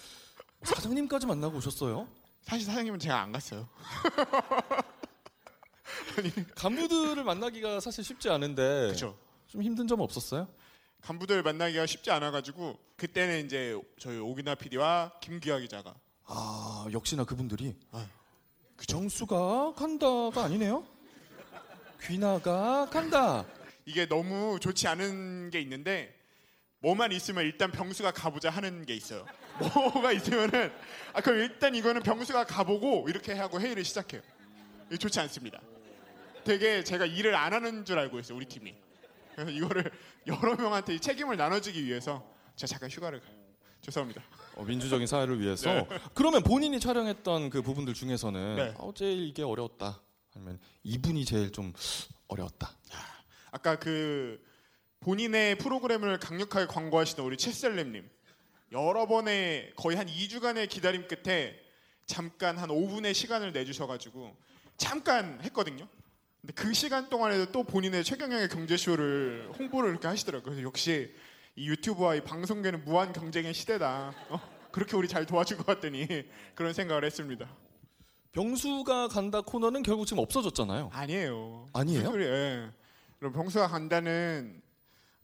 사장님까지 0.64 1.28
만나고 1.28 1.58
오셨어요? 1.58 2.08
사실 2.44 2.66
사장님은 2.66 3.00
제가 3.00 3.22
안 3.22 3.32
갔어요. 3.32 3.70
간부들을 6.56 7.24
만나기가 7.24 7.80
사실 7.80 8.04
쉽지 8.04 8.30
않은데 8.30 8.90
그쵸. 8.90 9.18
좀 9.48 9.62
힘든 9.62 9.88
점 9.88 10.02
없었어요? 10.02 10.48
간부들 11.02 11.44
만나기가 11.44 11.86
쉽지 11.86 12.12
않아가지고 12.12 12.78
그때는 12.98 13.46
이제 13.46 13.80
저희 14.00 14.18
오기나 14.18 14.56
PD와 14.56 15.14
김기아 15.22 15.60
기자가 15.60 15.96
아 16.26 16.86
역시나 16.92 17.24
그분들이 17.24 17.76
그 18.80 18.86
정수가 18.86 19.74
간다가 19.76 20.46
아니네요. 20.46 20.88
귀나가 22.02 22.90
간다. 22.90 23.46
이게 23.84 24.08
너무 24.08 24.58
좋지 24.58 24.88
않은 24.88 25.50
게 25.50 25.60
있는데 25.60 26.18
뭐만 26.80 27.12
있으면 27.12 27.44
일단 27.44 27.72
병수가 27.72 28.12
가보자 28.12 28.50
하는 28.50 28.86
게 28.86 28.96
있어요. 28.96 29.26
뭐가 29.60 30.14
있으면은 30.14 30.72
아 31.12 31.20
그럼 31.20 31.40
일단 31.40 31.76
이거는 31.76 32.04
병수가 32.04 32.46
가보고 32.46 33.10
이렇게 33.10 33.34
하고 33.34 33.60
회의를 33.60 33.84
시작해요. 33.84 34.22
이게 34.88 34.96
좋지 34.96 35.20
않습니다. 35.20 35.60
되게 36.46 36.82
제가 36.82 37.06
일을 37.06 37.36
안 37.36 37.52
하는 37.54 37.84
줄 37.84 38.00
알고 38.00 38.18
있어요 38.20 38.38
우리 38.38 38.46
팀이. 38.46 38.74
그래서 39.36 39.52
이거를 39.52 39.92
여러 40.26 40.56
명한테 40.56 40.96
이 40.96 41.02
책임을 41.02 41.36
나눠주기 41.36 41.84
위해서 41.84 42.26
제가 42.56 42.68
잠깐 42.68 42.90
휴가를 42.90 43.20
가요. 43.20 43.36
죄송합니다. 43.82 44.24
어, 44.56 44.64
민주적인 44.64 45.08
사회를 45.08 45.40
위해서. 45.40 45.70
네. 45.70 45.88
그러면 46.14 46.44
본인이 46.44 46.80
촬영했던 46.80 47.50
그 47.50 47.62
부분들 47.62 47.94
중에서는 47.94 48.56
네. 48.56 48.74
어, 48.78 48.92
제일 48.94 49.28
이게 49.28 49.44
어려웠다. 49.44 50.02
아니면 50.36 50.60
이분이 50.84 51.26
제일 51.26 51.52
좀 51.52 51.74
어려웠다. 52.28 52.72
아까 53.52 53.78
그 53.78 54.42
본인의 55.00 55.58
프로그램을 55.58 56.20
강력하게 56.20 56.68
광고하시던 56.68 57.26
우리 57.26 57.38
채셀렘님 57.38 58.08
여러 58.72 59.08
번의 59.08 59.74
거의 59.76 59.98
한 59.98 60.08
2주간의 60.08 60.70
기다림 60.70 61.08
끝에 61.08 61.60
잠깐 62.06 62.58
한 62.58 62.70
5분의 62.70 63.14
시간을 63.14 63.54
내주셔가지고 63.54 64.36
잠깐 64.78 65.40
했거든요. 65.44 65.88
근데 66.42 66.54
그 66.54 66.74
시간 66.74 67.10
동안에도 67.10 67.52
또 67.52 67.64
본인의 67.64 68.04
최경영의 68.04 68.50
경제쇼를 68.50 69.52
홍보를 69.58 69.90
이렇게 69.92 70.08
하시더라고요. 70.08 70.44
그래서 70.44 70.64
역시 70.64 71.14
이 71.60 71.68
유튜브와 71.68 72.16
이 72.16 72.22
방송계는 72.22 72.86
무한 72.86 73.12
경쟁의 73.12 73.54
시대다. 73.54 74.14
어? 74.30 74.40
그렇게 74.72 74.96
우리 74.96 75.10
잘 75.10 75.26
도와줄 75.26 75.58
것 75.58 75.66
같더니 75.66 76.08
그런 76.56 76.72
생각을 76.72 77.04
했습니다. 77.04 77.50
병수가 78.32 79.10
간다 79.10 79.42
코너는 79.42 79.84
결국 79.84 80.06
지금 80.06 80.24
없어졌잖아요. 80.24 80.90
아니에요. 80.94 81.68
아니에요? 81.74 82.06
소리예요? 82.06 82.34
예. 82.34 82.72
그럼 83.18 83.34
병수가 83.34 83.68
간다는 83.68 84.62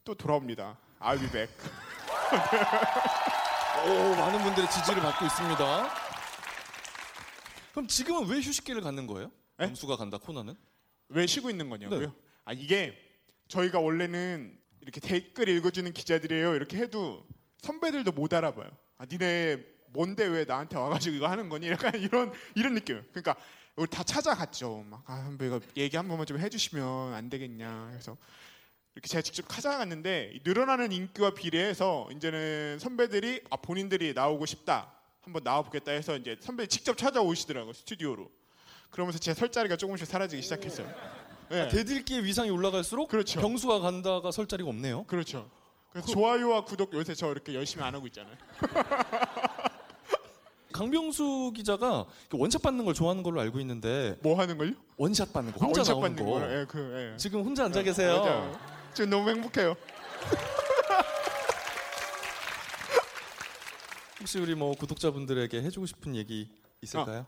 또 0.03 0.13
돌아옵니다. 0.13 0.77
I'll 0.99 1.21
be 1.21 1.31
back. 1.31 1.55
오, 3.87 4.15
많은 4.17 4.43
분들의 4.43 4.69
지지를 4.69 5.01
받고 5.03 5.25
있습니다. 5.25 5.89
그럼 7.71 7.87
지금은 7.87 8.27
왜 8.27 8.41
휴식기를 8.41 8.81
갖는 8.81 9.07
거예요? 9.07 9.31
병수가 9.55 9.95
간다 9.95 10.17
코너는? 10.17 10.53
왜 11.07 11.27
쉬고 11.27 11.49
있는 11.49 11.69
거냐고요? 11.69 11.99
네. 12.01 12.07
아 12.43 12.51
이게 12.51 12.93
저희가 13.47 13.79
원래는 13.79 14.64
이렇게 14.85 14.99
댓글 14.99 15.49
읽어주는 15.49 15.91
기자들이에요 15.91 16.55
이렇게 16.55 16.77
해도 16.77 17.25
선배들도 17.61 18.11
못 18.11 18.33
알아봐요. 18.33 18.69
아 18.99 19.05
니네 19.05 19.57
뭔데 19.89 20.25
왜 20.25 20.45
나한테 20.45 20.77
와가지고 20.77 21.15
이거 21.15 21.27
하는 21.27 21.49
거니? 21.49 21.67
약간 21.69 21.95
이런 21.99 22.31
이런 22.53 22.75
느낌. 22.75 23.01
그러니까 23.11 23.35
우리 23.75 23.87
다 23.89 24.03
찾아갔죠. 24.03 24.85
막 24.87 25.03
아, 25.07 25.23
선배 25.23 25.47
이거 25.47 25.59
얘기 25.75 25.97
한 25.97 26.07
번만 26.07 26.25
좀 26.27 26.37
해주시면 26.39 27.13
안 27.13 27.29
되겠냐. 27.29 27.87
그래서 27.91 28.15
이렇게 28.93 29.07
제가 29.07 29.21
직접 29.23 29.49
찾아갔는데 29.49 30.33
이 30.35 30.39
늘어나는 30.45 30.91
인기와 30.91 31.33
비례해서 31.33 32.07
이제는 32.15 32.77
선배들이 32.79 33.41
아 33.49 33.55
본인들이 33.57 34.13
나오고 34.13 34.45
싶다. 34.45 34.93
한번 35.21 35.43
나와 35.43 35.63
보겠다 35.63 35.91
해서 35.91 36.15
이제 36.15 36.37
선배 36.39 36.67
직접 36.67 36.95
찾아오시더라고 36.97 37.69
요 37.69 37.73
스튜디오로. 37.73 38.29
그러면서 38.91 39.17
제 39.17 39.33
설 39.33 39.51
자리가 39.51 39.75
조금씩 39.75 40.05
사라지기 40.05 40.43
시작했어요. 40.43 40.87
네. 41.49 41.61
아, 41.61 41.67
대들기의 41.67 42.23
위상이 42.23 42.49
올라갈수록 42.49 43.09
그렇죠. 43.09 43.39
병수가 43.39 43.79
간다가 43.79 44.31
설 44.31 44.47
자리가 44.47 44.69
없네요. 44.69 45.03
그렇죠. 45.05 45.49
그래서 45.91 46.07
좋아요와 46.07 46.65
구독 46.65 46.93
요새 46.93 47.15
저 47.15 47.31
이렇게 47.31 47.53
열심히 47.53 47.83
안 47.85 47.95
하고 47.95 48.05
있잖아요. 48.07 48.35
강병수 50.73 51.53
기자가 51.55 52.05
원샷 52.33 52.61
받는 52.61 52.83
걸 52.83 52.93
좋아하는 52.93 53.23
걸로 53.23 53.39
알고 53.39 53.61
있는데 53.61 54.17
뭐 54.21 54.37
하는 54.37 54.57
걸요? 54.57 54.73
원샷 54.97 55.31
받는 55.31 55.53
거 55.53 55.63
아, 55.63 55.67
혼자 55.67 55.79
원샷 55.79 55.95
나오는 55.95 56.15
받는 56.15 56.31
거. 56.33 56.41
예, 56.53 56.65
그, 56.67 57.11
예. 57.13 57.17
지금 57.17 57.43
혼자 57.43 57.63
앉아 57.63 57.79
예, 57.79 57.83
계세요. 57.83 58.17
맞아요. 58.19 58.59
지금 58.93 59.09
너무 59.09 59.29
행복해요. 59.29 59.75
혹시 64.19 64.37
우리 64.39 64.53
뭐 64.53 64.73
구독자분들에게 64.75 65.61
해주고 65.61 65.85
싶은 65.85 66.13
얘기 66.15 66.49
있을까요? 66.81 67.25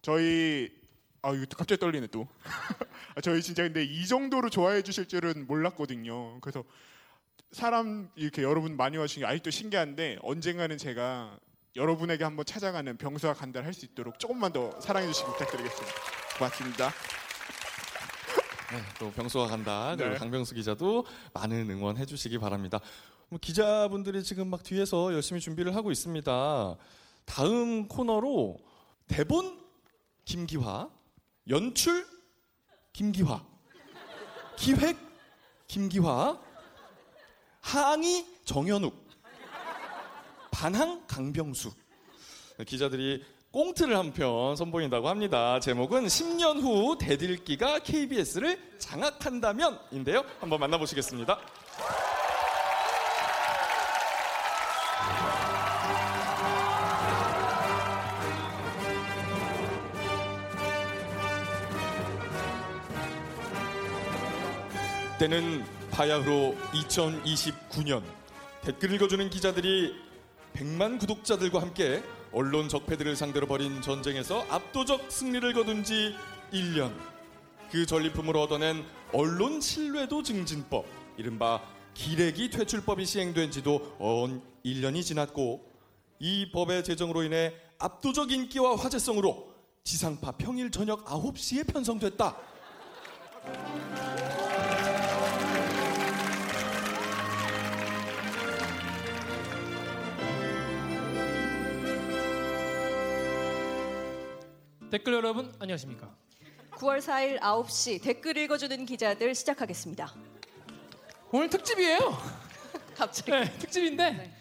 저희 0.00 0.70
아 1.22 1.32
이거 1.32 1.44
갑자기 1.56 1.78
떨리네 1.78 2.06
또. 2.08 2.26
아, 3.14 3.20
저희 3.20 3.42
진짜 3.42 3.62
근데 3.62 3.82
이 3.84 4.06
정도로 4.06 4.48
좋아해 4.50 4.82
주실 4.82 5.06
줄은 5.06 5.46
몰랐거든요. 5.46 6.40
그래서 6.40 6.64
사람 7.52 8.10
이렇게 8.14 8.42
여러분 8.42 8.76
많이 8.76 8.96
와주신 8.96 9.20
게 9.20 9.26
아직도 9.26 9.50
신기한데 9.50 10.18
언젠가는 10.22 10.78
제가 10.78 11.38
여러분에게 11.76 12.24
한번 12.24 12.44
찾아가는 12.46 12.96
병수와 12.96 13.34
간다를 13.34 13.66
할 13.66 13.74
수 13.74 13.84
있도록 13.84 14.18
조금만 14.18 14.52
더 14.52 14.78
사랑해 14.80 15.06
주시기 15.08 15.30
부탁드리겠습니다. 15.32 15.94
고맙습니다. 16.38 16.90
네, 18.72 18.78
또 18.98 19.10
병수가 19.12 19.46
간다. 19.48 19.94
그리고 19.96 20.12
네. 20.12 20.18
강병수 20.18 20.54
기자도 20.54 21.04
많은 21.34 21.68
응원해 21.70 22.06
주시기 22.06 22.38
바랍니다. 22.38 22.78
뭐 23.28 23.38
기자분들이 23.40 24.22
지금 24.22 24.48
막 24.48 24.62
뒤에서 24.62 25.12
열심히 25.12 25.40
준비를 25.40 25.74
하고 25.74 25.90
있습니다. 25.90 26.76
다음 27.24 27.88
코너로 27.88 28.58
대본 29.08 29.60
김기화, 30.24 30.88
연출 31.48 32.06
김기화, 32.92 33.44
기획 34.56 34.96
김기화, 35.66 36.38
항의 37.60 38.26
정현욱, 38.44 39.08
반항 40.50 41.04
강병수. 41.06 41.70
기자들이 42.66 43.24
꽁트를 43.52 43.96
한 43.96 44.12
편 44.12 44.54
선보인다고 44.54 45.08
합니다. 45.08 45.58
제목은 45.60 46.06
10년 46.06 46.60
후 46.62 46.96
대들기가 46.98 47.80
KBS를 47.80 48.78
장악한다면인데요. 48.78 50.24
한번 50.40 50.60
만나보시겠습니다. 50.60 51.40
때는 65.20 65.62
바야흐로 65.90 66.56
2029년 66.72 68.02
댓글 68.62 68.90
읽어주는 68.94 69.28
기자들이 69.28 69.94
100만 70.54 70.98
구독자들과 70.98 71.60
함께 71.60 72.02
언론 72.32 72.70
적폐들을 72.70 73.14
상대로 73.16 73.46
벌인 73.46 73.82
전쟁에서 73.82 74.46
압도적 74.48 75.12
승리를 75.12 75.52
거둔 75.52 75.84
지 75.84 76.14
1년. 76.54 76.94
그 77.70 77.84
전리품으로 77.84 78.40
얻어낸 78.40 78.82
언론 79.12 79.60
신뢰도 79.60 80.22
증진법, 80.22 80.86
이른바 81.18 81.60
기레기 81.92 82.48
퇴출법이 82.48 83.04
시행된 83.04 83.50
지도 83.50 83.94
언 83.98 84.40
1년이 84.64 85.04
지났고 85.04 85.70
이 86.18 86.50
법의 86.50 86.82
제정으로 86.82 87.24
인해 87.24 87.52
압도적 87.78 88.32
인기와 88.32 88.74
화제성으로 88.74 89.52
지상파 89.84 90.32
평일 90.38 90.70
저녁 90.70 91.04
9시에 91.04 91.70
편성됐다. 91.70 92.38
댓글 104.90 105.12
여러분 105.12 105.52
안녕하십니까? 105.60 106.12
9월 106.72 106.98
4일 106.98 107.38
9시 107.38 108.02
댓글 108.02 108.36
읽어주는 108.36 108.84
기자들 108.86 109.36
시작하겠습니다. 109.36 110.12
오늘 111.30 111.48
특집이에요. 111.48 111.98
갑자기. 112.96 113.30
네, 113.30 113.44
특집인데 113.58 114.32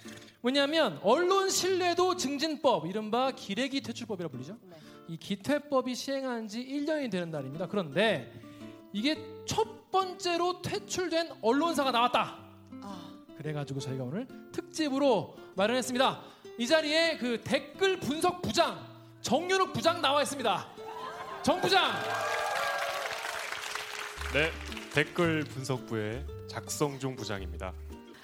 뭐냐면 0.41 0.99
언론 1.03 1.51
신뢰도 1.51 2.17
증진법 2.17 2.87
이른바 2.87 3.29
기레기 3.29 3.81
퇴출법이라 3.81 4.29
불리죠. 4.29 4.57
이 5.07 5.17
기퇴법이 5.17 5.93
시행한 5.93 6.47
지 6.47 6.65
1년이 6.65 7.11
되는 7.11 7.29
날입니다. 7.29 7.67
그런데 7.67 8.33
이게 8.91 9.23
첫 9.45 9.91
번째로 9.91 10.63
퇴출된 10.63 11.29
언론사가 11.43 11.91
나왔다. 11.91 12.39
그래가지고 13.37 13.79
저희가 13.81 14.03
오늘 14.03 14.27
특집으로 14.51 15.37
마련했습니다. 15.55 16.23
이 16.57 16.65
자리에 16.65 17.17
그 17.17 17.39
댓글 17.43 17.99
분석 17.99 18.41
부장 18.41 18.88
정윤욱 19.21 19.73
부장 19.73 20.01
나와 20.01 20.21
있습니다. 20.23 20.67
정 21.43 21.59
부장. 21.61 21.91
네, 24.33 24.51
댓글 24.93 25.43
분석부의 25.43 26.25
작성중 26.47 27.15
부장입니다. 27.15 27.73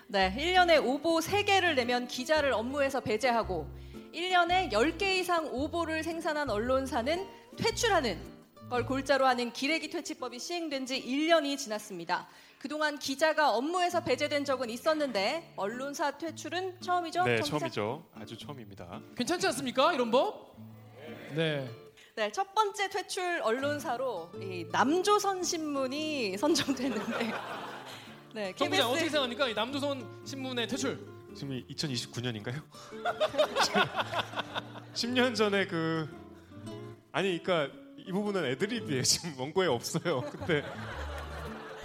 네, 0.07 0.33
1년에 0.37 0.83
오보 0.83 1.19
3개를 1.19 1.75
내면 1.75 2.07
기자를 2.07 2.53
업무에서 2.53 3.01
배제하고 3.01 3.67
1년에 4.13 4.71
10개 4.71 5.01
이상 5.17 5.47
오보를 5.51 6.03
생산한 6.03 6.49
언론사는 6.49 7.27
퇴출하는 7.57 8.35
걸 8.69 8.85
골자로 8.85 9.25
하는 9.27 9.51
기레기 9.51 9.89
퇴치법이 9.89 10.39
시행된 10.39 10.85
지 10.85 11.01
1년이 11.03 11.57
지났습니다. 11.57 12.27
그동안 12.59 12.97
기자가 12.97 13.51
업무에서 13.51 14.01
배제된 14.01 14.45
적은 14.45 14.69
있었는데 14.69 15.53
언론사 15.55 16.17
퇴출은 16.17 16.81
처음이죠? 16.81 17.23
네, 17.23 17.35
정 17.37 17.43
기자? 17.43 17.59
처음이죠. 17.59 18.05
아주 18.15 18.37
처음입니다. 18.37 19.01
괜찮지 19.15 19.45
않습니까? 19.47 19.93
이런 19.93 20.09
법? 20.09 20.55
네. 21.35 21.69
네, 22.15 22.31
첫 22.31 22.53
번째 22.55 22.89
퇴출 22.89 23.41
언론사로 23.43 24.31
이 24.39 24.65
남조선 24.71 25.43
신문이 25.43 26.37
선정됐는데 26.39 27.33
네, 28.33 28.53
정 28.55 28.69
부장 28.69 28.87
어떻게 28.89 29.05
생각합니까? 29.09 29.49
이 29.49 29.53
남조선 29.53 30.21
신문의 30.25 30.67
퇴출. 30.67 30.97
지금 31.35 31.61
2029년인가요? 31.69 32.61
10년 34.93 35.35
전에 35.35 35.67
그 35.67 36.07
아니 37.11 37.41
그러니까 37.43 37.75
이 37.97 38.11
부분은 38.11 38.45
애드립이에요. 38.45 39.01
지금 39.03 39.37
원고에 39.37 39.67
없어요. 39.67 40.21
근데 40.21 40.63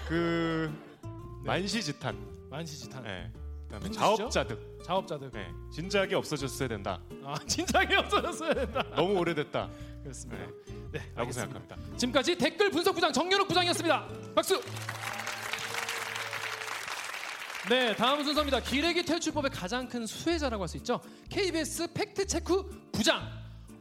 그 0.09 0.73
만시지탄, 1.45 2.17
만시지탄. 2.51 3.03
네. 3.03 3.33
그다음에? 3.69 3.91
자업자득, 3.91 4.70
자업자득. 4.95 5.31
네. 5.33 5.47
진작에 5.73 6.15
없어졌어야 6.15 6.67
된다. 6.69 7.01
아, 7.25 7.37
진작에 7.47 7.95
없어졌어야 7.95 8.55
된다. 8.55 8.85
너무 8.97 9.17
오래됐다. 9.21 9.71
그렇습니다. 10.03 10.45
네, 10.45 10.51
네, 10.91 10.99
라고 11.15 11.21
알겠습니다. 11.21 11.53
생각합니다. 11.61 11.97
지금까지 11.97 12.37
댓글 12.37 12.71
분석 12.71 12.95
부장 12.97 13.13
정연욱 13.13 13.47
부장이었습니다. 13.47 14.09
박수. 14.35 14.61
네, 17.69 17.95
다음 17.95 18.25
순서입니다. 18.25 18.59
기레기 18.61 19.05
퇴출법의 19.05 19.53
가장 19.53 19.89
큰 19.89 20.07
수혜자라고 20.07 20.63
할 20.63 20.69
수 20.69 20.77
있죠. 20.79 21.01
KBS 21.29 21.93
팩트 21.93 22.27
체크 22.27 22.89
부장 22.91 23.23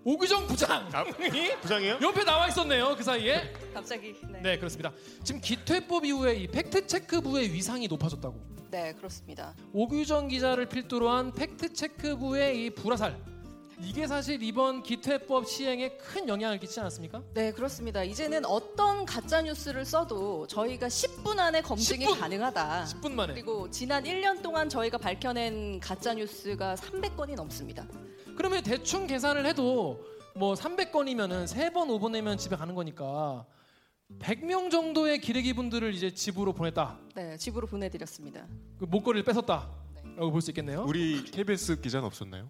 오규정 0.03 0.45
부장이 0.45 1.55
부장이요? 1.61 1.99
옆에 2.03 2.23
나와 2.23 2.47
있었네요. 2.49 2.95
그 2.95 3.03
사이에. 3.03 3.51
갑자기 3.73 4.13
네. 4.31 4.41
네, 4.41 4.57
그렇습니다. 4.57 4.91
지금 5.23 5.41
기퇴법 5.41 6.05
이후에 6.05 6.35
이 6.35 6.47
팩트 6.47 6.85
체크부의 6.85 7.51
위상이 7.51 7.87
높아졌다고. 7.87 8.58
네, 8.71 8.93
그렇습니다. 8.93 9.55
오규정 9.73 10.27
기자를 10.27 10.67
필두로 10.67 11.09
한 11.09 11.31
팩트 11.33 11.73
체크부의 11.73 12.65
이 12.65 12.69
불화살. 12.69 13.17
이게 13.81 14.05
사실 14.07 14.43
이번 14.43 14.83
기퇴법 14.83 15.47
시행에 15.47 15.91
큰 15.97 16.27
영향을 16.27 16.59
끼치지 16.59 16.81
않았습니까? 16.81 17.23
네, 17.33 17.51
그렇습니다. 17.53 18.03
이제는 18.03 18.45
어떤 18.45 19.05
가짜 19.05 19.41
뉴스를 19.41 19.85
써도 19.85 20.45
저희가 20.47 20.87
10분 20.87 21.39
안에 21.39 21.61
검증이 21.61 22.05
10분? 22.05 22.19
가능하다. 22.19 22.85
10분 22.85 23.11
만에. 23.13 23.33
그리고 23.33 23.69
지난 23.71 24.03
1년 24.03 24.41
동안 24.41 24.67
저희가 24.67 24.97
밝혀낸 24.97 25.79
가짜 25.79 26.13
뉴스가 26.13 26.75
300건이 26.75 27.35
넘습니다. 27.35 27.87
그러면 28.35 28.63
대충 28.63 29.07
계산을 29.07 29.45
해도 29.45 30.03
뭐 30.35 30.53
300건이면은 30.55 31.47
3번, 31.47 31.87
5번 31.87 32.11
내면 32.11 32.37
집에 32.37 32.57
가는 32.57 32.75
거니까 32.75 33.45
100명 34.19 34.71
정도의 34.71 35.19
기레기 35.21 35.53
분들을 35.53 35.93
이제 35.93 36.11
집으로 36.13 36.53
보냈다. 36.53 36.97
네, 37.15 37.37
집으로 37.37 37.67
보내드렸습니다. 37.67 38.47
그 38.79 38.85
목걸이를 38.85 39.23
뺏었다. 39.23 39.69
라고 40.15 40.31
볼 40.31 40.41
수 40.41 40.51
있겠네요. 40.51 40.83
우리 40.87 41.23
KBS 41.23 41.79
기자는 41.79 42.07
없었나요? 42.07 42.49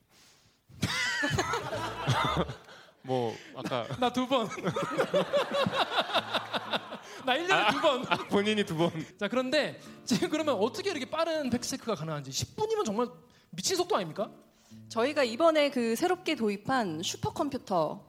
뭐 3.03 3.36
아까 3.55 3.86
나 3.99 4.12
두 4.12 4.28
번. 4.28 4.47
나 7.26 7.38
1년에 7.38 7.51
아, 7.51 7.72
두 7.72 7.82
번. 7.82 8.05
아, 8.10 8.18
본인이 8.30 8.64
두 8.64 8.78
번. 8.78 8.91
자, 9.20 9.28
그런데 9.28 9.80
지금 10.05 10.30
그러면 10.30 10.55
어떻게 10.55 10.89
이렇게 10.91 11.10
빠른 11.10 11.49
팩트체크가 11.49 11.95
가능한지 11.95 12.32
10분이면 12.32 12.86
정말 12.86 13.07
미친 13.51 13.76
속도 13.76 13.95
아닙니까? 13.95 14.32
저희가 14.88 15.24
이번에 15.24 15.70
그 15.70 15.95
새롭게 15.95 16.36
도입한 16.36 17.03
슈퍼컴퓨터 17.03 18.03
이 18.05 18.09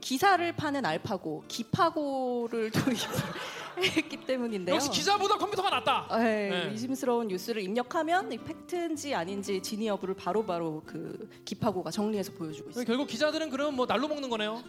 기사를 0.00 0.52
파는 0.56 0.84
알파고, 0.84 1.44
기파고를 1.48 2.70
도입을 2.70 2.96
했기 3.96 4.16
때문인데요. 4.24 4.74
역시 4.76 4.90
기자보다 4.90 5.36
컴퓨터가 5.36 5.68
낫다. 5.70 6.08
네, 6.18 6.48
네. 6.48 6.68
의심스러운 6.70 7.28
뉴스를 7.28 7.62
입력하면 7.62 8.32
이 8.32 8.38
팩트인지 8.38 9.14
아닌지 9.14 9.62
진위 9.62 9.86
여부를 9.86 10.14
바로 10.14 10.44
바로 10.44 10.82
그 10.86 11.28
기파고가 11.44 11.90
정리해서 11.90 12.32
보여주고 12.32 12.70
있습니다. 12.70 12.88
결국 12.90 13.06
기자들은 13.06 13.50
그럼 13.50 13.76
뭐 13.76 13.86
날로 13.86 14.08
먹는 14.08 14.30
거네요. 14.30 14.62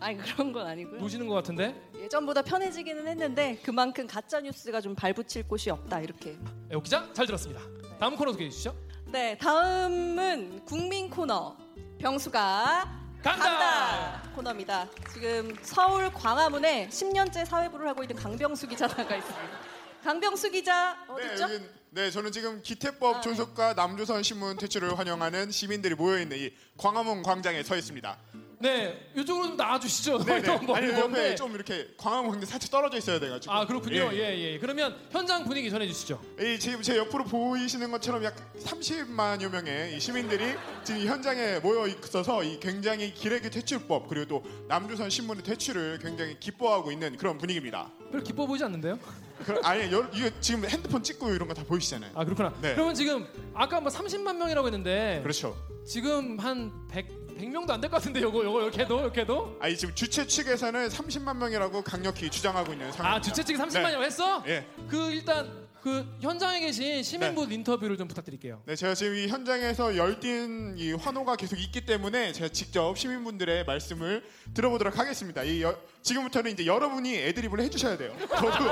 아니 0.00 0.16
그런 0.18 0.52
건 0.52 0.66
아니고요. 0.66 1.00
노시는 1.00 1.26
것 1.26 1.34
같은데. 1.34 1.74
예전보다 1.98 2.42
편해지기는 2.42 3.06
했는데 3.06 3.58
그만큼 3.62 4.06
가짜 4.06 4.40
뉴스가 4.40 4.80
좀 4.80 4.94
발붙일 4.94 5.48
곳이 5.48 5.70
없다 5.70 6.00
이렇게. 6.00 6.36
애호 6.70 6.80
기자 6.82 7.10
잘 7.12 7.26
들었습니다. 7.26 7.60
다음 7.98 8.16
코너 8.16 8.32
소개해 8.32 8.50
주시죠. 8.50 8.74
네, 9.06 9.36
다음은 9.38 10.64
국민 10.64 11.08
코너 11.08 11.56
병수가 11.98 13.05
간다. 13.34 14.22
코너입니다. 14.34 14.86
지금 15.12 15.56
서울 15.62 16.12
광화문에 16.12 16.88
10년째 16.88 17.44
사회부를 17.44 17.88
하고 17.88 18.02
있는 18.02 18.14
강병수 18.14 18.68
기자 18.68 18.86
나가 18.86 19.16
있습니다. 19.16 19.58
강병수 20.04 20.50
기자 20.50 20.96
어디 21.08 21.26
네, 21.26 21.58
네, 21.90 22.10
저는 22.10 22.30
지금 22.30 22.62
기태법 22.62 23.16
아, 23.16 23.20
존속과 23.20 23.74
남조선 23.74 24.22
신문 24.22 24.56
퇴출을 24.56 24.96
환영하는 24.96 25.50
시민들이 25.50 25.94
모여 25.94 26.20
있는 26.20 26.38
이 26.38 26.52
광화문 26.76 27.22
광장에 27.24 27.62
서 27.64 27.76
있습니다. 27.76 28.16
네, 28.58 29.10
이쪽으로 29.14 29.48
좀 29.48 29.56
나와주시죠. 29.56 30.18
네, 30.24 30.40
네. 30.40 30.42
너무 30.42 30.74
아니. 30.74 30.88
옆에 30.90 31.34
좀 31.34 31.54
이렇게 31.54 31.88
광화문 31.98 32.30
광장 32.30 32.48
살짝 32.48 32.70
떨어져 32.70 32.96
있어야 32.96 33.18
돼가지고. 33.20 33.52
아 33.52 33.66
그렇군요. 33.66 34.08
예. 34.12 34.18
예, 34.18 34.52
예. 34.54 34.58
그러면 34.58 34.96
현장 35.10 35.44
분위기 35.44 35.70
전해 35.70 35.86
주시죠. 35.86 36.20
이 36.40 36.58
지금 36.58 36.80
제 36.80 36.96
옆으로 36.96 37.24
보이시는 37.24 37.90
것처럼 37.90 38.24
약 38.24 38.34
30만여 38.60 39.50
명의 39.50 39.96
이 39.96 40.00
시민들이 40.00 40.54
지금 40.84 41.00
이 41.00 41.06
현장에 41.06 41.58
모여 41.58 41.86
있어서 41.86 42.42
이 42.42 42.58
굉장히 42.58 43.12
기레기 43.12 43.50
퇴출법 43.50 44.08
그리고 44.08 44.26
또 44.26 44.44
남조선 44.68 45.10
신문의 45.10 45.42
퇴출을 45.44 45.98
굉장히 46.00 46.38
기뻐하고 46.40 46.90
있는 46.92 47.16
그런 47.16 47.36
분위기입니다. 47.38 47.90
별 48.10 48.22
기뻐 48.22 48.46
보이지 48.46 48.64
않는데요? 48.64 48.98
그, 49.44 49.60
아니 49.64 49.92
여, 49.92 50.08
이거 50.14 50.30
지금 50.40 50.64
핸드폰 50.66 51.02
찍고 51.02 51.30
이런 51.34 51.46
거 51.46 51.52
다 51.52 51.62
보이시잖아요. 51.64 52.12
아 52.14 52.24
그렇구나. 52.24 52.54
네. 52.62 52.72
그러면 52.74 52.94
지금 52.94 53.26
아까 53.54 53.80
뭐 53.80 53.90
30만 53.92 54.36
명이라고 54.36 54.66
했는데 54.68 55.20
그렇죠. 55.22 55.54
지금 55.86 56.38
한 56.38 56.72
100, 56.88 57.25
100명도 57.38 57.70
안 57.70 57.80
될 57.80 57.90
것 57.90 57.96
같은데 57.98 58.20
요거 58.22 58.44
요거 58.44 58.62
이렇게 58.62 58.82
해도 58.82 59.00
이렇게 59.00 59.20
해도 59.22 59.56
아니 59.60 59.76
지금 59.76 59.94
주최 59.94 60.26
측에서는 60.26 60.88
30만 60.88 61.36
명이라고 61.36 61.82
강력히 61.82 62.30
주장하고 62.30 62.72
있는 62.72 62.90
상황입니다. 62.92 63.16
아 63.16 63.20
주최 63.20 63.44
측이 63.44 63.58
30만이라고 63.58 64.02
했어? 64.02 64.42
예. 64.46 64.66
그 64.88 65.10
일단 65.12 65.66
그 65.82 66.04
현장에 66.20 66.58
계신 66.58 67.00
시민분 67.04 67.52
인터뷰를 67.52 67.96
좀 67.96 68.08
부탁드릴게요. 68.08 68.60
네, 68.66 68.74
제가 68.74 68.94
지금 68.94 69.14
이 69.14 69.28
현장에서 69.28 69.96
열띤 69.96 70.74
이 70.78 70.92
환호가 70.92 71.36
계속 71.36 71.60
있기 71.60 71.86
때문에 71.86 72.32
제가 72.32 72.48
직접 72.48 72.98
시민분들의 72.98 73.64
말씀을 73.66 74.24
들어보도록 74.52 74.98
하겠습니다. 74.98 75.44
이 75.44 75.62
여- 75.62 75.78
지금부터는 76.02 76.50
이제 76.52 76.66
여러분이 76.66 77.14
애드립을 77.16 77.60
해주셔야 77.60 77.96
돼요. 77.98 78.16
저도 78.30 78.64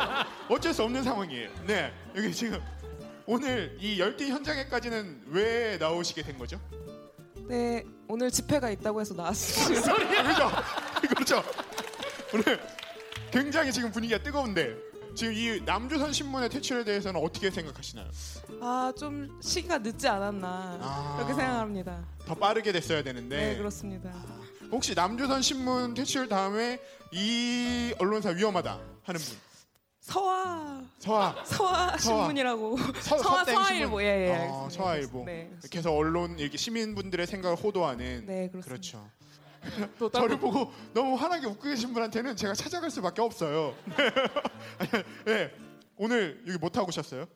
어쩔 0.48 0.74
수 0.74 0.82
없는 0.82 1.04
상황이에요. 1.04 1.50
네, 1.68 1.92
여기 2.16 2.32
지금 2.32 2.60
오늘 3.26 3.76
이 3.80 4.00
열띤 4.00 4.30
현장에까지는 4.32 5.22
왜 5.28 5.76
나오시게 5.78 6.22
된 6.22 6.36
거죠? 6.36 6.60
네, 7.46 7.84
오늘 8.08 8.30
집회가 8.30 8.70
있다고 8.70 9.00
해서 9.00 9.14
나왔습니다. 9.14 9.92
아, 9.92 11.00
그렇죠, 11.00 11.12
그렇죠. 11.14 11.44
오늘 12.32 12.60
굉장히 13.30 13.72
지금 13.72 13.90
분위기가 13.90 14.22
뜨거운데 14.22 14.74
지금 15.14 15.32
이 15.32 15.60
남조선 15.64 16.12
신문의 16.12 16.48
퇴출에 16.48 16.84
대해서는 16.84 17.20
어떻게 17.20 17.50
생각하시나요? 17.50 18.06
아, 18.60 18.92
좀 18.98 19.38
시기가 19.40 19.78
늦지 19.78 20.08
않았나 20.08 20.78
아. 20.80 21.14
그렇게 21.16 21.34
생각합니다. 21.34 22.04
더 22.26 22.34
빠르게 22.34 22.72
됐어야 22.72 23.02
되는데 23.02 23.36
네, 23.52 23.56
그렇습니다. 23.56 24.10
혹시 24.72 24.94
남조선 24.94 25.42
신문 25.42 25.94
퇴출 25.94 26.28
다음에 26.28 26.80
이 27.12 27.94
언론사 27.98 28.30
위험하다 28.30 28.80
하는 29.04 29.20
분 29.20 29.36
서화 30.04 30.84
서화 30.98 31.44
서화 31.46 31.96
신문이라고 31.96 32.76
서, 33.00 33.16
서화 33.18 33.42
서화일보. 33.42 34.02
예, 34.02 34.06
예. 34.06 34.48
어. 34.50 34.68
서화일보 34.70 35.24
네, 35.24 35.50
해서 35.74 35.94
언론 35.94 36.38
이렇게 36.38 36.58
시민분들의 36.58 37.26
생각을 37.26 37.56
호도하는 37.56 38.26
네, 38.26 38.50
그렇습니다. 38.50 38.68
그렇죠. 38.68 39.10
저를 40.12 40.38
보고 40.38 40.70
너무 40.92 41.14
환하게 41.14 41.46
웃고 41.46 41.62
계신 41.62 41.94
분한테는 41.94 42.36
제가 42.36 42.52
찾아갈 42.52 42.90
수밖에 42.90 43.22
없어요. 43.22 43.74
네. 45.24 45.50
오늘 45.96 46.42
여기 46.46 46.58
못 46.58 46.68
타고 46.68 46.88
오셨어요? 46.88 47.26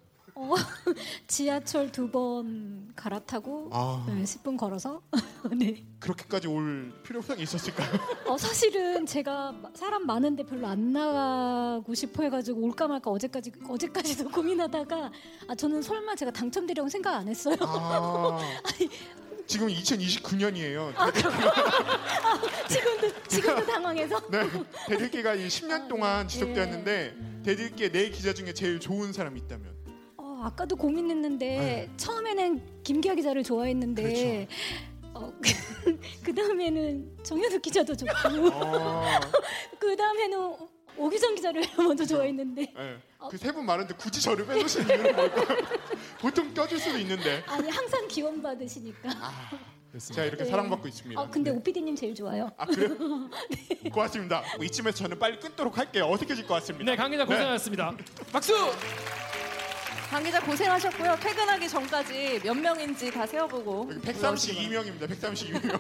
어, 0.41 0.55
지하철 1.27 1.91
두 1.91 2.09
번 2.11 2.93
갈아타고 2.95 3.69
아. 3.73 4.05
네, 4.09 4.23
10분 4.23 4.57
걸어서 4.57 5.03
네. 5.59 5.85
그렇게까지 5.99 6.47
올 6.47 6.93
필요성이 7.03 7.43
있었을까요? 7.43 7.91
어, 8.27 8.39
사실은 8.39 9.05
제가 9.05 9.53
사람 9.75 10.07
많은데 10.07 10.45
별로 10.45 10.67
안 10.69 10.93
나가고 10.93 11.93
싶어 11.95 12.23
해가지고 12.23 12.61
올까 12.63 12.87
말까 12.89 13.11
어제까지 13.11 13.53
어제까지도 13.69 14.29
고민하다가 14.31 15.11
아 15.49 15.55
저는 15.57 15.83
설마 15.83 16.15
제가 16.15 16.31
당첨되려고 16.31 16.89
생각 16.89 17.15
안 17.17 17.29
했어요. 17.29 17.57
아, 17.61 18.39
지금 19.47 19.67
2029년이에요. 19.69 20.93
지금도 22.69 23.23
지금도 23.29 23.67
당황해서. 23.67 24.21
네, 24.31 24.49
대들기가 24.89 25.35
이 25.35 25.49
10년 25.49 25.89
동안 25.89 26.29
지속되었는데 26.29 27.17
대들기에 27.45 27.91
내 27.91 28.11
기자 28.11 28.33
중에 28.33 28.53
제일 28.55 28.79
좋은 28.79 29.13
사람이 29.13 29.41
있다면 29.41 29.78
어, 30.39 30.45
아까도 30.45 30.77
고민했는데 30.77 31.91
처음에는 31.97 32.83
김기아 32.85 33.15
기자를 33.15 33.43
좋아했는데 33.43 34.47
어, 35.15 35.33
그 36.23 36.33
다음에는 36.33 37.19
정현욱 37.25 37.61
기자도 37.61 37.97
좋고 37.97 38.13
그 39.81 39.97
다음에는 39.97 40.57
오기정 40.97 41.35
기자를 41.35 41.63
먼저 41.77 42.05
좋아했는데 42.05 42.73
그세 43.31 43.53
분 43.53 43.67
많은데 43.67 43.95
굳이 43.95 44.23
저를 44.23 44.47
빼놓으신 44.47 44.89
이유는 44.89 45.17
뭘까요? 45.17 45.59
보통 46.21 46.55
껴줄 46.55 46.79
수도 46.79 46.99
있는데 46.99 47.43
아니 47.47 47.69
항상 47.69 48.07
기원 48.07 48.41
받으시니까. 48.41 49.11
제가 49.99 50.25
이렇게 50.27 50.45
네. 50.45 50.51
사랑받고 50.51 50.87
있습니다. 50.87 51.21
어, 51.21 51.31
근데 51.31 51.51
오피디님 51.51 51.97
제일 51.97 52.15
좋아요. 52.15 52.51
아 52.59 52.67
그래요? 52.67 52.95
고맙습니다. 53.91 54.45
뭐 54.57 54.65
이쯤에서 54.65 54.99
저는 54.99 55.19
빨리 55.19 55.41
끊도록 55.41 55.79
할게요. 55.79 56.09
어색해질 56.11 56.47
것 56.47 56.55
같습니다. 56.55 56.91
네, 56.91 56.95
강 56.97 57.11
기자 57.11 57.25
고생하셨습니다. 57.25 57.97
박수! 58.31 58.53
강 60.11 60.23
기자 60.25 60.41
고생하셨고요. 60.41 61.17
퇴근하기 61.21 61.69
전까지 61.69 62.41
몇 62.43 62.55
명인지 62.55 63.11
다 63.11 63.27
세어보고 63.27 63.91
132명입니다. 64.03 65.07
132명. 65.07 65.79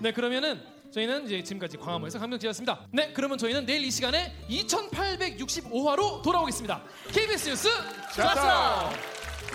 네, 0.00 0.12
그러면은 0.12 0.60
저희는 0.92 1.24
이제 1.24 1.42
지금까지 1.42 1.78
광화문에서 1.78 2.18
강명지였습니다. 2.18 2.86
네, 2.90 3.12
그러면 3.14 3.38
저희는 3.38 3.64
내일 3.64 3.84
이 3.84 3.90
시간에 3.90 4.36
2865화로 4.50 6.22
돌아오겠습니다. 6.22 6.82
KBS 7.10 7.48
뉴스 7.48 7.68
좋았어. 8.14 8.90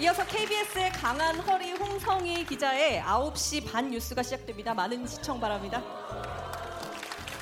이어서 0.01 0.25
KBS의 0.25 0.91
강한 0.93 1.39
허리 1.39 1.71
홍성희 1.73 2.45
기자의 2.45 3.01
9시 3.01 3.71
반 3.71 3.91
뉴스가 3.91 4.23
시작됩니다. 4.23 4.73
많은 4.73 5.05
시청 5.05 5.39
바랍니다. 5.39 5.83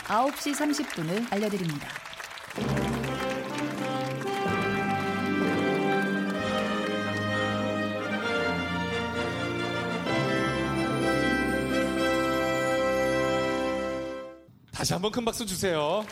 9시 0.06 0.54
30분을 0.54 1.32
알려드립니다. 1.32 1.88
다시 14.84 14.92
한번 14.92 15.14
큰 15.14 15.24
박수 15.24 15.46
주세요. 15.46 16.06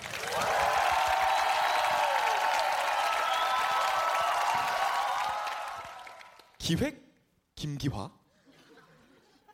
기획 6.57 7.03
김기화 7.55 8.09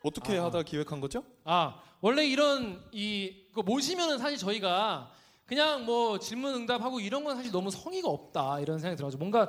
어떻게 0.03 0.37
하다 0.37 0.61
기획한 0.61 1.01
거죠? 1.01 1.23
아 1.45 1.81
원래 1.99 2.27
이런 2.27 2.79
이그 2.91 3.61
모시면은 3.61 4.19
사실 4.19 4.37
저희가 4.37 5.09
그냥 5.47 5.85
뭐 5.85 6.19
질문 6.19 6.53
응답하고 6.53 6.99
이런 6.99 7.23
건 7.23 7.37
사실 7.37 7.51
너무 7.51 7.71
성의가 7.71 8.07
없다 8.07 8.59
이런 8.59 8.77
생각이 8.77 8.97
들어가지고 8.97 9.17
뭔가 9.17 9.47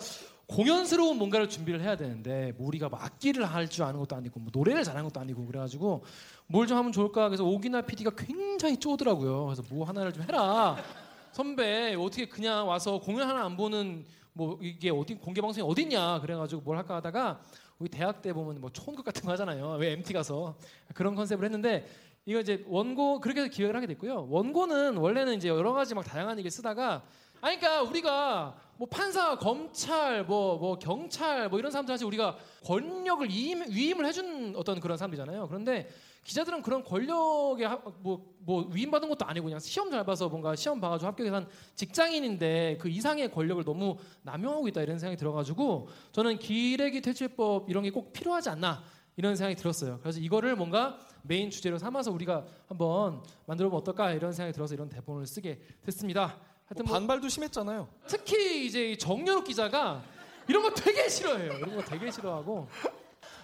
공연스러운 0.48 1.18
뭔가를 1.18 1.48
준비를 1.48 1.82
해야 1.82 1.96
되는데 1.96 2.52
뭐 2.56 2.66
우리가 2.68 2.88
뭐 2.88 2.98
악기를 2.98 3.44
할 3.44 3.68
줄 3.68 3.84
아는 3.84 4.00
것도 4.00 4.16
아니고 4.16 4.40
뭐 4.40 4.50
노래를 4.52 4.82
잘하는 4.82 5.04
것도 5.04 5.20
아니고 5.20 5.46
그래가지고 5.46 6.02
뭘 6.46 6.66
좀 6.66 6.78
하면 6.78 6.90
좋을까? 6.92 7.28
그래서 7.28 7.44
오기나 7.44 7.82
PD가 7.82 8.10
굉장히 8.16 8.78
쪼더라고요. 8.78 9.44
그래서 9.44 9.62
뭐 9.70 9.84
하나를 9.86 10.12
좀 10.12 10.22
해라. 10.22 10.76
선배 11.32 11.94
어떻게 11.94 12.26
그냥 12.26 12.66
와서 12.66 12.98
공연 12.98 13.28
하나 13.28 13.44
안 13.44 13.56
보는 13.56 14.04
뭐 14.32 14.58
이게 14.62 14.90
어디 14.90 15.14
공개 15.16 15.40
방송이 15.42 15.68
어딨냐? 15.68 16.20
그래가지고 16.20 16.62
뭘 16.62 16.78
할까 16.78 16.96
하다가 16.96 17.40
우리 17.78 17.90
대학 17.90 18.22
때 18.22 18.32
보면 18.32 18.60
뭐 18.60 18.70
초원극 18.70 19.04
같은 19.04 19.22
거 19.22 19.32
하잖아요. 19.32 19.76
왜 19.78 19.92
MT 19.92 20.12
가서. 20.14 20.56
그런 20.94 21.14
컨셉을 21.14 21.44
했는데 21.44 21.86
이거 22.24 22.40
이제 22.40 22.64
원고 22.66 23.20
그렇게 23.20 23.40
해서 23.42 23.50
기획을 23.50 23.76
하게 23.76 23.86
됐고요. 23.86 24.26
원고는 24.30 24.96
원래는 24.96 25.34
이제 25.36 25.48
여러 25.48 25.74
가지 25.74 25.94
막 25.94 26.02
다양한 26.04 26.38
얘기를 26.38 26.50
쓰다가 26.50 27.02
아니 27.40 27.58
그러니까 27.58 27.82
우리가 27.88 28.56
뭐 28.78 28.88
판사, 28.88 29.36
검찰, 29.36 30.24
뭐, 30.24 30.56
뭐 30.56 30.78
경찰 30.78 31.48
뭐 31.48 31.58
이런 31.58 31.70
사람들 31.72 31.92
사실 31.92 32.06
우리가 32.06 32.36
권력을 32.64 33.28
위임, 33.28 33.62
위임을 33.68 34.06
해준 34.06 34.54
어떤 34.56 34.78
그런 34.80 34.96
사람들이잖아요. 34.96 35.48
그런데 35.48 35.88
기자들은 36.22 36.62
그런 36.62 36.84
권력에 36.84 37.64
하- 37.64 37.80
뭐, 38.00 38.34
뭐 38.38 38.68
위임받은 38.72 39.08
것도 39.08 39.24
아니고 39.24 39.44
그냥 39.46 39.58
시험 39.58 39.90
잘 39.90 40.04
봐서 40.04 40.28
뭔가 40.28 40.54
시험 40.54 40.80
봐가지고 40.80 41.08
합격해서 41.08 41.34
한 41.36 41.48
직장인인데 41.74 42.78
그 42.80 42.88
이상의 42.88 43.32
권력을 43.32 43.64
너무 43.64 43.96
남용하고 44.22 44.68
있다 44.68 44.82
이런 44.82 44.98
생각이 44.98 45.16
들어가지고 45.18 45.88
저는 46.12 46.38
기레기 46.38 47.00
퇴출법 47.00 47.68
이런 47.70 47.82
게 47.82 47.90
꼭 47.90 48.12
필요하지 48.12 48.50
않나 48.50 48.82
이런 49.16 49.34
생각이 49.34 49.56
들었어요. 49.56 49.98
그래서 50.00 50.20
이거를 50.20 50.54
뭔가 50.54 50.98
메인 51.22 51.50
주제로 51.50 51.78
삼아서 51.78 52.12
우리가 52.12 52.46
한번 52.68 53.22
만들어 53.46 53.68
보면 53.70 53.80
어떨까 53.80 54.12
이런 54.12 54.32
생각이 54.32 54.54
들어서 54.54 54.74
이런 54.74 54.88
대본을 54.88 55.26
쓰게 55.26 55.60
됐습니다. 55.82 56.36
하여튼 56.68 56.84
뭐 56.84 56.94
반발도 56.94 57.28
심했잖아요. 57.28 57.88
특히 58.06 58.66
이제 58.66 58.90
이 58.92 58.98
정연욱 58.98 59.44
기자가 59.44 60.02
이런 60.46 60.62
거 60.62 60.70
되게 60.70 61.08
싫어해요. 61.08 61.52
이런 61.54 61.74
거 61.76 61.82
되게 61.82 62.10
싫어하고. 62.10 62.68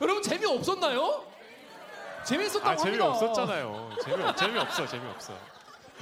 여러분 0.00 0.22
재미 0.22 0.44
없었나요? 0.46 1.24
재밌었다고 2.26 2.66
아 2.66 2.70
합니다. 2.70 2.84
재미 2.84 3.00
없었잖아요. 3.00 3.90
재미 4.02 4.36
재미 4.36 4.58
없어 4.58 4.86
재미 4.86 5.06
없어. 5.08 5.32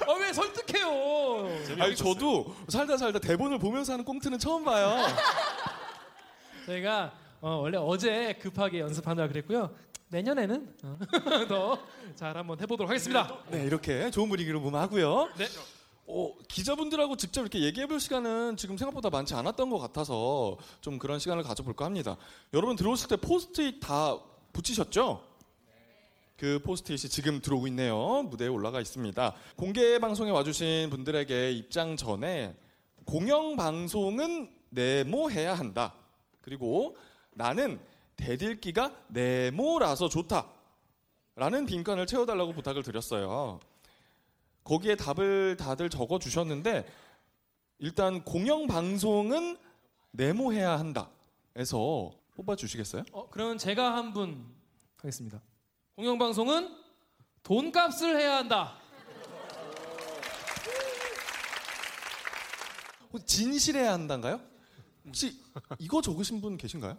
아 0.01 0.13
왜 0.19 0.33
설득해요? 0.33 1.47
아니 1.79 1.95
저도 1.95 2.53
살다 2.67 2.97
살다 2.97 3.19
대본을 3.19 3.59
보면서 3.59 3.93
하는 3.93 4.03
꽁트는 4.03 4.39
처음 4.39 4.65
봐요. 4.65 5.05
저희가 6.65 7.13
어, 7.41 7.57
원래 7.61 7.77
어제 7.77 8.33
급하게 8.41 8.79
연습한다 8.79 9.27
그랬고요. 9.27 9.73
내년에는 10.09 10.75
어, 10.83 10.97
더잘 12.15 12.37
한번 12.37 12.59
해보도록 12.59 12.89
하겠습니다. 12.89 13.37
네, 13.49 13.63
이렇게 13.65 14.09
좋은 14.11 14.29
분위기로 14.29 14.59
무마하고요. 14.61 15.29
네. 15.37 15.45
어, 16.05 16.33
기자분들하고 16.47 17.15
직접 17.15 17.41
이렇게 17.41 17.61
얘기해 17.61 17.87
볼 17.87 17.99
시간은 17.99 18.57
지금 18.57 18.77
생각보다 18.77 19.09
많지 19.09 19.35
않았던 19.35 19.69
것 19.69 19.79
같아서 19.79 20.57
좀 20.81 20.99
그런 20.99 21.19
시간을 21.19 21.43
가져볼까 21.43 21.85
합니다. 21.85 22.17
여러분 22.53 22.75
들어오실 22.75 23.07
때 23.07 23.15
포스트잇 23.15 23.79
다 23.79 24.19
붙이셨죠? 24.51 25.23
그 26.37 26.59
포스트잇이 26.63 27.09
지금 27.09 27.39
들어오고 27.39 27.67
있네요. 27.67 28.23
무대에 28.23 28.47
올라가 28.49 28.81
있습니다. 28.81 29.33
공개 29.55 29.97
방송에 29.99 30.29
와주신 30.29 30.89
분들에게 30.89 31.51
입장 31.51 31.95
전에 31.95 32.55
공영 33.05 33.55
방송은 33.55 34.51
네모해야 34.71 35.53
한다. 35.53 35.93
그리고 36.41 36.97
나는 37.31 37.79
대들기가 38.17 38.93
네모라서 39.07 40.09
좋다. 40.09 40.49
라는 41.35 41.65
빈칸을 41.65 42.05
채워달라고 42.05 42.53
부탁을 42.53 42.83
드렸어요. 42.83 43.59
거기에 44.63 44.95
답을 44.95 45.57
다들 45.57 45.89
적어 45.89 46.19
주셨는데 46.19 46.85
일단 47.79 48.23
공영 48.23 48.67
방송은 48.67 49.57
네모해야 50.11 50.77
한다. 50.79 51.09
에서 51.55 52.11
뽑아 52.35 52.55
주시겠어요? 52.55 53.03
어, 53.11 53.29
그러면 53.29 53.57
제가 53.57 53.95
한 53.95 54.13
분 54.13 54.45
하겠습니다. 54.97 55.41
공영 55.95 56.17
방송은 56.17 56.75
돈값을 57.43 58.17
해야 58.19 58.37
한다. 58.37 58.77
진실해야 63.25 63.93
한다인가요? 63.93 64.41
혹시 65.05 65.39
이거 65.77 66.01
적으신 66.01 66.41
분 66.41 66.57
계신가요? 66.57 66.97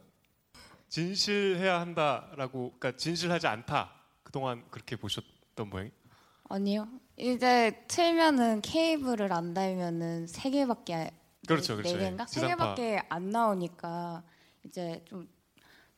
진실해야 0.89 1.81
한다라고 1.81 2.75
그러니까 2.79 2.97
진실하지 2.97 3.47
않다. 3.49 3.93
그동안 4.23 4.65
그렇게 4.71 4.95
보셨던 4.97 5.71
모양. 5.71 5.91
아니요. 6.49 6.89
이제 7.17 7.85
틀면은 7.89 8.61
케이블을 8.61 9.33
안 9.33 9.55
달면은 9.55 10.27
세 10.27 10.51
개밖에 10.51 11.11
그렇죠, 11.47 11.77
네, 11.77 11.83
그렇죠. 11.83 11.97
네 11.97 12.03
개인가 12.05 12.27
세 12.27 12.41
지상파. 12.41 12.75
개밖에 12.75 13.03
안 13.09 13.31
나오니까 13.31 14.23
이제 14.65 15.05
좀 15.09 15.29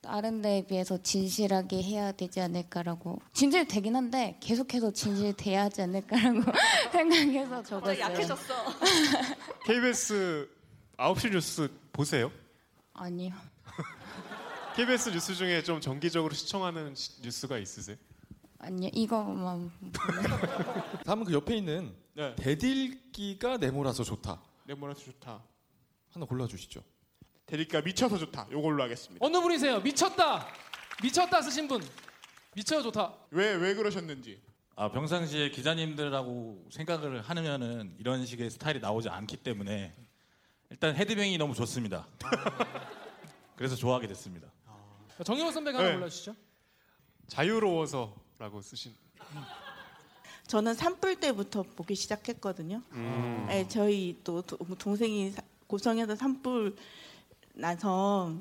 다른 0.03 0.43
데에 0.43 0.67
비해서 0.67 1.03
진실하게 1.03 1.83
해야 1.83 2.13
되지 2.13 2.41
않을까라고 2.41 3.21
진실 3.33 3.67
되긴 3.67 3.97
한데 3.97 4.37
계속해서 4.41 4.93
진실 4.93 5.33
돼야 5.35 5.65
하지 5.65 5.83
않을까라고 5.83 6.43
생각해서 6.93 7.63
적었어요. 7.63 7.99
약해졌어. 8.01 8.55
KBS 9.67 10.49
9시 10.99 11.31
뉴스 11.33 11.71
보세요? 11.93 12.31
아니요. 12.93 13.33
KBS 14.77 15.11
뉴스 15.11 15.35
중에 15.35 15.63
좀 15.63 15.81
정기적으로 15.81 16.35
시청하는 16.35 16.95
시- 16.95 17.23
뉴스가 17.23 17.59
있으세요? 17.59 17.97
아니요. 18.59 18.91
이거만 18.95 19.71
다음은 21.05 21.25
그 21.25 21.33
옆에 21.33 21.57
있는 21.57 21.95
네. 22.15 22.35
대들기가 22.37 23.59
네모라서 23.59 24.03
좋다. 24.05 24.41
네모라서 24.65 25.01
좋다. 25.01 25.43
하나 26.13 26.27
골라 26.27 26.47
주시죠. 26.47 26.83
대리가 27.45 27.81
미쳐서 27.83 28.19
좋다. 28.19 28.49
요걸로 28.51 28.83
하겠습니다. 28.83 29.25
어느 29.25 29.39
분이세요? 29.41 29.81
미쳤다. 29.81 30.47
미쳤다 31.03 31.43
쓰신 31.43 31.69
분. 31.69 31.83
미쳐 32.55 32.83
좋다. 32.83 33.15
왜 33.31 33.55
왜 33.57 33.75
그러셨는지. 33.75 34.41
아, 34.75 34.91
평상시에 34.91 35.51
기자님들하고 35.51 36.67
생각을 36.71 37.23
하면은 37.23 37.95
이런 37.99 38.27
식의 38.27 38.51
스타일이 38.51 38.81
나오지 38.81 39.09
않기 39.09 39.39
때문에 39.39 39.95
일단 40.71 40.95
헤드뱅이 40.97 41.39
너무 41.39 41.55
좋습니다. 41.55 42.07
그래서 43.57 43.77
좋아하게 43.77 44.07
됐습니다. 44.09 44.49
정영호 45.25 45.51
선배가 45.53 45.79
하나 45.79 45.89
네. 45.89 45.95
골라주시죠. 45.95 46.35
자유로워서 47.29 48.15
라고 48.39 48.61
쓰신. 48.61 48.95
저는 50.47 50.75
산불 50.75 51.17
때부터 51.17 51.63
보기 51.63 51.95
시작했거든요. 51.95 52.83
음. 52.93 53.47
네, 53.49 53.67
저희 53.69 54.21
또 54.23 54.43
도- 54.43 54.57
동생이 54.77 55.31
사- 55.33 55.43
고성에서 55.67 56.15
산불 56.15 56.77
나서 57.55 58.33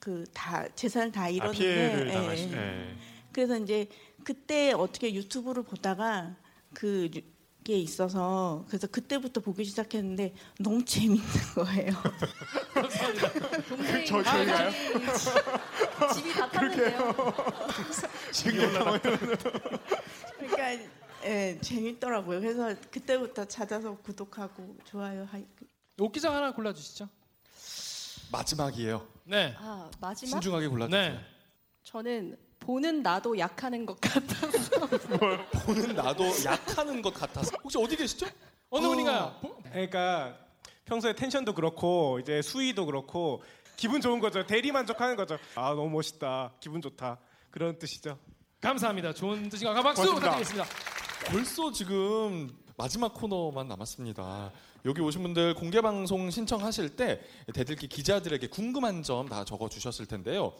그 0.00 0.24
다 0.34 0.68
재산을 0.74 1.10
다 1.12 1.22
아, 1.22 1.28
잃었는데 1.28 1.58
피해를 1.58 2.08
예. 2.08 2.12
예. 2.12 2.46
네. 2.56 2.96
그래서 3.32 3.58
이제 3.58 3.88
그때 4.22 4.72
어떻게 4.72 5.14
유튜브를 5.14 5.62
보다가 5.62 6.36
그 6.74 7.08
게 7.64 7.78
있어서 7.78 8.64
그래서 8.68 8.86
그때부터 8.86 9.40
보기 9.40 9.64
시작했는데 9.64 10.34
너무 10.60 10.84
재밌는 10.84 11.24
거예요. 11.54 11.92
동생이 13.68 14.04
저- 14.06 14.22
저희가요? 14.22 14.70
집이 16.14 16.32
다 16.34 16.50
탔는데요. 16.50 17.14
그러니까 20.38 20.84
예, 21.24 21.58
재밌더라고요. 21.62 22.40
그래서 22.40 22.74
그때부터 22.90 23.46
찾아서 23.46 23.96
구독하고 23.96 24.76
좋아요 24.84 25.26
옥 25.98 26.12
기자 26.12 26.30
하나 26.34 26.52
골라주시죠. 26.52 27.08
마지막이에요. 28.30 29.06
네. 29.24 29.54
아 29.58 29.90
마지막? 30.00 30.30
신중하게 30.32 30.66
골라주세요. 30.68 31.12
네. 31.14 31.20
저는 31.82 32.36
보는 32.66 33.02
나도 33.02 33.38
약하는 33.38 33.84
것 33.84 34.00
같아서. 34.00 34.86
보는 35.66 35.94
나도 35.94 36.24
약하는 36.44 37.02
것 37.02 37.12
같아서. 37.12 37.56
혹시 37.62 37.78
어디 37.78 37.96
계시죠? 37.96 38.26
어느 38.70 38.86
분인가요? 38.86 39.34
그러니까 39.70 40.36
평소에 40.84 41.14
텐션도 41.14 41.54
그렇고 41.54 42.18
이제 42.20 42.40
수위도 42.42 42.86
그렇고 42.86 43.42
기분 43.76 44.00
좋은 44.00 44.18
거죠. 44.20 44.46
대리 44.46 44.72
만족하는 44.72 45.16
거죠. 45.16 45.38
아 45.54 45.70
너무 45.70 45.90
멋있다. 45.90 46.52
기분 46.60 46.80
좋다. 46.80 47.18
그런 47.50 47.78
뜻이죠. 47.78 48.18
감사합니다. 48.60 49.12
좋은 49.12 49.48
뜻인가? 49.48 49.74
박수 49.82 50.02
고맙습니다. 50.02 50.36
부탁드리겠습니다. 50.36 50.64
벌써 51.26 51.70
지금 51.72 52.50
마지막 52.76 53.12
코너만 53.14 53.68
남았습니다. 53.68 54.50
여기 54.86 55.00
오신 55.00 55.22
분들 55.22 55.54
공개 55.54 55.80
방송 55.80 56.30
신청하실 56.30 56.96
때 56.96 57.20
대들기 57.54 57.88
기자들에게 57.88 58.48
궁금한 58.48 59.02
점 59.02 59.28
다 59.28 59.44
적어 59.44 59.68
주셨을 59.68 60.06
텐데요. 60.06 60.52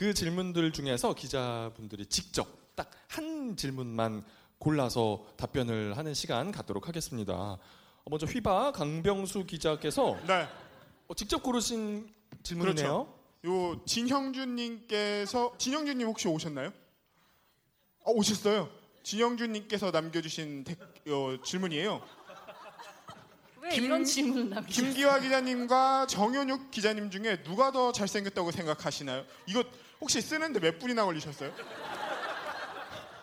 그 0.00 0.14
질문들 0.14 0.72
중에서 0.72 1.12
기자분들이 1.12 2.06
직접 2.06 2.74
딱 2.74 2.90
한 3.08 3.54
질문만 3.54 4.24
골라서 4.58 5.26
답변을 5.36 5.98
하는 5.98 6.14
시간 6.14 6.52
갖도록 6.52 6.88
하겠습니다. 6.88 7.34
어, 7.34 7.58
먼저 8.08 8.24
휘바 8.24 8.72
강병수 8.72 9.44
기자께서 9.44 10.16
어, 11.06 11.14
직접 11.14 11.42
고르신 11.42 12.08
질문이네요. 12.42 13.14
그렇죠. 13.42 13.72
요 13.74 13.84
진형준님께서 13.84 15.56
진형준님 15.58 16.06
혹시 16.06 16.28
오셨나요? 16.28 16.72
어, 18.04 18.12
오셨어요. 18.12 18.70
진형준님께서 19.02 19.90
남겨주신 19.90 20.64
데, 20.64 20.76
어, 21.10 21.36
질문이에요. 21.44 22.02
왜 23.60 23.74
이런 23.74 24.04
질문을 24.04 24.48
남겨? 24.48 24.66
김기화 24.66 25.20
기자님과 25.20 26.06
정현욱 26.06 26.70
기자님 26.70 27.10
중에 27.10 27.42
누가 27.42 27.70
더 27.70 27.92
잘생겼다고 27.92 28.50
생각하시나요? 28.52 29.26
이거 29.46 29.62
혹시 30.00 30.20
쓰는데 30.20 30.60
몇 30.60 30.78
분이나 30.78 31.04
걸리셨어요? 31.04 31.52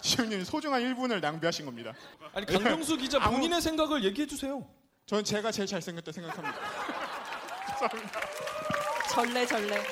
지영님 0.02 0.44
소중한 0.44 0.82
1분을 0.84 1.20
낭비하신 1.20 1.66
겁니다. 1.66 1.94
아니 2.34 2.46
강병수 2.46 2.98
기자 2.98 3.18
아무- 3.22 3.38
본인의 3.38 3.62
생각을 3.62 4.04
얘기해 4.04 4.28
주세요. 4.28 4.66
저는 5.06 5.24
제가 5.24 5.52
제일 5.52 5.68
잘생겼다 5.68 6.12
생각합니다. 6.12 6.58
감사합니다. 7.80 8.22
절레 9.12 9.46
절레. 9.46 9.84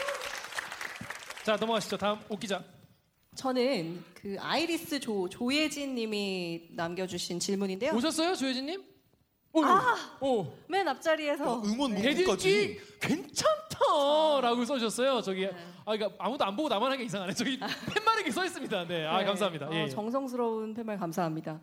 자 1.44 1.56
넘어가시죠. 1.56 1.98
다음 1.98 2.20
옥 2.30 2.40
기자. 2.40 2.64
저는 3.36 4.04
그 4.14 4.38
아이리스 4.40 5.00
조 5.00 5.28
조예진님이 5.28 6.70
남겨주신 6.72 7.40
질문인데요. 7.40 7.92
오셨어요, 7.94 8.36
조혜진님? 8.36 8.84
아, 9.64 10.18
오. 10.22 10.54
맨 10.68 10.88
앞자리에서 10.88 11.64
응원 11.64 11.96
대들기 11.96 12.80
괜찮다 13.00 13.65
라고 14.42 14.66
써주셨어요. 14.66 15.22
저기 15.22 15.42
네. 15.42 15.52
아 15.86 15.96
그러니까 15.96 16.24
아무도 16.24 16.46
안 16.46 16.56
보고 16.56 16.70
나만 16.70 16.92
하게 16.92 17.04
이상하네. 17.06 17.34
저기 17.34 17.58
팻말에 17.60 18.18
이렇게 18.18 18.32
써 18.32 18.46
있습니다. 18.46 18.88
네, 18.88 19.06
아 19.06 19.20
네. 19.20 19.26
감사합니다. 19.26 19.68
어, 19.68 19.74
예. 19.74 19.90
정성스러운 19.90 20.74
팻말 20.74 20.98
감사합니다. 20.98 21.60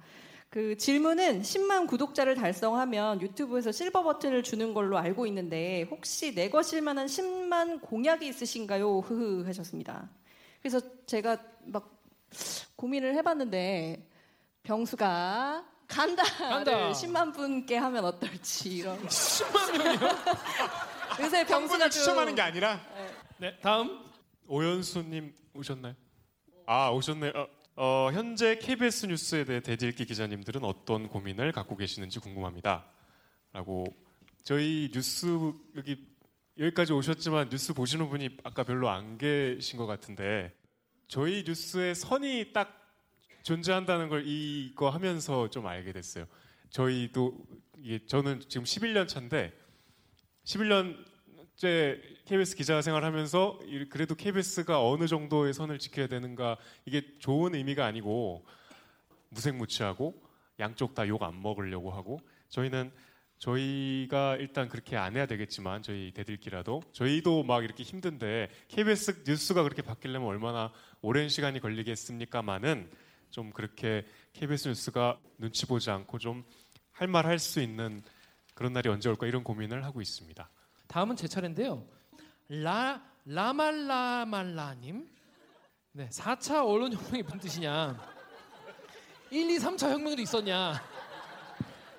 그 0.53 0.77
질문은 0.77 1.41
10만 1.41 1.87
구독자를 1.87 2.35
달성하면 2.35 3.23
유튜브에서 3.23 3.73
실버 3.73 4.03
버튼을 4.03 4.43
주는 4.43 4.75
걸로 4.75 4.99
알고 4.99 5.27
있는데 5.27 5.87
혹시 5.91 6.35
내 6.35 6.51
것일 6.51 6.83
만한 6.83 7.07
10만 7.07 7.81
공약이 7.81 8.27
있으신가요? 8.29 8.99
흐흐 9.01 9.45
하셨습니다. 9.47 10.11
그래서 10.61 10.81
제가 11.07 11.39
막 11.65 11.99
고민을 12.77 13.15
해봤는데 13.15 14.07
병수가 14.63 15.65
간다를 15.89 16.31
간다. 16.39 16.91
10만 16.93 17.35
분께 17.35 17.77
하면 17.77 18.05
어떨지 18.05 18.77
이런 18.77 18.99
10만 19.07 19.79
명이요? 19.79 20.11
요새 21.21 21.39
한 21.39 21.47
병수가 21.47 21.91
좀 21.91 21.91
추첨하는 21.91 22.35
게 22.35 22.43
아니라 22.43 22.81
네, 23.39 23.57
다음 23.61 24.05
오연수님 24.47 25.35
오셨나요? 25.55 25.95
아 26.67 26.91
오셨네요. 26.91 27.33
어, 27.35 27.49
어, 27.77 28.11
현재 28.13 28.59
KBS 28.59 29.07
뉴스에 29.07 29.45
대해 29.45 29.61
대들기 29.61 30.05
기자님들은 30.05 30.65
어떤 30.65 31.09
고민을 31.09 31.53
갖고 31.53 31.77
계시는지 31.77 32.19
궁금합니다. 32.21 32.87
라고 33.53 33.85
저희 34.45 34.91
뉴스 34.93 35.27
여기 35.77 36.07
여기까지 36.59 36.93
오셨지만 36.93 37.49
뉴스 37.49 37.73
보시는 37.73 38.09
분이 38.11 38.39
아까 38.45 38.63
별로 38.63 38.89
안 38.91 39.19
계신 39.19 39.79
것 39.79 39.87
같은데 39.87 40.55
저희 41.09 41.45
뉴스의 41.47 41.95
선이 41.95 42.53
딱 42.53 42.79
존재한다는 43.43 44.09
걸 44.09 44.27
이거 44.27 44.91
하면서 44.91 45.49
좀 45.51 45.67
알게 45.67 45.93
됐어요. 45.93 46.27
저희도 46.71 47.39
이게 47.79 48.07
저는 48.07 48.41
지금 48.49 48.65
11년 48.65 49.09
차인데 49.09 49.53
11년째 50.45 52.01
KBS 52.27 52.57
기자 52.57 52.81
생활하면서 52.83 53.61
이- 53.67 53.85
그래도 53.89 54.15
KBS가 54.15 54.83
어느 54.87 55.07
정도의 55.07 55.53
선을 55.55 55.79
지켜야 55.79 56.07
되는가 56.07 56.57
이게 56.85 57.03
좋은 57.19 57.55
의미가 57.55 57.85
아니고 57.87 58.45
무색무취하고 59.31 60.21
양쪽 60.61 60.95
다 60.95 61.07
욕 61.09 61.23
안 61.23 61.41
먹으려고 61.43 61.91
하고 61.91 62.21
저희는 62.49 62.93
저희가 63.39 64.37
일단 64.37 64.69
그렇게 64.69 64.97
안 64.97 65.17
해야 65.17 65.27
되겠지만 65.27 65.83
저희 65.83 66.13
대들기라도 66.15 66.83
저희도 66.93 67.43
막 67.43 67.65
이렇게 67.65 67.83
힘든데 67.83 68.49
KBS 68.69 69.25
뉴스가 69.27 69.63
그렇게 69.65 69.83
바뀌려면 69.83 70.29
얼마나 70.29 70.73
오랜 71.01 71.29
시간이 71.29 71.59
걸리겠습니까만은 71.61 72.89
좀 73.31 73.51
그렇게 73.51 74.05
KBS 74.35 74.69
뉴스가 74.69 75.19
눈치 75.39 75.67
보지 75.67 75.91
않고 75.91 76.19
좀 76.19 76.45
할 76.95 77.09
말 77.09 77.25
할 77.27 77.39
수 77.39 77.61
있는 77.63 78.03
그런 78.55 78.73
날이 78.73 78.89
언제 78.89 79.09
올까 79.09 79.27
이런 79.27 79.45
고민을 79.45 79.85
하고 79.85 80.01
있습니다. 80.01 80.49
다음은 80.87 81.17
제 81.17 81.27
차례인데요. 81.29 81.87
라 82.49 83.03
라말라말라님. 83.25 85.09
네, 85.93 86.09
4차 86.09 86.67
언론 86.67 86.93
혁명이 86.93 87.23
무슨 87.23 87.39
뜻이냐? 87.39 87.97
1, 89.31 89.51
2, 89.51 89.59
3차 89.59 89.91
혁명도 89.91 90.23
있었냐? 90.23 90.83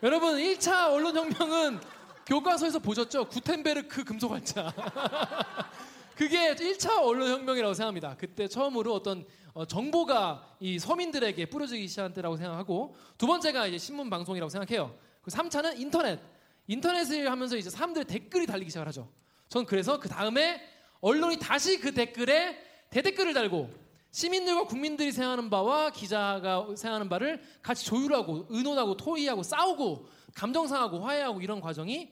여러분, 0.01 0.36
1차 0.36 0.91
언론 0.91 1.16
혁명은 1.16 1.80
교과서에서 2.26 2.80
보셨죠? 2.80 3.30
구텐베르크 3.30 4.04
금속활자. 4.04 4.74
그게 6.16 6.54
1차 6.56 7.01
언론혁명이라고 7.01 7.74
생각합니다. 7.74 8.16
그때 8.18 8.47
처음으로 8.47 8.93
어떤 8.93 9.26
어, 9.54 9.66
정보가 9.66 10.56
이 10.60 10.80
서민들에게 10.80 11.45
뿌려지기 11.47 11.88
시작한 11.88 12.14
때라고 12.14 12.38
생각하고 12.38 12.95
두 13.18 13.28
번째가 13.28 13.68
이제 13.68 13.78
신문 13.78 14.10
방송이라고 14.10 14.49
생각해요. 14.49 14.95
그 15.22 15.32
3차는 15.32 15.80
인터넷. 15.80 16.20
인터넷을 16.68 17.30
하면서 17.30 17.57
이제 17.57 17.70
사람들의 17.70 18.05
댓글이 18.05 18.45
달리기 18.45 18.70
시작을 18.70 18.88
하죠. 18.88 19.11
전 19.49 19.66
그래서 19.66 19.99
그 19.99 20.07
다음에 20.09 20.61
언론이 21.01 21.38
다시 21.38 21.80
그 21.80 21.93
댓글에 21.93 22.57
대댓글을 22.89 23.34
달고 23.34 23.70
시민들과 24.11 24.66
국민들이 24.66 25.11
생각하는 25.11 25.49
바와 25.49 25.89
기자가 25.89 26.68
생각하는 26.76 27.09
바를 27.09 27.41
같이 27.61 27.86
조율하고 27.86 28.45
의논하고 28.49 28.95
토의하고 28.95 29.41
싸우고 29.43 30.07
감정 30.36 30.68
상하고 30.68 30.99
화해하고 30.99 31.41
이런 31.41 31.59
과정이 31.59 32.11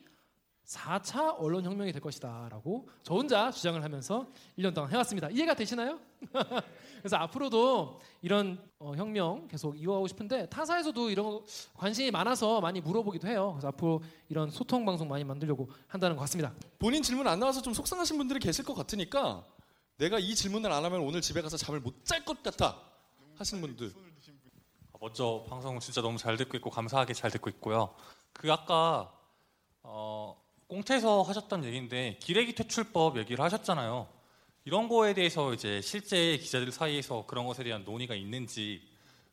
4차 0.65 1.35
언론혁명이 1.37 1.91
될 1.91 2.01
것이다 2.01 2.47
라고 2.49 2.89
저 3.03 3.13
혼자 3.13 3.51
주장을 3.51 3.81
하면서 3.83 4.27
1년 4.57 4.73
동안 4.73 4.91
해왔습니다. 4.91 5.29
이해가 5.29 5.53
되시나요? 5.53 5.99
그래서 7.01 7.17
앞으로도 7.17 7.99
이런 8.21 8.61
어, 8.79 8.93
혁명 8.95 9.47
계속 9.47 9.79
이어가고 9.79 10.07
싶은데 10.07 10.47
타사에서도 10.49 11.09
이런 11.09 11.25
거 11.25 11.43
관심이 11.75 12.11
많아서 12.11 12.61
많이 12.61 12.79
물어보기도 12.79 13.27
해요. 13.27 13.51
그래서 13.53 13.69
앞으로 13.69 14.01
이런 14.29 14.49
소통 14.51 14.85
방송 14.85 15.07
많이 15.07 15.23
만들려고 15.23 15.69
한다는 15.87 16.15
것 16.15 16.21
같습니다. 16.21 16.53
본인 16.79 17.01
질문 17.01 17.27
안 17.27 17.39
나와서 17.39 17.61
좀 17.61 17.73
속상하신 17.73 18.17
분들이 18.17 18.39
계실 18.39 18.63
것 18.63 18.73
같으니까 18.75 19.43
내가 19.97 20.19
이 20.19 20.33
질문을 20.35 20.71
안 20.71 20.83
하면 20.85 21.01
오늘 21.01 21.21
집에 21.21 21.41
가서 21.41 21.57
잠을 21.57 21.79
못 21.79 22.03
잘 22.05 22.23
것 22.23 22.41
같아 22.43 22.79
하시는 23.37 23.61
분들 23.61 23.91
먼저 24.99 25.43
방송 25.49 25.79
진짜 25.79 26.01
너무 26.01 26.17
잘 26.19 26.37
듣고 26.37 26.55
있고 26.57 26.69
감사하게 26.69 27.13
잘 27.13 27.31
듣고 27.31 27.49
있고요. 27.49 27.95
그 28.33 28.51
아까 28.51 29.11
어, 29.83 30.39
꽁태에서 30.67 31.23
하셨던 31.23 31.63
얘기인데 31.65 32.17
기레기 32.21 32.53
퇴출법 32.53 33.17
얘기를 33.17 33.43
하셨잖아요. 33.43 34.07
이런 34.63 34.87
거에 34.87 35.15
대해서 35.15 35.53
이제 35.53 35.81
실제 35.81 36.37
기자들 36.37 36.71
사이에서 36.71 37.25
그런 37.25 37.47
것에 37.47 37.63
대한 37.63 37.83
논의가 37.83 38.13
있는지 38.13 38.87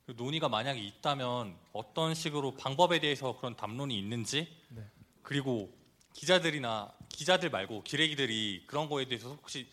그 0.07 0.15
논의가 0.17 0.49
만약에 0.49 0.81
있다면 0.81 1.55
어떤 1.75 2.15
식으로 2.15 2.55
방법에 2.55 2.99
대해서 2.99 3.37
그런 3.37 3.55
담론이 3.55 3.99
있는지 3.99 4.49
네. 4.71 4.83
그리고 5.23 5.71
기자들이나 6.15 6.91
기자들 7.11 7.51
말고 7.51 7.83
기레기들이 7.83 8.65
그런 8.67 8.89
거에 8.89 9.05
대해서 9.05 9.29
혹시 9.29 9.69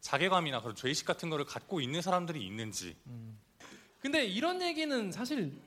자괴감이나 0.00 0.60
그런 0.60 0.76
죄의식 0.76 1.06
같은 1.06 1.30
거를 1.30 1.46
갖고 1.46 1.80
있는 1.80 2.02
사람들이 2.02 2.44
있는지 2.46 2.94
근데 3.98 4.26
이런 4.26 4.60
얘기는 4.60 5.10
사실 5.10 5.58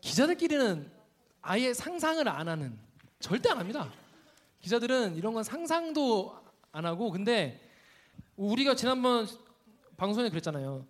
기자들끼리는 0.00 0.90
아예 1.42 1.72
상상을 1.72 2.28
안 2.28 2.48
하는 2.48 2.76
절대 3.20 3.50
안 3.50 3.58
합니다. 3.58 3.92
기자들은 4.62 5.16
이런 5.16 5.32
건 5.32 5.44
상상도 5.44 6.36
안 6.72 6.84
하고 6.84 7.12
근데 7.12 7.69
우리가 8.40 8.74
지난번 8.74 9.26
방송에 9.98 10.30
그랬잖아요. 10.30 10.86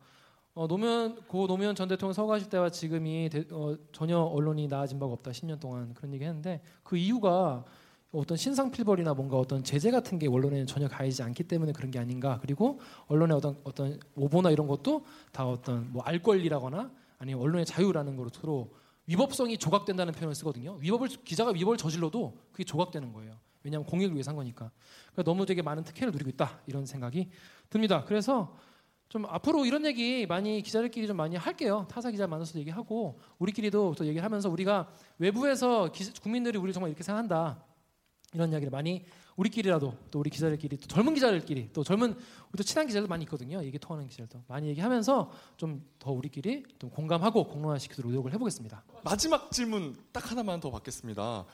어, 0.54 0.66
노무현 0.68 1.16
고 1.26 1.48
노무현 1.48 1.74
전 1.74 1.88
대통령 1.88 2.12
서거 2.12 2.32
하실 2.34 2.48
때와 2.48 2.70
지금이 2.70 3.28
대- 3.28 3.44
어, 3.50 3.76
전혀 3.90 4.18
언론이 4.20 4.68
나아진 4.68 5.00
바가 5.00 5.12
없다 5.14 5.32
10년 5.32 5.58
동안 5.58 5.92
그런 5.94 6.12
얘기 6.14 6.24
했는데 6.24 6.62
그 6.84 6.96
이유가 6.96 7.64
어떤 8.12 8.36
신상 8.36 8.70
필벌이나 8.70 9.14
뭔가 9.14 9.36
어떤 9.36 9.64
제재 9.64 9.90
같은 9.90 10.18
게 10.20 10.28
언론에는 10.28 10.66
전혀 10.66 10.86
가해지지 10.88 11.22
않기 11.24 11.44
때문에 11.44 11.72
그런 11.72 11.90
게 11.90 11.98
아닌가 11.98 12.38
그리고 12.40 12.78
언론의 13.08 13.36
어떤 13.36 13.58
어떤 13.64 13.98
오보나 14.16 14.50
이런 14.50 14.68
것도 14.68 15.04
다 15.32 15.44
어떤 15.48 15.92
뭐 15.92 16.02
알 16.04 16.20
권리라거나 16.22 16.90
아니면 17.18 17.42
언론의 17.42 17.66
자유라는 17.66 18.16
거로 18.16 18.28
서로 18.32 18.70
위법성이 19.06 19.58
조각된다는 19.58 20.12
표현을 20.12 20.36
쓰거든요. 20.36 20.76
위법을 20.80 21.08
기자가 21.24 21.50
위법을 21.50 21.76
저질러도 21.78 22.36
그게 22.52 22.62
조각되는 22.64 23.12
거예요. 23.12 23.34
왜냐하면 23.62 23.86
공익을 23.86 24.14
위해서 24.14 24.30
한 24.30 24.36
거니까. 24.36 24.70
그러니까 25.12 25.22
너무 25.24 25.46
되게 25.46 25.62
많은 25.62 25.84
특혜를 25.84 26.12
누리고 26.12 26.30
있다 26.30 26.60
이런 26.66 26.86
생각이 26.86 27.28
듭니다. 27.68 28.04
그래서 28.04 28.56
좀 29.08 29.26
앞으로 29.26 29.64
이런 29.66 29.84
얘기 29.86 30.24
많이 30.26 30.62
기자들끼리 30.62 31.06
좀 31.06 31.16
많이 31.16 31.34
할게요. 31.36 31.86
타사 31.90 32.10
기자 32.10 32.26
만나서 32.26 32.58
얘기하고 32.60 33.18
우리끼리도 33.38 33.94
또 33.98 34.06
얘기를 34.06 34.24
하면서 34.24 34.48
우리가 34.48 34.88
외부에서 35.18 35.90
기- 35.90 36.12
국민들이 36.20 36.58
우리 36.58 36.72
정말 36.72 36.90
이렇게 36.90 37.02
생각한다 37.02 37.64
이런 38.32 38.52
이야기를 38.52 38.70
많이 38.70 39.04
우리끼리라도 39.34 39.94
또 40.12 40.20
우리 40.20 40.30
기자들끼리 40.30 40.76
또 40.76 40.86
젊은 40.86 41.14
기자들끼리 41.14 41.70
또 41.72 41.82
젊은 41.82 42.10
우리 42.12 42.56
또 42.56 42.62
친한 42.62 42.86
기자들 42.86 43.08
많이 43.08 43.24
있거든요. 43.24 43.62
얘기 43.64 43.78
통하는 43.80 44.06
기자들도 44.06 44.44
많이 44.46 44.68
얘기하면서 44.68 45.30
좀 45.56 45.82
더 45.98 46.12
우리끼리 46.12 46.62
좀 46.78 46.88
공감하고 46.90 47.44
공론화시키도록 47.48 48.10
노력을 48.12 48.32
해보겠습니다. 48.32 48.84
마지막 49.04 49.50
질문 49.50 49.96
딱 50.12 50.30
하나만 50.30 50.60
더 50.60 50.70
받겠습니다. 50.70 51.44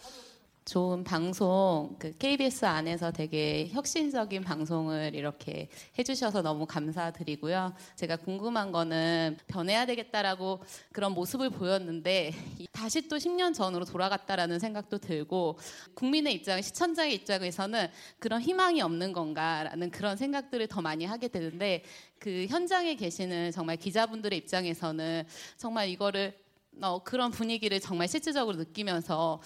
좋은 0.66 1.04
방송, 1.04 1.94
그 1.96 2.10
KBS 2.18 2.64
안에서 2.64 3.12
되게 3.12 3.68
혁신적인 3.68 4.42
방송을 4.42 5.14
이렇게 5.14 5.68
해주셔서 5.96 6.42
너무 6.42 6.66
감사드리고요. 6.66 7.72
제가 7.94 8.16
궁금한 8.16 8.72
거는 8.72 9.36
변해야 9.46 9.86
되겠다라고 9.86 10.64
그런 10.90 11.12
모습을 11.12 11.50
보였는데 11.50 12.32
이- 12.58 12.66
다시 12.72 13.06
또 13.06 13.16
10년 13.16 13.54
전으로 13.54 13.84
돌아갔다라는 13.84 14.58
생각도 14.58 14.98
들고 14.98 15.56
국민의 15.94 16.34
입장, 16.34 16.60
시청자의 16.60 17.14
입장에서는 17.14 17.86
그런 18.18 18.40
희망이 18.40 18.82
없는 18.82 19.12
건가라는 19.12 19.90
그런 19.92 20.16
생각들을 20.16 20.66
더 20.66 20.82
많이 20.82 21.04
하게 21.04 21.28
되는데 21.28 21.84
그 22.18 22.46
현장에 22.48 22.96
계시는 22.96 23.52
정말 23.52 23.76
기자분들의 23.76 24.36
입장에서는 24.40 25.22
정말 25.56 25.88
이거를 25.90 26.36
어, 26.82 27.02
그런 27.02 27.30
분위기를 27.30 27.80
정말 27.80 28.08
실질적으로 28.08 28.56
느끼면서 28.56 29.40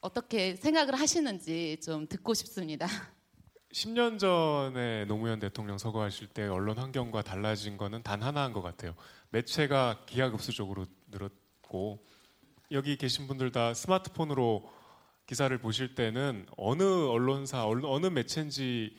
어떻게 0.00 0.54
생각을 0.56 0.98
하시는지 0.98 1.78
좀 1.82 2.06
듣고 2.06 2.34
싶습니다. 2.34 2.86
10년 3.72 4.18
전에 4.18 5.04
노무현 5.04 5.38
대통령 5.38 5.76
서거하실 5.76 6.28
때 6.28 6.46
언론 6.46 6.78
환경과 6.78 7.22
달라진 7.22 7.76
거는 7.76 8.02
단 8.02 8.22
하나인 8.22 8.52
것 8.52 8.62
같아요. 8.62 8.94
매체가 9.30 10.04
기하급수적으로 10.06 10.86
늘었고 11.08 12.04
여기 12.70 12.96
계신 12.96 13.26
분들 13.26 13.52
다 13.52 13.74
스마트폰으로 13.74 14.70
기사를 15.26 15.56
보실 15.58 15.94
때는 15.94 16.46
어느 16.56 16.82
언론사 16.82 17.66
어느 17.66 18.06
매체인지 18.06 18.96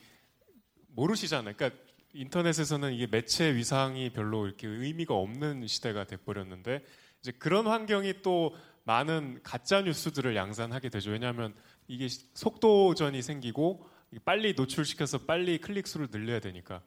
모르시잖아요. 0.88 1.54
그러니까 1.56 1.80
인터넷에서는 2.12 2.92
이게 2.92 3.06
매체 3.06 3.54
위상이 3.54 4.10
별로 4.10 4.46
이렇게 4.46 4.66
의미가 4.66 5.14
없는 5.14 5.66
시대가 5.66 6.04
돼버렸는데 6.04 6.84
이제 7.28 7.36
그런 7.38 7.66
환경이 7.66 8.22
또 8.22 8.56
많은 8.84 9.40
가짜 9.42 9.82
뉴스들을 9.82 10.34
양산하게 10.34 10.88
되죠. 10.88 11.10
왜냐하면 11.10 11.54
이게 11.86 12.08
시- 12.08 12.26
속도전이 12.32 13.20
생기고 13.20 13.86
빨리 14.24 14.54
노출시켜서 14.54 15.18
빨리 15.18 15.58
클릭 15.58 15.86
수를 15.86 16.08
늘려야 16.10 16.40
되니까 16.40 16.80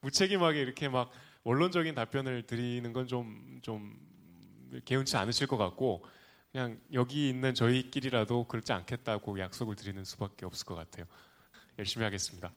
무책임하게 0.00 0.60
이렇게 0.60 0.88
막 0.88 1.10
원론적인 1.44 1.94
답변을 1.94 2.48
드리는 2.48 2.92
건좀좀 2.92 3.96
개운치 4.84 5.16
않으실 5.16 5.46
것 5.46 5.56
같고 5.56 6.04
그냥 6.50 6.80
여기 6.92 7.28
있는 7.28 7.54
저희끼리라도 7.54 8.48
그렇지 8.48 8.72
않겠다고 8.72 9.38
약속을 9.38 9.76
드리는 9.76 10.02
수밖에 10.04 10.46
없을 10.46 10.66
것 10.66 10.74
같아요. 10.74 11.04
열심히 11.78 12.02
하겠습니다. 12.02 12.52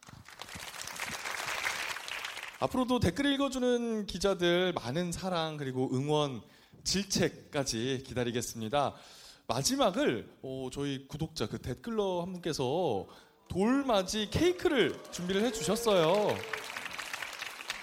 앞으로도 2.60 3.00
댓글 3.00 3.28
읽어주는 3.34 4.08
기자들 4.08 4.74
많은 4.74 5.12
사랑 5.12 5.58
그리고 5.58 5.90
응원 5.94 6.42
질책까지 6.84 8.04
기다리겠습니다. 8.06 8.94
마지막을 9.48 10.30
어, 10.42 10.70
저희 10.72 11.08
구독자 11.08 11.48
그 11.48 11.58
댓글러 11.60 12.22
한 12.22 12.32
분께서 12.34 13.06
돌맞이 13.48 14.30
케이크를 14.32 14.96
준비를 15.12 15.44
해주셨어요. 15.44 16.36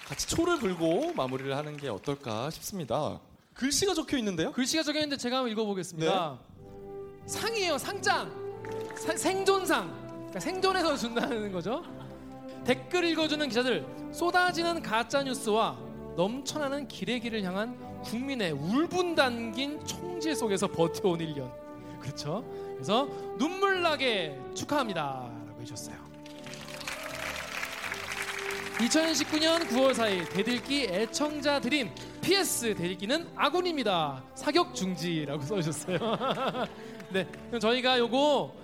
같이 0.07 0.27
초를 0.29 0.59
불고 0.59 1.13
마무리를 1.13 1.55
하는 1.55 1.77
게 1.77 1.89
어떨까 1.89 2.49
싶습니다. 2.51 3.21
글씨가 3.53 3.93
적혀 3.93 4.17
있는데요? 4.19 4.53
글씨가 4.53 4.83
적혀 4.83 5.01
있는데 5.01 5.17
제가 5.19 5.39
한번 5.39 5.53
읽어보겠습니다. 5.53 6.39
상이에요, 7.27 7.77
상장. 7.77 8.33
사- 8.97 9.17
생존상. 9.17 9.89
그러니까 10.17 10.41
생존해서 10.41 10.97
준다는 10.97 11.53
거죠. 11.53 11.83
댓글 12.65 13.05
읽어주는 13.05 13.47
기자들 13.49 13.85
쏟아지는 14.13 14.83
가짜 14.83 15.23
뉴스와 15.23 15.79
넘쳐나는 16.17 16.89
기레기를 16.89 17.43
향한 17.43 17.79
국민의 18.05 18.53
울분 18.53 19.15
담긴 19.15 19.85
총질 19.85 20.35
속에서 20.35 20.67
버텨온 20.67 21.19
1년. 21.19 21.51
그렇죠? 22.01 22.45
그래서 22.75 23.09
눈물 23.39 23.83
나게 23.83 24.39
축하합니다 24.55 25.31
라고 25.47 25.61
해주셨어요. 25.61 25.97
2019년 28.79 29.67
9월 29.69 29.93
4일 29.93 30.31
대들기 30.31 30.85
애청자 30.85 31.61
드림 31.61 31.91
PS 32.21 32.77
대들기는 32.77 33.29
아군입니다. 33.35 34.23
사격 34.37 34.75
중지라고 34.75 35.43
써주셨어요. 35.43 35.99
네, 37.11 37.27
그럼 37.49 37.61
저희가 37.61 37.99
요거 37.99 38.55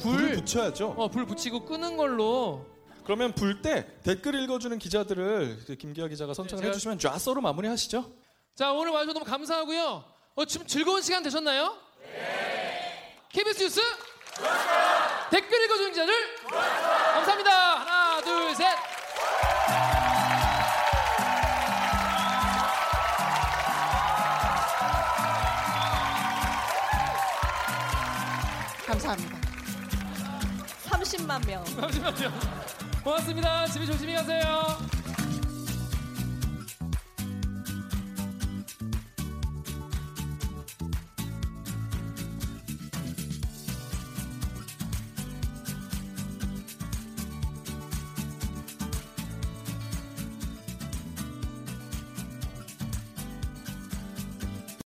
불 0.00 0.12
불을 0.16 0.32
붙여야죠. 0.36 0.94
어, 0.96 1.08
불 1.08 1.26
붙이고 1.26 1.64
끄는 1.64 1.96
걸로 1.96 2.64
그러면 3.04 3.32
불 3.32 3.60
때 3.62 3.86
댓글 4.04 4.36
읽어주는 4.42 4.78
기자들을 4.78 5.58
김기아 5.78 6.06
기자가 6.06 6.32
선정을 6.32 6.62
네, 6.62 6.68
제가- 6.68 6.70
해주시면 6.74 6.98
좌서로 7.00 7.40
마무리하시죠. 7.40 8.19
자 8.60 8.72
오늘 8.72 8.92
와주셔서 8.92 9.14
너무 9.14 9.24
감사하고요. 9.24 10.04
어, 10.34 10.44
지금 10.44 10.66
즐거운 10.66 11.00
시간 11.00 11.22
되셨나요? 11.22 11.78
네. 12.02 13.24
KBS 13.30 13.62
뉴스 13.62 13.80
댓글 15.30 15.64
읽어주는 15.64 15.92
기자들 15.92 16.14
감사합니다. 16.46 17.50
하나 17.50 18.20
둘 18.20 18.54
셋. 18.54 18.66
감사합니다. 28.86 29.40
30만 30.84 31.46
명. 31.46 31.64
30만 31.64 32.20
명. 32.20 32.32
고맙습니다. 33.02 33.66
집에 33.68 33.86
조심히 33.86 34.12
가세요. 34.12 34.99